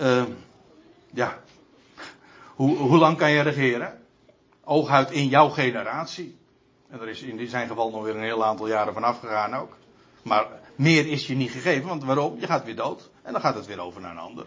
Uh, 0.00 0.22
ja. 1.12 1.38
Hoe, 2.54 2.76
hoe 2.76 2.98
lang 2.98 3.16
kan 3.16 3.30
je 3.30 3.40
regeren? 3.40 4.00
Ooguit 4.64 5.10
in 5.10 5.28
jouw 5.28 5.48
generatie. 5.48 6.38
En 6.90 7.00
er 7.00 7.08
is 7.08 7.22
in 7.22 7.48
zijn 7.48 7.68
geval 7.68 7.90
nog 7.90 8.02
weer 8.02 8.16
een 8.16 8.22
heel 8.22 8.44
aantal 8.44 8.68
jaren 8.68 8.92
van 8.92 9.04
afgegaan 9.04 9.54
ook. 9.54 9.76
Maar 10.22 10.46
meer 10.74 11.06
is 11.06 11.26
je 11.26 11.34
niet 11.34 11.50
gegeven, 11.50 11.88
want 11.88 12.04
waarom? 12.04 12.40
Je 12.40 12.46
gaat 12.46 12.64
weer 12.64 12.76
dood. 12.76 13.10
En 13.22 13.32
dan 13.32 13.40
gaat 13.40 13.54
het 13.54 13.66
weer 13.66 13.80
over 13.80 14.00
naar 14.00 14.10
een 14.10 14.18
ander. 14.18 14.46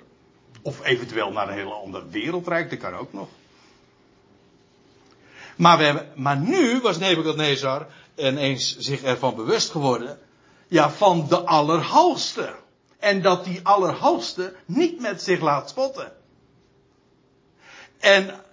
Of 0.61 0.85
eventueel 0.85 1.31
naar 1.31 1.47
een 1.47 1.55
heel 1.55 1.73
ander 1.73 2.09
wereldrijk, 2.09 2.69
dat 2.69 2.79
kan 2.79 2.95
ook 2.95 3.13
nog. 3.13 3.27
Maar, 5.55 6.05
maar 6.15 6.37
nu 6.37 6.79
was 6.79 6.97
Nebukadnezar 6.97 7.87
ineens 8.15 8.77
zich 8.77 9.03
ervan 9.03 9.35
bewust 9.35 9.71
geworden. 9.71 10.19
Ja, 10.67 10.91
van 10.91 11.27
de 11.27 11.39
Allerhoogste. 11.39 12.55
En 12.99 13.21
dat 13.21 13.45
die 13.45 13.59
Allerhoogste 13.63 14.55
niet 14.65 14.99
met 14.99 15.21
zich 15.21 15.41
laat 15.41 15.69
spotten. 15.69 16.13
En 17.99 18.43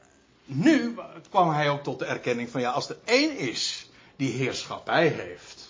nu 0.45 0.99
kwam 1.31 1.51
hij 1.51 1.71
ook 1.71 1.83
tot 1.83 1.99
de 1.99 2.05
erkenning 2.05 2.51
van 2.51 2.61
ja, 2.61 2.71
als 2.71 2.89
er 2.89 2.99
één 3.05 3.37
is 3.37 3.91
die 4.17 4.33
heerschappij 4.33 5.09
heeft. 5.09 5.69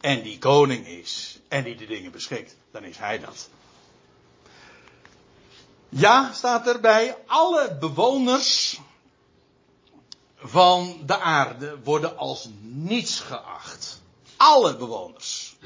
En 0.00 0.22
die 0.22 0.38
koning 0.38 0.86
is. 0.86 1.38
En 1.48 1.64
die 1.64 1.76
de 1.76 1.86
dingen 1.86 2.12
beschikt. 2.12 2.56
Dan 2.70 2.84
is 2.84 2.98
hij 2.98 3.18
dat. 3.18 3.48
Ja, 5.88 6.32
staat 6.32 6.66
erbij, 6.66 7.16
alle 7.26 7.76
bewoners 7.80 8.80
van 10.48 11.02
de 11.06 11.18
aarde 11.18 11.78
worden 11.84 12.18
als 12.18 12.48
niets 12.60 13.20
geacht. 13.20 14.00
Alle 14.36 14.76
bewoners. 14.76 15.56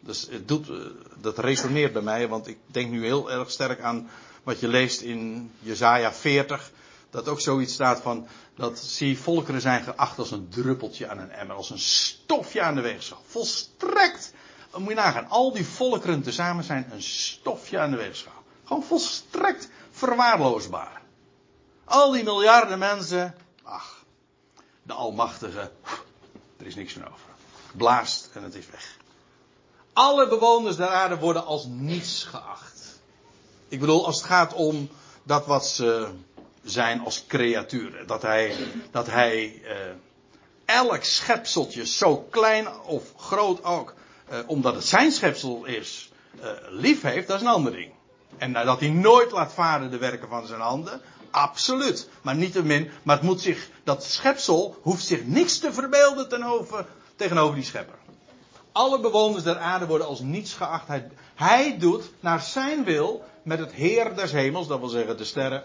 Dus 0.00 0.28
het 0.30 0.48
doet, 0.48 0.68
eh, 0.68 0.76
dat 1.20 1.38
resoneert 1.38 1.92
bij 1.92 2.02
mij, 2.02 2.28
want 2.28 2.46
ik 2.46 2.58
denk 2.66 2.90
nu 2.90 3.04
heel 3.04 3.30
erg 3.30 3.50
sterk 3.50 3.80
aan 3.80 4.10
wat 4.42 4.60
je 4.60 4.68
leest 4.68 5.00
in 5.00 5.50
Jezaja 5.58 6.12
40. 6.12 6.70
Dat 7.10 7.28
ook 7.28 7.40
zoiets 7.40 7.72
staat 7.72 8.00
van, 8.00 8.26
dat 8.54 8.78
zie 8.78 9.18
volkeren 9.18 9.60
zijn 9.60 9.82
geacht 9.82 10.18
als 10.18 10.30
een 10.30 10.48
druppeltje 10.48 11.08
aan 11.08 11.18
een 11.18 11.30
emmer, 11.30 11.56
als 11.56 11.70
een 11.70 11.78
stofje 11.78 12.62
aan 12.62 12.74
de 12.74 12.80
weegschaal. 12.80 13.22
Volstrekt, 13.26 14.32
moet 14.76 14.88
je 14.88 14.94
nagaan, 14.94 15.28
al 15.28 15.52
die 15.52 15.66
volkeren 15.66 16.22
tezamen 16.22 16.64
zijn 16.64 16.88
een 16.92 17.02
stofje 17.02 17.78
aan 17.78 17.90
de 17.90 17.96
weegschaal. 17.96 18.42
Gewoon 18.64 18.82
volstrekt 18.82 19.68
verwaarloosbaar. 19.90 21.01
Al 21.84 22.10
die 22.10 22.24
miljarden 22.24 22.78
mensen, 22.78 23.34
ach, 23.62 24.04
de 24.82 24.92
Almachtige, 24.92 25.70
er 26.58 26.66
is 26.66 26.74
niks 26.74 26.94
meer 26.94 27.06
over. 27.06 27.30
Blaast 27.72 28.30
en 28.32 28.42
het 28.42 28.54
is 28.54 28.66
weg. 28.70 28.96
Alle 29.92 30.28
bewoners 30.28 30.76
der 30.76 30.88
aarde 30.88 31.18
worden 31.18 31.44
als 31.44 31.64
niets 31.64 32.24
geacht. 32.24 33.00
Ik 33.68 33.80
bedoel, 33.80 34.06
als 34.06 34.16
het 34.16 34.26
gaat 34.26 34.52
om 34.52 34.90
dat 35.22 35.46
wat 35.46 35.66
ze 35.66 36.08
zijn 36.62 37.00
als 37.00 37.26
creatuur. 37.26 38.06
Dat 38.06 38.22
hij, 38.22 38.56
dat 38.90 39.06
hij 39.06 39.62
uh, 39.62 39.70
elk 40.64 41.04
schepseltje, 41.04 41.86
zo 41.86 42.16
klein 42.16 42.80
of 42.80 43.02
groot 43.16 43.64
ook, 43.64 43.94
uh, 44.32 44.38
omdat 44.46 44.74
het 44.74 44.84
zijn 44.84 45.12
schepsel 45.12 45.64
is, 45.64 46.12
uh, 46.40 46.50
lief 46.68 47.02
heeft, 47.02 47.26
dat 47.26 47.36
is 47.36 47.42
een 47.42 47.52
ander 47.52 47.72
ding. 47.72 47.92
En 48.38 48.52
dat 48.52 48.80
hij 48.80 48.88
nooit 48.88 49.30
laat 49.30 49.52
varen 49.52 49.90
de 49.90 49.98
werken 49.98 50.28
van 50.28 50.46
zijn 50.46 50.60
handen, 50.60 51.00
absoluut. 51.32 52.08
Maar 52.22 52.34
niettemin, 52.34 52.90
maar 53.02 53.16
het 53.16 53.24
moet 53.24 53.40
zich, 53.40 53.68
dat 53.84 54.04
schepsel 54.04 54.78
hoeft 54.82 55.04
zich 55.04 55.24
niks 55.24 55.58
te 55.58 55.72
verbeelden 55.72 56.28
tegenover 57.16 57.54
die 57.54 57.64
schepper. 57.64 57.98
Alle 58.72 59.00
bewoners 59.00 59.42
der 59.42 59.58
aarde 59.58 59.86
worden 59.86 60.06
als 60.06 60.20
niets 60.20 60.54
geacht. 60.54 60.86
Hij, 61.34 61.78
doet 61.78 62.10
naar 62.20 62.40
zijn 62.40 62.84
wil 62.84 63.24
met 63.42 63.58
het 63.58 63.72
Heer 63.72 64.14
des 64.14 64.32
hemels, 64.32 64.66
dat 64.66 64.78
wil 64.78 64.88
zeggen 64.88 65.16
de 65.16 65.24
sterren, 65.24 65.64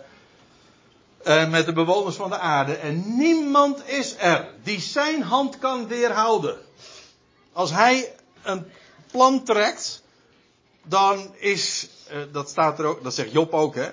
uh, 1.24 1.50
met 1.50 1.66
de 1.66 1.74
bewoners 1.74 2.16
van 2.16 2.30
de 2.30 2.38
aarde. 2.38 2.76
En 2.76 3.18
niemand 3.18 3.88
is 3.88 4.16
er 4.18 4.54
die 4.64 4.80
zijn 4.80 5.24
hand 5.24 5.58
kan 5.58 5.88
weerhouden. 5.88 6.58
Als 7.54 7.72
hij 7.72 8.14
een 8.44 8.72
plan 9.12 9.44
trekt, 9.44 10.04
dan 10.84 11.36
is, 11.36 11.88
uh, 12.12 12.18
dat 12.32 12.50
staat 12.50 12.80
er 12.80 12.86
ook, 12.86 13.04
dat 13.04 13.14
zegt 13.14 13.32
Job 13.32 13.54
ook, 13.54 13.76
hè. 13.76 13.90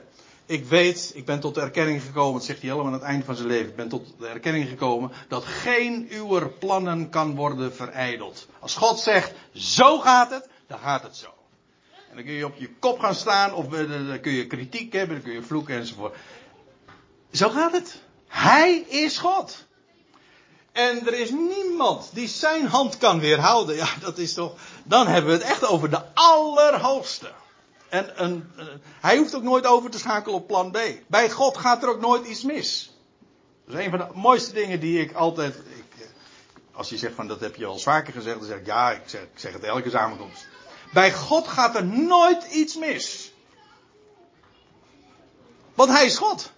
Ik 0.47 0.65
weet, 0.65 1.13
ik 1.15 1.25
ben 1.25 1.41
tot 1.41 1.55
de 1.55 1.61
erkenning 1.61 2.03
gekomen, 2.03 2.43
zegt 2.43 2.61
hij 2.61 2.71
helemaal 2.71 2.93
aan 2.93 2.99
het 2.99 3.09
eind 3.09 3.25
van 3.25 3.37
zijn 3.37 3.49
leven. 3.49 3.69
Ik 3.69 3.77
ben 3.77 3.89
tot 3.89 4.15
de 4.19 4.27
erkenning 4.27 4.69
gekomen 4.69 5.11
dat 5.29 5.45
geen 5.45 6.07
uw 6.11 6.53
plannen 6.59 7.11
kan 7.11 7.35
worden 7.35 7.75
verijdeld. 7.75 8.49
Als 8.59 8.75
God 8.75 8.99
zegt, 8.99 9.33
zo 9.53 9.99
gaat 9.99 10.31
het, 10.31 10.49
dan 10.67 10.79
gaat 10.79 11.03
het 11.03 11.17
zo. 11.17 11.29
En 12.11 12.15
dan 12.17 12.25
kun 12.25 12.35
je 12.35 12.47
op 12.47 12.57
je 12.57 12.71
kop 12.79 12.99
gaan 12.99 13.15
staan, 13.15 13.55
of 13.55 13.67
dan 13.69 14.21
kun 14.21 14.33
je 14.33 14.47
kritiek 14.47 14.93
hebben, 14.93 15.17
dan 15.17 15.25
kun 15.25 15.35
je 15.35 15.43
vloeken 15.43 15.77
enzovoort. 15.77 16.17
Zo 17.33 17.49
gaat 17.49 17.73
het. 17.73 18.01
Hij 18.29 18.79
is 18.89 19.19
God. 19.19 19.67
En 20.73 21.07
er 21.07 21.15
is 21.15 21.31
niemand 21.31 22.11
die 22.13 22.29
zijn 22.29 22.67
hand 22.67 22.99
kan 22.99 23.21
weerhouden. 23.21 23.77
Ja, 23.77 23.89
dat 24.01 24.19
is 24.19 24.35
toch. 24.35 24.55
Dan 24.85 25.07
hebben 25.07 25.31
we 25.31 25.37
het 25.37 25.47
echt 25.47 25.67
over 25.67 25.91
de 25.91 26.03
Allerhoogste. 26.15 27.31
En 27.95 28.23
een, 28.23 28.51
hij 29.01 29.17
hoeft 29.17 29.35
ook 29.35 29.43
nooit 29.43 29.67
over 29.67 29.91
te 29.91 29.99
schakelen 29.99 30.37
op 30.37 30.47
plan 30.47 30.71
B. 30.71 30.79
Bij 31.07 31.31
God 31.31 31.57
gaat 31.57 31.83
er 31.83 31.89
ook 31.89 32.01
nooit 32.01 32.27
iets 32.27 32.43
mis. 32.43 32.93
Dat 33.67 33.79
is 33.79 33.85
een 33.85 33.91
van 33.91 33.99
de 33.99 34.07
mooiste 34.15 34.53
dingen 34.53 34.81
die 34.81 35.01
ik 35.01 35.13
altijd. 35.13 35.55
Ik, 35.55 36.01
eh, 36.01 36.07
als 36.73 36.89
je 36.89 36.97
zegt 36.97 37.15
van 37.15 37.29
dat 37.29 37.41
heb 37.41 37.57
je 37.57 37.67
al 37.67 37.79
vaker 37.79 38.13
gezegd, 38.13 38.39
dan 38.39 38.47
zeg 38.47 38.59
ik 38.59 38.67
ja, 38.67 38.91
ik 38.91 39.03
zeg, 39.07 39.23
ik 39.23 39.29
zeg 39.35 39.53
het 39.53 39.63
elke 39.63 39.91
samenkomst. 39.91 40.47
Bij 40.93 41.13
God 41.13 41.49
gaat 41.49 41.77
er 41.77 41.85
nooit 41.85 42.45
iets 42.45 42.77
mis. 42.77 43.33
Want 45.75 45.91
hij 45.91 46.07
is 46.07 46.17
God. 46.17 46.53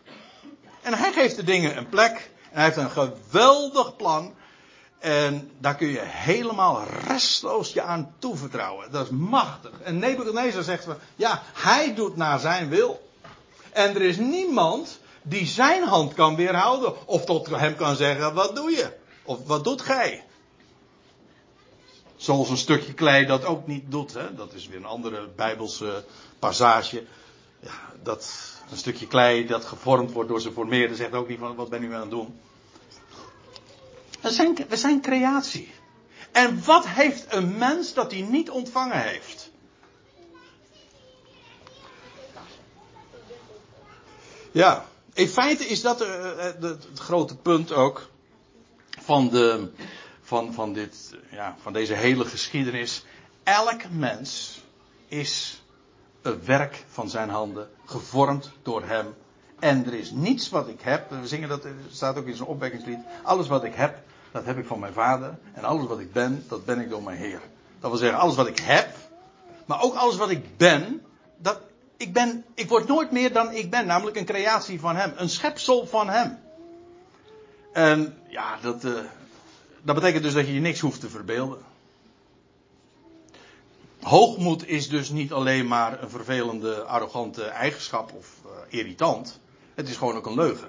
En 0.83 0.95
hij 0.95 1.13
geeft 1.13 1.37
de 1.37 1.45
dingen 1.45 1.77
een 1.77 1.89
plek. 1.89 2.31
En 2.51 2.57
hij 2.61 2.65
heeft 2.65 2.77
een 2.77 2.91
geweldig 2.91 3.97
plan. 3.97 4.35
En 4.99 5.51
daar 5.59 5.77
kun 5.77 5.89
je 5.89 6.03
helemaal 6.03 6.85
restloos 7.07 7.73
je 7.73 7.83
aan 7.83 8.15
toevertrouwen. 8.19 8.91
Dat 8.91 9.05
is 9.05 9.11
machtig. 9.11 9.71
En 9.83 9.99
Nebuchadnezzar 9.99 10.63
zegt 10.63 10.85
van, 10.85 10.97
ja, 11.17 11.43
hij 11.53 11.95
doet 11.95 12.17
naar 12.17 12.41
zijn 12.41 12.69
wil. 12.69 13.11
En 13.73 13.95
er 13.95 14.03
is 14.03 14.17
niemand 14.17 14.99
die 15.23 15.47
zijn 15.47 15.83
hand 15.83 16.15
kan 16.15 16.37
weerhouden. 16.37 17.07
Of 17.07 17.25
tot 17.25 17.47
hem 17.47 17.77
kan 17.77 17.97
zeggen, 17.97 18.35
wat 18.35 18.57
doe 18.57 18.71
je? 18.71 18.93
Of 19.23 19.47
wat 19.47 19.65
doet 19.65 19.83
gij? 19.83 20.25
Zoals 22.17 22.51
een 22.51 22.57
stukje 22.57 22.95
klei 22.95 23.27
dat 23.27 23.45
ook 23.45 23.67
niet 23.67 23.91
doet. 23.91 24.15
Hè? 24.15 24.35
Dat 24.35 24.53
is 24.53 24.69
weer 24.69 24.79
een 24.79 24.85
andere 24.85 25.29
bijbelse 25.37 26.05
passage. 26.39 27.05
Ja, 27.61 27.93
dat, 28.03 28.33
een 28.71 28.77
stukje 28.77 29.07
klei 29.07 29.47
dat 29.47 29.65
gevormd 29.65 30.13
wordt 30.13 30.29
door 30.29 30.41
zijn 30.41 30.55
formeerder 30.55 30.97
zegt 30.97 31.13
ook 31.13 31.29
niet 31.29 31.39
van 31.39 31.55
wat 31.55 31.69
ben 31.69 31.83
u 31.83 31.95
aan 31.95 32.01
het 32.01 32.11
doen. 32.11 32.41
We 34.27 34.33
zijn, 34.33 34.57
zijn 34.71 35.01
creatie. 35.01 35.71
En 36.33 36.65
wat 36.65 36.87
heeft 36.87 37.27
een 37.29 37.59
mens 37.59 37.95
dat 37.95 38.13
hij 38.13 38.21
niet 38.21 38.51
ontvangen 38.51 39.01
heeft? 39.01 39.51
Ja, 44.53 44.85
in 45.13 45.29
feite 45.29 45.67
is 45.67 45.81
dat 45.81 46.03
uh, 46.03 46.39
het 46.61 46.87
grote 46.95 47.37
punt 47.37 47.73
ook 47.73 48.11
van, 49.01 49.29
de, 49.29 49.71
van, 50.21 50.53
van, 50.53 50.73
dit, 50.73 51.15
ja, 51.31 51.57
van 51.61 51.73
deze 51.73 51.95
hele 51.95 52.25
geschiedenis. 52.25 53.05
Elk 53.43 53.91
mens 53.91 54.61
is 55.09 55.63
een 56.23 56.45
werk 56.45 56.85
van 56.89 57.11
zijn 57.11 57.29
handen, 57.29 57.71
gevormd 57.85 58.51
door 58.63 58.83
hem. 58.85 59.15
En 59.59 59.87
er 59.87 59.95
is 59.95 60.11
niets 60.11 60.49
wat 60.49 60.69
ik 60.69 60.81
heb, 60.81 61.11
we 61.11 61.27
zingen 61.27 61.49
dat, 61.49 61.67
staat 61.91 62.17
ook 62.17 62.27
in 62.27 62.37
zijn 62.37 62.49
opwekkingslied. 62.49 62.99
Alles 63.23 63.49
wat 63.49 63.65
ik 63.65 63.75
heb, 63.75 64.06
dat 64.37 64.45
heb 64.45 64.59
ik 64.59 64.67
van 64.67 64.79
mijn 64.79 64.93
vader. 64.93 65.39
En 65.53 65.65
alles 65.65 65.87
wat 65.87 65.99
ik 65.99 66.13
ben, 66.13 66.45
dat 66.49 66.65
ben 66.65 66.81
ik 66.81 66.89
door 66.89 67.03
mijn 67.03 67.19
Heer. 67.19 67.41
Dat 67.81 67.91
wil 67.91 67.99
zeggen, 67.99 68.19
alles 68.19 68.35
wat 68.35 68.47
ik 68.47 68.59
heb, 68.59 68.97
maar 69.67 69.83
ook 69.83 69.95
alles 69.95 70.17
wat 70.17 70.31
ik 70.31 70.57
ben, 70.57 71.03
dat, 71.37 71.61
ik 71.97 72.13
ben, 72.13 72.45
ik 72.55 72.69
word 72.69 72.87
nooit 72.87 73.11
meer 73.11 73.33
dan 73.33 73.53
ik 73.53 73.71
ben, 73.71 73.87
namelijk 73.87 74.17
een 74.17 74.25
creatie 74.25 74.81
van 74.81 74.97
hem, 74.97 75.13
een 75.17 75.29
schepsel 75.29 75.87
van 75.87 76.09
hem. 76.09 76.39
En 77.73 78.19
ja, 78.29 78.59
dat, 78.63 78.85
uh, 78.85 78.93
dat 79.83 79.95
betekent 79.95 80.23
dus 80.23 80.35
dat 80.35 80.47
je 80.47 80.55
je 80.55 80.61
niks 80.61 80.81
hoeft 80.81 81.01
te 81.01 81.09
verbeelden. 81.09 81.59
Hoogmoed 84.01 84.69
is 84.69 84.89
dus 84.89 85.11
niet 85.11 85.33
alleen 85.33 85.67
maar 85.67 86.03
een 86.03 86.11
vervelende, 86.11 86.83
arrogante 86.83 87.45
eigenschap 87.45 88.13
of 88.13 88.27
uh, 88.47 88.51
irritant. 88.79 89.41
Het 89.75 89.89
is 89.89 89.97
gewoon 89.97 90.17
ook 90.17 90.27
een 90.27 90.35
leugen. 90.35 90.69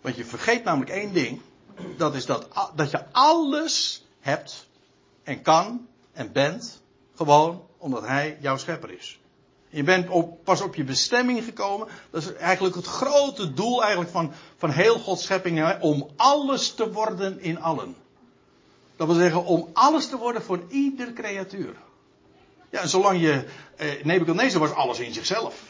Want 0.00 0.16
je 0.16 0.24
vergeet 0.24 0.64
namelijk 0.64 0.90
één 0.90 1.12
ding. 1.12 1.40
Dat 1.96 2.14
is 2.14 2.26
dat, 2.26 2.48
dat 2.74 2.90
je 2.90 3.12
alles 3.12 4.04
hebt 4.20 4.68
en 5.22 5.42
kan 5.42 5.86
en 6.12 6.32
bent. 6.32 6.82
Gewoon 7.14 7.62
omdat 7.78 8.06
hij 8.06 8.38
jouw 8.40 8.56
schepper 8.56 8.90
is. 8.90 9.20
Je 9.68 9.82
bent 9.82 10.08
op, 10.08 10.44
pas 10.44 10.60
op 10.60 10.74
je 10.74 10.84
bestemming 10.84 11.44
gekomen. 11.44 11.88
Dat 12.10 12.22
is 12.22 12.32
eigenlijk 12.32 12.74
het 12.74 12.86
grote 12.86 13.54
doel 13.54 13.80
eigenlijk 13.80 14.10
van, 14.10 14.32
van 14.56 14.70
heel 14.70 14.98
Gods 14.98 15.22
schepping. 15.22 15.80
Om 15.80 16.08
alles 16.16 16.74
te 16.74 16.92
worden 16.92 17.40
in 17.40 17.60
allen. 17.60 17.96
Dat 18.96 19.06
wil 19.06 19.16
zeggen 19.16 19.44
om 19.44 19.68
alles 19.72 20.08
te 20.08 20.16
worden 20.16 20.42
voor 20.42 20.62
ieder 20.68 21.12
creatuur. 21.12 21.74
Ja, 22.70 22.80
en 22.80 22.88
zolang 22.88 23.20
je. 23.20 23.48
Eh, 23.76 24.04
Nebuchadnezzar 24.04 24.60
was 24.60 24.72
alles 24.72 24.98
in 24.98 25.12
zichzelf. 25.12 25.62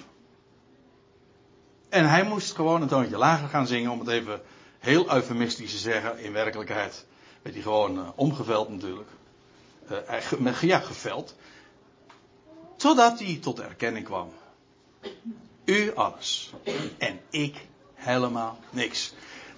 En 1.89 2.09
hij 2.09 2.25
moest 2.25 2.53
gewoon 2.53 2.83
een 2.83 2.89
toontje 2.89 3.19
lager 3.19 3.49
gaan 3.49 3.67
zingen, 3.67 3.91
om 3.91 3.99
het 3.99 4.09
even 4.09 4.41
heel 4.79 5.13
eufemistisch 5.15 5.71
te 5.71 5.79
zeggen. 5.79 6.19
In 6.19 6.33
werkelijkheid 6.33 7.05
werd 7.43 7.55
hij 7.55 7.65
gewoon 7.65 7.99
uh, 7.99 8.09
omgeveld 8.15 8.69
natuurlijk. 8.69 9.09
Uh, 10.41 10.61
ja, 10.61 10.79
geveld. 10.79 11.35
Totdat 12.77 13.19
hij 13.19 13.39
tot 13.43 13.61
erkenning 13.61 14.05
kwam. 14.05 14.33
U 15.65 15.95
alles. 15.95 16.53
En 16.99 17.21
ik 17.31 17.67
helemaal 17.95 18.59
niks. 18.71 19.13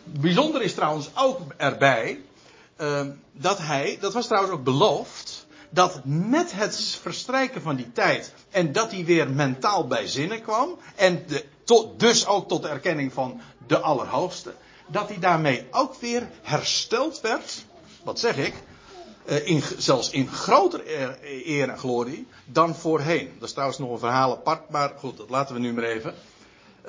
Bijzonder 0.04 0.62
is 0.62 0.74
trouwens 0.74 1.10
ook 1.14 1.40
erbij. 1.56 2.20
Uh, 2.80 3.06
dat 3.32 3.58
hij, 3.58 3.98
dat 4.00 4.12
was 4.12 4.26
trouwens 4.26 4.54
ook 4.54 4.64
beloofd 4.64 5.46
dat 5.70 6.00
met 6.04 6.52
het 6.52 6.98
verstrijken 7.00 7.62
van 7.62 7.76
die 7.76 7.92
tijd 7.92 8.34
en 8.50 8.72
dat 8.72 8.90
hij 8.90 9.04
weer 9.04 9.30
mentaal 9.30 9.86
bij 9.86 10.06
zinnen 10.06 10.42
kwam 10.42 10.78
en 10.96 11.24
de, 11.26 11.44
dus 11.96 12.26
ook 12.26 12.48
tot 12.48 12.64
erkenning 12.64 13.12
van 13.12 13.40
de 13.66 13.78
Allerhoogste, 13.78 14.54
dat 14.90 15.08
hij 15.08 15.18
daarmee 15.18 15.66
ook 15.70 15.94
weer 15.94 16.28
hersteld 16.42 17.20
werd, 17.20 17.64
wat 18.02 18.18
zeg 18.18 18.36
ik, 18.36 18.54
uh, 19.24 19.46
in, 19.46 19.62
zelfs 19.78 20.10
in 20.10 20.28
groter 20.28 20.82
eer 21.46 21.68
en 21.68 21.78
glorie 21.78 22.26
dan 22.44 22.74
voorheen. 22.74 23.32
Dat 23.38 23.48
is 23.48 23.52
trouwens 23.52 23.78
nog 23.78 23.90
een 23.90 23.98
verhaal 23.98 24.32
apart, 24.32 24.70
maar 24.70 24.92
goed, 24.98 25.16
dat 25.16 25.30
laten 25.30 25.54
we 25.54 25.60
nu 25.60 25.72
maar 25.72 25.84
even. 25.84 26.14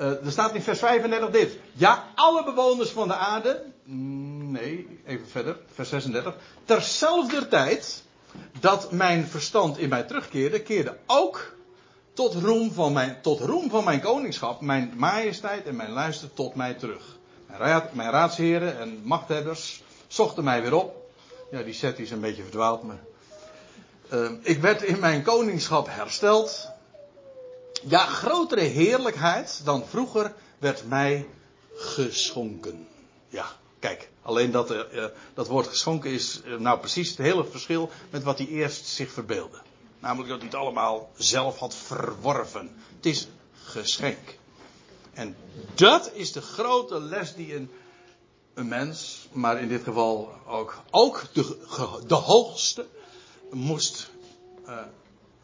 Uh, 0.00 0.24
er 0.24 0.32
staat 0.32 0.54
in 0.54 0.62
vers 0.62 0.78
35 0.78 1.30
dit. 1.30 1.58
Ja, 1.72 2.04
alle 2.14 2.44
bewoners 2.44 2.90
van 2.90 3.08
de 3.08 3.14
aarde. 3.14 3.64
Nee, 3.84 5.00
even 5.06 5.28
verder. 5.28 5.58
Vers 5.74 5.88
36. 5.88 6.34
Terzelfde 6.64 7.48
tijd 7.48 8.02
dat 8.60 8.92
mijn 8.92 9.26
verstand 9.26 9.78
in 9.78 9.88
mij 9.88 10.02
terugkeerde, 10.02 10.60
keerde 10.60 10.98
ook 11.06 11.54
tot 12.12 12.34
roem 12.34 12.72
van 12.72 12.92
mijn, 12.92 13.18
tot 13.22 13.40
roem 13.40 13.70
van 13.70 13.84
mijn 13.84 14.00
koningschap, 14.00 14.60
mijn 14.60 14.92
majesteit 14.96 15.66
en 15.66 15.76
mijn 15.76 15.90
luister 15.90 16.32
tot 16.32 16.54
mij 16.54 16.74
terug. 16.74 17.18
Mijn, 17.52 17.64
raad, 17.64 17.92
mijn 17.92 18.10
raadsheren 18.10 18.78
en 18.78 19.00
machthebbers 19.02 19.82
zochten 20.06 20.44
mij 20.44 20.62
weer 20.62 20.74
op. 20.74 21.12
Ja, 21.50 21.62
die 21.62 21.74
set 21.74 21.98
is 21.98 22.10
een 22.10 22.20
beetje 22.20 22.42
verdwaald, 22.42 22.82
maar. 22.82 23.04
Uh, 24.12 24.30
ik 24.42 24.60
werd 24.60 24.82
in 24.82 24.98
mijn 24.98 25.22
koningschap 25.22 25.86
hersteld. 25.90 26.68
Ja, 27.82 27.98
grotere 27.98 28.60
heerlijkheid 28.60 29.60
dan 29.64 29.84
vroeger 29.86 30.34
werd 30.58 30.88
mij 30.88 31.28
geschonken. 31.74 32.88
Ja, 33.28 33.46
kijk. 33.78 34.08
Alleen 34.22 34.50
dat, 34.50 34.70
uh, 34.70 35.04
dat 35.34 35.48
woord 35.48 35.66
geschonken 35.66 36.10
is 36.10 36.40
uh, 36.44 36.58
nou 36.58 36.78
precies 36.78 37.08
het 37.08 37.18
hele 37.18 37.44
verschil 37.44 37.90
met 38.10 38.22
wat 38.22 38.38
hij 38.38 38.46
eerst 38.46 38.86
zich 38.86 39.12
verbeelde. 39.12 39.58
Namelijk 39.98 40.28
dat 40.28 40.38
hij 40.38 40.46
het 40.46 40.58
allemaal 40.58 41.10
zelf 41.16 41.58
had 41.58 41.74
verworven. 41.74 42.76
Het 42.96 43.06
is 43.06 43.28
geschenk. 43.64 44.40
En 45.12 45.36
dat 45.74 46.10
is 46.14 46.32
de 46.32 46.40
grote 46.40 47.00
les 47.00 47.34
die 47.34 47.54
een, 47.56 47.70
een 48.54 48.68
mens, 48.68 49.28
maar 49.32 49.60
in 49.60 49.68
dit 49.68 49.82
geval 49.82 50.32
ook, 50.46 50.82
ook 50.90 51.24
de, 51.32 51.58
de 52.06 52.14
hoogste, 52.14 52.86
moest 53.50 54.10
uh, 54.66 54.78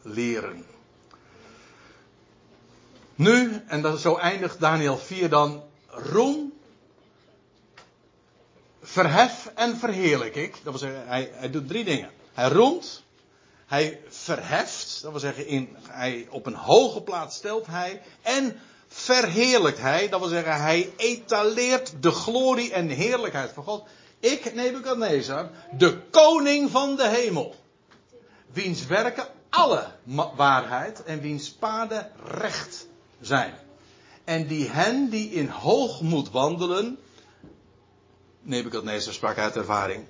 leren. 0.01 0.65
Nu, 3.15 3.63
en 3.67 3.81
dat, 3.81 3.99
zo 3.99 4.15
eindigt 4.15 4.59
Daniel 4.59 4.97
4 4.97 5.29
dan, 5.29 5.63
roem, 5.87 6.53
verhef 8.81 9.51
en 9.55 9.77
verheerlijk 9.77 10.35
ik. 10.35 10.51
Dat 10.51 10.63
wil 10.63 10.77
zeggen, 10.77 11.07
hij, 11.07 11.31
hij 11.33 11.49
doet 11.49 11.67
drie 11.67 11.83
dingen. 11.83 12.11
Hij 12.33 12.49
roemt, 12.49 13.03
hij 13.65 14.01
verheft, 14.07 15.01
dat 15.01 15.11
wil 15.11 15.19
zeggen, 15.19 15.47
in, 15.47 15.75
hij, 15.81 16.27
op 16.29 16.45
een 16.45 16.55
hoge 16.55 17.01
plaats 17.01 17.35
stelt 17.35 17.65
hij. 17.67 18.01
En 18.21 18.59
verheerlijkt 18.89 19.79
hij, 19.79 20.09
dat 20.09 20.19
wil 20.19 20.29
zeggen, 20.29 20.61
hij 20.61 20.93
etaleert 20.97 21.93
de 21.99 22.11
glorie 22.11 22.73
en 22.73 22.89
heerlijkheid 22.89 23.51
van 23.53 23.63
God. 23.63 23.87
Ik, 24.19 24.53
Nebuchadnezzar, 24.53 25.49
de 25.77 25.97
koning 26.11 26.71
van 26.71 26.95
de 26.95 27.07
hemel. 27.07 27.55
Wiens 28.51 28.85
werken 28.85 29.27
alle 29.49 29.87
waarheid 30.35 31.03
en 31.03 31.21
wiens 31.21 31.51
paden 31.51 32.11
recht 32.25 32.87
zijn. 33.21 33.53
En 34.23 34.47
die 34.47 34.69
hen 34.69 35.09
die 35.09 35.29
in 35.29 35.47
hoogmoed 35.47 36.31
wandelen, 36.31 36.97
Nebuchadnezzar 38.41 39.13
sprak 39.13 39.37
uit 39.37 39.55
ervaring, 39.55 40.05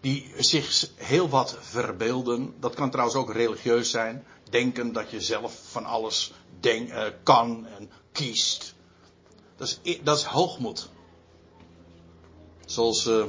die 0.00 0.32
zich 0.36 0.88
heel 0.94 1.28
wat 1.28 1.56
verbeelden. 1.60 2.54
Dat 2.60 2.74
kan 2.74 2.90
trouwens 2.90 3.16
ook 3.16 3.32
religieus 3.32 3.90
zijn. 3.90 4.24
Denken 4.54 4.92
dat 4.92 5.10
je 5.10 5.20
zelf 5.20 5.60
van 5.70 5.84
alles 5.84 6.32
denk, 6.60 6.88
uh, 6.88 7.02
kan 7.22 7.66
en 7.78 7.90
kiest. 8.12 8.74
Dat 9.56 9.78
is, 9.82 9.98
dat 10.02 10.18
is 10.18 10.24
hoogmoed. 10.24 10.88
Zoals 12.66 13.06
uh, 13.06 13.24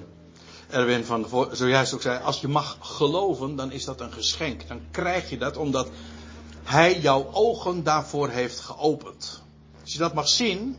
Erwin 0.69 1.05
van 1.05 1.49
zojuist 1.51 1.93
ook 1.93 2.01
zei, 2.01 2.23
als 2.23 2.41
je 2.41 2.47
mag 2.47 2.77
geloven, 2.79 3.55
dan 3.55 3.71
is 3.71 3.85
dat 3.85 4.01
een 4.01 4.11
geschenk. 4.11 4.67
Dan 4.67 4.81
krijg 4.91 5.29
je 5.29 5.37
dat 5.37 5.57
omdat 5.57 5.89
hij 6.63 6.99
jouw 6.99 7.29
ogen 7.31 7.83
daarvoor 7.83 8.29
heeft 8.29 8.59
geopend. 8.59 9.41
Als 9.81 9.93
je 9.93 9.99
dat 9.99 10.13
mag 10.13 10.27
zien, 10.27 10.77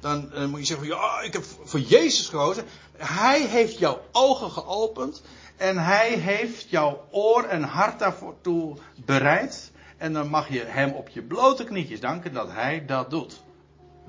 dan 0.00 0.30
uh, 0.34 0.46
moet 0.46 0.60
je 0.60 0.66
zeggen: 0.66 0.86
ja, 0.86 1.20
ik 1.20 1.32
heb 1.32 1.44
voor 1.64 1.80
Jezus 1.80 2.28
gekozen. 2.28 2.64
Hij 2.96 3.46
heeft 3.46 3.78
jouw 3.78 4.00
ogen 4.12 4.50
geopend. 4.50 5.22
En 5.56 5.78
hij 5.78 6.12
heeft 6.12 6.70
jouw 6.70 7.04
oor 7.10 7.44
en 7.44 7.62
hart 7.62 7.98
daarvoor 7.98 8.34
toe 8.40 8.76
bereid. 9.04 9.74
En 9.96 10.12
dan 10.12 10.28
mag 10.28 10.48
je 10.48 10.60
hem 10.64 10.92
op 10.92 11.08
je 11.08 11.22
blote 11.22 11.64
knietjes 11.64 12.00
danken 12.00 12.32
dat 12.32 12.52
hij 12.52 12.86
dat 12.86 13.10
doet. 13.10 13.42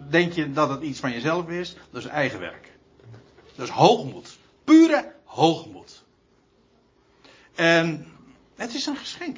Denk 0.09 0.33
je 0.33 0.51
dat 0.51 0.69
het 0.69 0.81
iets 0.81 0.99
van 0.99 1.11
jezelf 1.11 1.49
is? 1.49 1.75
Dat 1.91 2.01
is 2.01 2.07
eigen 2.07 2.39
werk. 2.39 2.71
Dat 3.55 3.67
is 3.67 3.73
hoogmoed. 3.73 4.37
Pure 4.63 5.13
hoogmoed. 5.23 6.03
En 7.55 8.07
het 8.55 8.73
is 8.73 8.85
een 8.85 8.97
geschenk. 8.97 9.37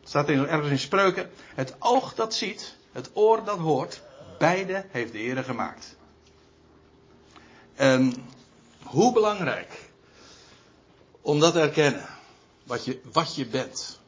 Het 0.00 0.08
staat 0.08 0.28
ergens 0.28 0.70
in 0.70 0.78
spreuken. 0.78 1.30
Het 1.54 1.74
oog 1.78 2.14
dat 2.14 2.34
ziet, 2.34 2.76
het 2.92 3.10
oor 3.12 3.44
dat 3.44 3.58
hoort, 3.58 4.02
beide 4.38 4.84
heeft 4.90 5.12
de 5.12 5.18
Heer 5.18 5.44
gemaakt. 5.44 5.96
En 7.74 8.14
hoe 8.82 9.12
belangrijk 9.12 9.90
om 11.20 11.40
dat 11.40 11.52
te 11.52 11.60
erkennen. 11.60 12.08
Wat 12.64 12.84
je, 12.84 13.00
wat 13.12 13.34
je 13.34 13.46
bent. 13.46 14.00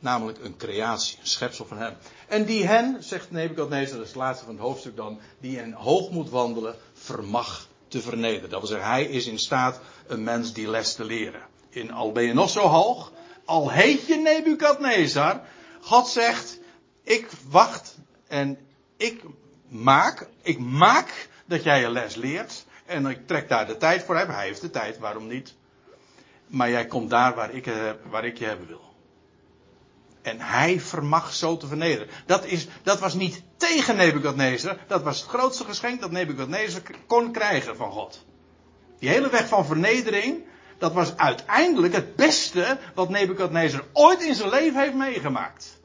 Namelijk 0.00 0.38
een 0.44 0.56
creatie, 0.56 1.18
een 1.20 1.26
schepsel 1.26 1.66
van 1.66 1.78
hem. 1.78 1.96
En 2.28 2.44
die 2.44 2.66
hen, 2.66 2.96
zegt 3.00 3.30
Nebuchadnezzar, 3.30 3.96
dat 3.96 4.06
is 4.06 4.12
het 4.12 4.22
laatste 4.22 4.44
van 4.44 4.54
het 4.54 4.62
hoofdstuk 4.62 4.96
dan, 4.96 5.20
die 5.40 5.58
in 5.58 5.72
hoogmoed 5.72 6.30
wandelen, 6.30 6.74
vermag 6.92 7.68
te 7.88 8.00
vernederen. 8.00 8.50
Dat 8.50 8.60
wil 8.60 8.68
zeggen, 8.68 8.90
hij 8.90 9.04
is 9.04 9.26
in 9.26 9.38
staat 9.38 9.80
een 10.06 10.24
mens 10.24 10.52
die 10.52 10.68
les 10.68 10.94
te 10.94 11.04
leren. 11.04 11.42
In, 11.68 11.92
al 11.92 12.12
ben 12.12 12.22
je 12.22 12.32
nog 12.32 12.50
zo 12.50 12.66
hoog, 12.66 13.12
al 13.44 13.70
heet 13.70 14.06
je 14.06 14.16
Nebukadnezar, 14.16 15.40
God 15.80 16.08
zegt, 16.08 16.58
ik 17.02 17.28
wacht 17.48 17.98
en 18.28 18.58
ik 18.96 19.22
maak, 19.68 20.28
ik 20.42 20.58
maak 20.58 21.28
dat 21.46 21.62
jij 21.62 21.80
je 21.80 21.90
les 21.90 22.14
leert. 22.14 22.64
En 22.86 23.06
ik 23.06 23.26
trek 23.26 23.48
daar 23.48 23.66
de 23.66 23.76
tijd 23.76 24.02
voor 24.02 24.16
Hij 24.16 24.46
heeft 24.46 24.60
de 24.60 24.70
tijd, 24.70 24.98
waarom 24.98 25.26
niet? 25.26 25.54
Maar 26.46 26.70
jij 26.70 26.86
komt 26.86 27.10
daar 27.10 27.34
waar 27.34 27.54
ik, 27.54 27.70
waar 28.10 28.24
ik 28.24 28.38
je 28.38 28.44
hebben 28.44 28.66
wil. 28.66 28.89
En 30.22 30.40
hij 30.40 30.80
vermag 30.80 31.32
zo 31.32 31.56
te 31.56 31.66
vernederen. 31.66 32.08
Dat, 32.26 32.44
is, 32.44 32.66
dat 32.82 33.00
was 33.00 33.14
niet 33.14 33.42
tegen 33.56 33.96
Nebukadnezar. 33.96 34.76
Dat 34.86 35.02
was 35.02 35.20
het 35.20 35.28
grootste 35.28 35.64
geschenk 35.64 36.00
dat 36.00 36.10
Nebukadnezar 36.10 36.82
kon 37.06 37.32
krijgen 37.32 37.76
van 37.76 37.90
God. 37.90 38.24
Die 38.98 39.08
hele 39.08 39.30
weg 39.30 39.48
van 39.48 39.66
vernedering. 39.66 40.44
Dat 40.78 40.92
was 40.92 41.16
uiteindelijk 41.16 41.94
het 41.94 42.16
beste 42.16 42.78
wat 42.94 43.08
Nebukadnezar 43.08 43.84
ooit 43.92 44.22
in 44.22 44.34
zijn 44.34 44.50
leven 44.50 44.80
heeft 44.80 44.94
meegemaakt. 44.94 45.78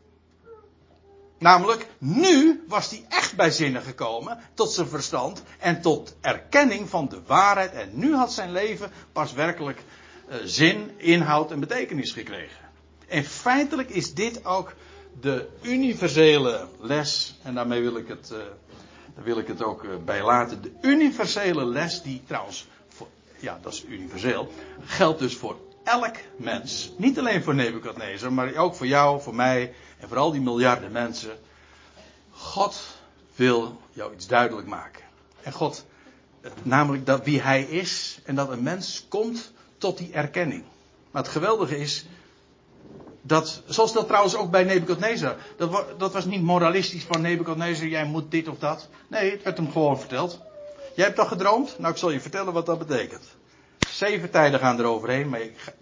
Namelijk, 1.39 1.87
nu 1.97 2.63
was 2.67 2.89
hij 2.89 3.05
echt 3.09 3.35
bij 3.35 3.51
zinnen 3.51 3.81
gekomen, 3.81 4.39
tot 4.53 4.71
zijn 4.71 4.87
verstand 4.87 5.43
en 5.59 5.81
tot 5.81 6.15
erkenning 6.21 6.89
van 6.89 7.07
de 7.09 7.21
waarheid. 7.25 7.71
En 7.71 7.89
nu 7.93 8.15
had 8.15 8.33
zijn 8.33 8.51
leven 8.51 8.91
pas 9.11 9.33
werkelijk 9.33 9.83
uh, 10.29 10.35
zin, 10.43 10.91
inhoud 10.97 11.51
en 11.51 11.59
betekenis 11.59 12.11
gekregen. 12.11 12.64
En 13.07 13.23
feitelijk 13.23 13.89
is 13.89 14.13
dit 14.13 14.45
ook 14.45 14.73
de 15.21 15.47
universele 15.61 16.67
les, 16.79 17.39
en 17.43 17.53
daarmee 17.53 17.81
wil 17.81 17.97
ik 17.97 18.07
het, 18.07 18.29
daar 19.15 19.23
wil 19.23 19.37
ik 19.37 19.47
het 19.47 19.63
ook 19.63 19.83
uh, 19.83 19.91
bij 20.05 20.23
laten. 20.23 20.61
De 20.61 20.71
universele 20.81 21.65
les, 21.65 22.01
die 22.01 22.21
trouwens, 22.27 22.67
ja, 23.39 23.59
dat 23.61 23.73
is 23.73 23.85
universeel, 23.85 24.51
geldt 24.85 25.19
dus 25.19 25.35
voor 25.35 25.57
elk 25.83 26.15
mens. 26.37 26.91
Niet 26.97 27.19
alleen 27.19 27.43
voor 27.43 27.55
Nebukadnezar, 27.55 28.33
maar 28.33 28.55
ook 28.55 28.75
voor 28.75 28.87
jou, 28.87 29.21
voor 29.21 29.35
mij 29.35 29.73
en 29.97 30.07
voor 30.07 30.17
al 30.17 30.31
die 30.31 30.41
miljarden 30.41 30.91
mensen. 30.91 31.37
God 32.31 32.81
wil 33.35 33.81
jou 33.91 34.13
iets 34.13 34.27
duidelijk 34.27 34.67
maken. 34.67 35.03
En 35.41 35.51
God, 35.51 35.85
namelijk 36.63 37.05
dat 37.05 37.25
wie 37.25 37.41
hij 37.41 37.63
is 37.63 38.19
en 38.23 38.35
dat 38.35 38.49
een 38.49 38.63
mens 38.63 39.05
komt 39.09 39.51
tot 39.77 39.97
die 39.97 40.13
erkenning. 40.13 40.63
Maar 41.11 41.23
het 41.23 41.31
geweldige 41.31 41.77
is, 41.77 42.05
dat, 43.27 43.61
zoals 43.65 43.93
dat 43.93 44.07
trouwens 44.07 44.35
ook 44.35 44.51
bij 44.51 44.63
Nebukadnezar. 44.63 45.35
Dat, 45.57 45.85
dat 45.97 46.13
was 46.13 46.25
niet 46.25 46.41
moralistisch 46.41 47.03
van 47.03 47.21
Nebukadnezar, 47.21 47.87
jij 47.87 48.05
moet 48.05 48.31
dit 48.31 48.47
of 48.47 48.57
dat. 48.57 48.89
Nee, 49.07 49.31
het 49.31 49.43
werd 49.43 49.57
hem 49.57 49.71
gewoon 49.71 49.99
verteld. 49.99 50.41
Jij 50.95 51.05
hebt 51.05 51.17
dat 51.17 51.27
gedroomd? 51.27 51.79
Nou, 51.79 51.91
ik 51.91 51.99
zal 51.99 52.11
je 52.11 52.19
vertellen 52.19 52.53
wat 52.53 52.65
dat 52.65 52.77
betekent. 52.77 53.23
Zeven 53.89 54.29
tijden 54.31 54.59
gaan 54.59 54.79
eroverheen, 54.79 55.29
maar 55.29 55.41
ik, 55.41 55.73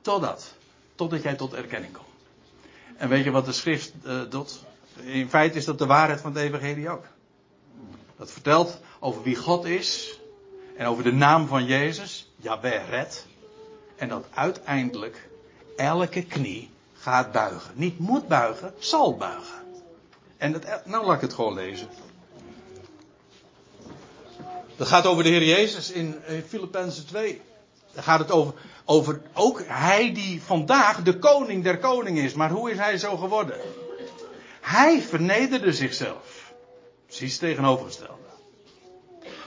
totdat. 0.00 0.54
Totdat 0.94 1.22
jij 1.22 1.34
tot 1.34 1.54
erkenning 1.54 1.92
komt. 1.92 2.06
En 2.96 3.08
weet 3.08 3.24
je 3.24 3.30
wat 3.30 3.44
de 3.44 3.52
schrift 3.52 3.92
uh, 4.06 4.20
doet? 4.28 4.64
In 5.00 5.28
feite 5.28 5.58
is 5.58 5.64
dat 5.64 5.78
de 5.78 5.86
waarheid 5.86 6.20
van 6.20 6.34
het 6.34 6.42
evangelie 6.42 6.90
ook. 6.90 7.04
Dat 8.16 8.32
vertelt 8.32 8.80
over 9.00 9.22
wie 9.22 9.36
God 9.36 9.64
is. 9.64 10.18
En 10.76 10.86
over 10.86 11.04
de 11.04 11.12
naam 11.12 11.46
van 11.46 11.64
Jezus. 11.64 12.30
Jaweh 12.36 12.88
red. 12.88 13.26
En 13.96 14.08
dat 14.08 14.26
uiteindelijk 14.34 15.28
elke 15.76 16.22
knie 16.22 16.70
gaat 17.00 17.32
buigen. 17.32 17.70
Niet 17.74 17.98
moet 17.98 18.28
buigen, 18.28 18.74
zal 18.78 19.16
buigen. 19.16 19.58
En 20.36 20.52
dat, 20.52 20.86
nou 20.86 21.06
laat 21.06 21.14
ik 21.14 21.20
het 21.20 21.32
gewoon 21.32 21.54
lezen. 21.54 21.88
Dat 24.76 24.88
gaat 24.88 25.06
over 25.06 25.22
de 25.22 25.28
Heer 25.28 25.44
Jezus 25.44 25.90
in, 25.90 26.20
Filippenzen 26.48 27.06
2. 27.06 27.40
Daar 27.92 28.02
gaat 28.02 28.18
het 28.18 28.30
over, 28.30 28.54
over 28.84 29.20
ook 29.34 29.62
hij 29.66 30.12
die 30.12 30.42
vandaag 30.42 31.02
de 31.02 31.18
koning 31.18 31.64
der 31.64 31.78
koningen 31.78 32.24
is. 32.24 32.34
Maar 32.34 32.50
hoe 32.50 32.70
is 32.70 32.78
hij 32.78 32.98
zo 32.98 33.16
geworden? 33.16 33.56
Hij 34.60 35.02
vernederde 35.02 35.72
zichzelf. 35.72 36.52
Precies 37.06 37.38
tegenovergestelde. 37.38 38.28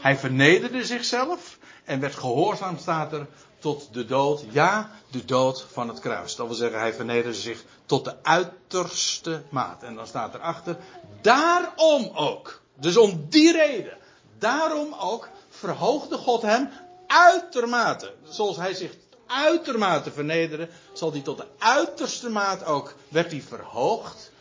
Hij 0.02 0.18
vernederde 0.18 0.86
zichzelf 0.86 1.58
en 1.84 2.00
werd 2.00 2.16
gehoorzaam, 2.16 2.78
staat 2.78 3.14
er, 3.14 3.28
tot 3.62 3.94
de 3.94 4.06
dood. 4.06 4.44
Ja, 4.50 4.92
de 5.12 5.26
dood 5.26 5.66
van 5.72 5.88
het 5.88 6.00
kruis. 6.00 6.36
Dat 6.36 6.48
wil 6.48 6.56
zeggen, 6.56 6.80
hij 6.80 6.94
vernederde 6.94 7.34
zich 7.34 7.64
tot 7.86 8.06
de 8.06 8.16
uiterste 8.22 9.44
maat. 9.50 9.84
En 9.84 9.96
dan 9.96 10.08
staat 10.08 10.34
erachter, 10.34 10.78
daarom 11.22 12.12
ook. 12.14 12.62
Dus 12.76 12.98
om 12.98 13.26
die 13.30 13.52
reden. 13.52 13.98
Daarom 14.40 14.94
ook 14.94 15.30
verhoogde 15.50 16.18
God 16.18 16.42
hem 16.42 16.70
uitermate. 17.08 18.14
Zoals 18.24 18.58
hij 18.58 18.74
zich 18.74 18.96
uitermate 19.28 20.12
vernederde, 20.12 20.70
zal 20.94 21.12
hij 21.12 21.22
tot 21.22 21.38
de 21.38 21.48
uiterste 21.58 22.30
maat 22.30 22.66
ook, 22.66 22.94
werd 23.08 23.32
hij 23.32 23.42
verhoogd. 23.42 24.32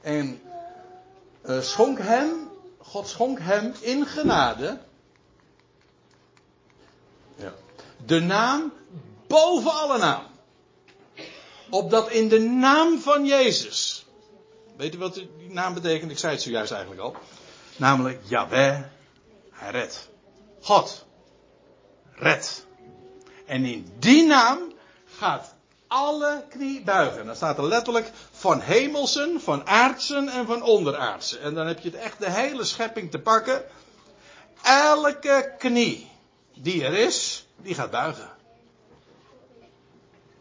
En 0.00 0.42
uh, 1.46 1.60
schonk 1.60 1.98
hem, 1.98 2.50
God 2.78 3.08
schonk 3.08 3.38
hem 3.40 3.74
in 3.80 4.06
genade 4.06 4.78
De 7.96 8.20
naam 8.20 8.72
boven 9.26 9.72
alle 9.72 9.98
naam. 9.98 10.22
Opdat 11.70 12.10
in 12.10 12.28
de 12.28 12.40
naam 12.40 13.00
van 13.00 13.26
Jezus 13.26 14.04
Weet 14.76 14.94
u 14.94 14.98
wat 14.98 15.14
die 15.14 15.28
naam 15.48 15.74
betekent? 15.74 16.10
Ik 16.10 16.18
zei 16.18 16.32
het 16.32 16.42
zojuist 16.42 16.72
eigenlijk 16.72 17.02
al. 17.02 17.16
Namelijk 17.76 18.20
Yahweh, 18.24 18.78
hij 19.50 19.70
redt. 19.70 20.08
God, 20.60 21.04
red. 22.14 22.66
En 23.46 23.64
in 23.64 23.92
die 23.98 24.26
naam 24.26 24.72
gaat 25.18 25.54
alle 25.86 26.44
knie 26.48 26.82
buigen. 26.82 27.26
Dan 27.26 27.36
staat 27.36 27.58
er 27.58 27.64
letterlijk 27.64 28.10
van 28.30 28.60
hemelsen, 28.60 29.40
van 29.40 29.66
aardsen 29.66 30.28
en 30.28 30.46
van 30.46 30.62
onderaardsen. 30.62 31.40
En 31.40 31.54
dan 31.54 31.66
heb 31.66 31.80
je 31.80 31.90
het 31.90 31.98
echt 31.98 32.18
de 32.18 32.30
hele 32.30 32.64
schepping 32.64 33.10
te 33.10 33.18
pakken. 33.18 33.64
Elke 34.62 35.54
knie 35.58 36.10
die 36.54 36.84
er 36.84 36.94
is, 36.94 37.43
die 37.56 37.74
gaat 37.74 37.90
buigen. 37.90 38.30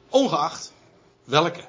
Ongeacht 0.10 0.74
welke. 1.24 1.64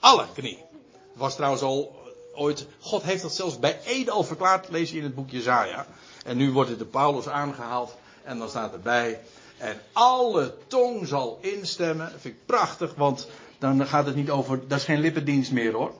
Alle 0.00 0.26
knie. 0.34 0.64
Was 1.12 1.34
trouwens 1.34 1.62
al 1.62 2.02
ooit, 2.34 2.66
God 2.80 3.02
heeft 3.02 3.22
dat 3.22 3.34
zelfs 3.34 3.58
bij 3.58 3.80
Ede 3.84 4.10
al 4.10 4.24
verklaard, 4.24 4.68
lees 4.68 4.90
je 4.90 4.96
in 4.96 5.02
het 5.02 5.14
boek 5.14 5.30
Jezaja. 5.30 5.86
En 6.24 6.36
nu 6.36 6.52
wordt 6.52 6.70
het 6.70 6.78
de 6.78 6.84
Paulus 6.84 7.28
aangehaald 7.28 7.96
en 8.24 8.38
dan 8.38 8.48
staat 8.48 8.72
erbij, 8.72 9.20
en 9.58 9.80
alle 9.92 10.54
tong 10.66 11.06
zal 11.06 11.38
instemmen. 11.40 12.10
Dat 12.10 12.20
vind 12.20 12.34
ik 12.34 12.46
prachtig, 12.46 12.94
want 12.94 13.28
dan 13.58 13.86
gaat 13.86 14.06
het 14.06 14.14
niet 14.14 14.30
over, 14.30 14.68
dat 14.68 14.78
is 14.78 14.84
geen 14.84 15.00
lippendienst 15.00 15.52
meer 15.52 15.72
hoor. 15.72 15.94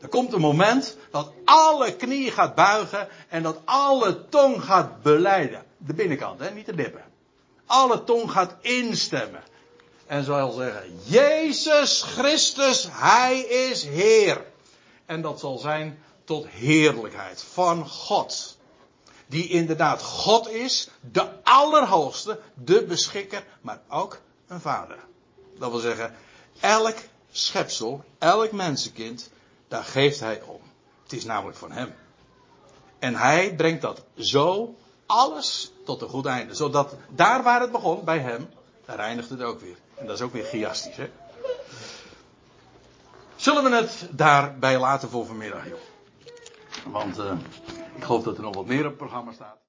Er 0.00 0.08
komt 0.08 0.32
een 0.32 0.40
moment 0.40 0.96
dat 1.10 1.32
alle 1.44 1.96
knie 1.96 2.30
gaat 2.30 2.54
buigen 2.54 3.08
en 3.28 3.42
dat 3.42 3.60
alle 3.64 4.28
tong 4.28 4.64
gaat 4.64 5.02
beleiden. 5.02 5.64
De 5.76 5.94
binnenkant, 5.94 6.40
hè, 6.40 6.50
niet 6.50 6.66
de 6.66 6.74
lippen. 6.74 7.02
Alle 7.70 8.04
tong 8.04 8.30
gaat 8.30 8.54
instemmen. 8.60 9.42
En 10.06 10.24
zal 10.24 10.50
zeggen, 10.50 11.00
Jezus 11.04 12.02
Christus, 12.02 12.86
Hij 12.90 13.40
is 13.40 13.84
Heer. 13.84 14.44
En 15.06 15.22
dat 15.22 15.40
zal 15.40 15.58
zijn 15.58 16.02
tot 16.24 16.46
heerlijkheid 16.48 17.42
van 17.42 17.88
God. 17.88 18.58
Die 19.26 19.48
inderdaad 19.48 20.02
God 20.02 20.48
is, 20.48 20.88
de 21.00 21.42
Allerhoogste, 21.42 22.40
de 22.54 22.84
Beschikker, 22.84 23.44
maar 23.60 23.80
ook 23.88 24.20
een 24.46 24.60
Vader. 24.60 24.98
Dat 25.58 25.70
wil 25.70 25.80
zeggen, 25.80 26.14
elk 26.60 26.96
schepsel, 27.30 28.04
elk 28.18 28.52
mensenkind, 28.52 29.30
daar 29.68 29.84
geeft 29.84 30.20
Hij 30.20 30.42
om. 30.42 30.60
Het 31.02 31.12
is 31.12 31.24
namelijk 31.24 31.58
van 31.58 31.72
Hem. 31.72 31.94
En 32.98 33.14
Hij 33.14 33.54
brengt 33.54 33.82
dat 33.82 34.02
zo 34.16 34.74
alles 35.10 35.72
tot 35.84 36.02
een 36.02 36.08
goed 36.08 36.26
einde. 36.26 36.54
Zodat 36.54 36.94
daar 37.08 37.42
waar 37.42 37.60
het 37.60 37.72
begon, 37.72 38.04
bij 38.04 38.18
Hem, 38.18 38.48
daar 38.84 38.96
reinigt 38.96 39.30
het 39.30 39.42
ook 39.42 39.60
weer. 39.60 39.76
En 39.94 40.06
dat 40.06 40.16
is 40.16 40.22
ook 40.22 40.32
weer 40.32 40.44
chiastisch, 40.44 40.96
hè? 40.96 41.10
Zullen 43.36 43.64
we 43.64 43.76
het 43.76 44.08
daarbij 44.10 44.78
laten 44.78 45.08
voor 45.08 45.26
vanmiddag, 45.26 45.68
joh? 45.68 45.78
Want 46.92 47.18
uh, 47.18 47.32
ik 47.94 48.04
geloof 48.04 48.22
dat 48.22 48.36
er 48.36 48.42
nog 48.42 48.54
wat 48.54 48.66
meer 48.66 48.80
op 48.80 48.84
het 48.84 48.96
programma 48.96 49.32
staat. 49.32 49.60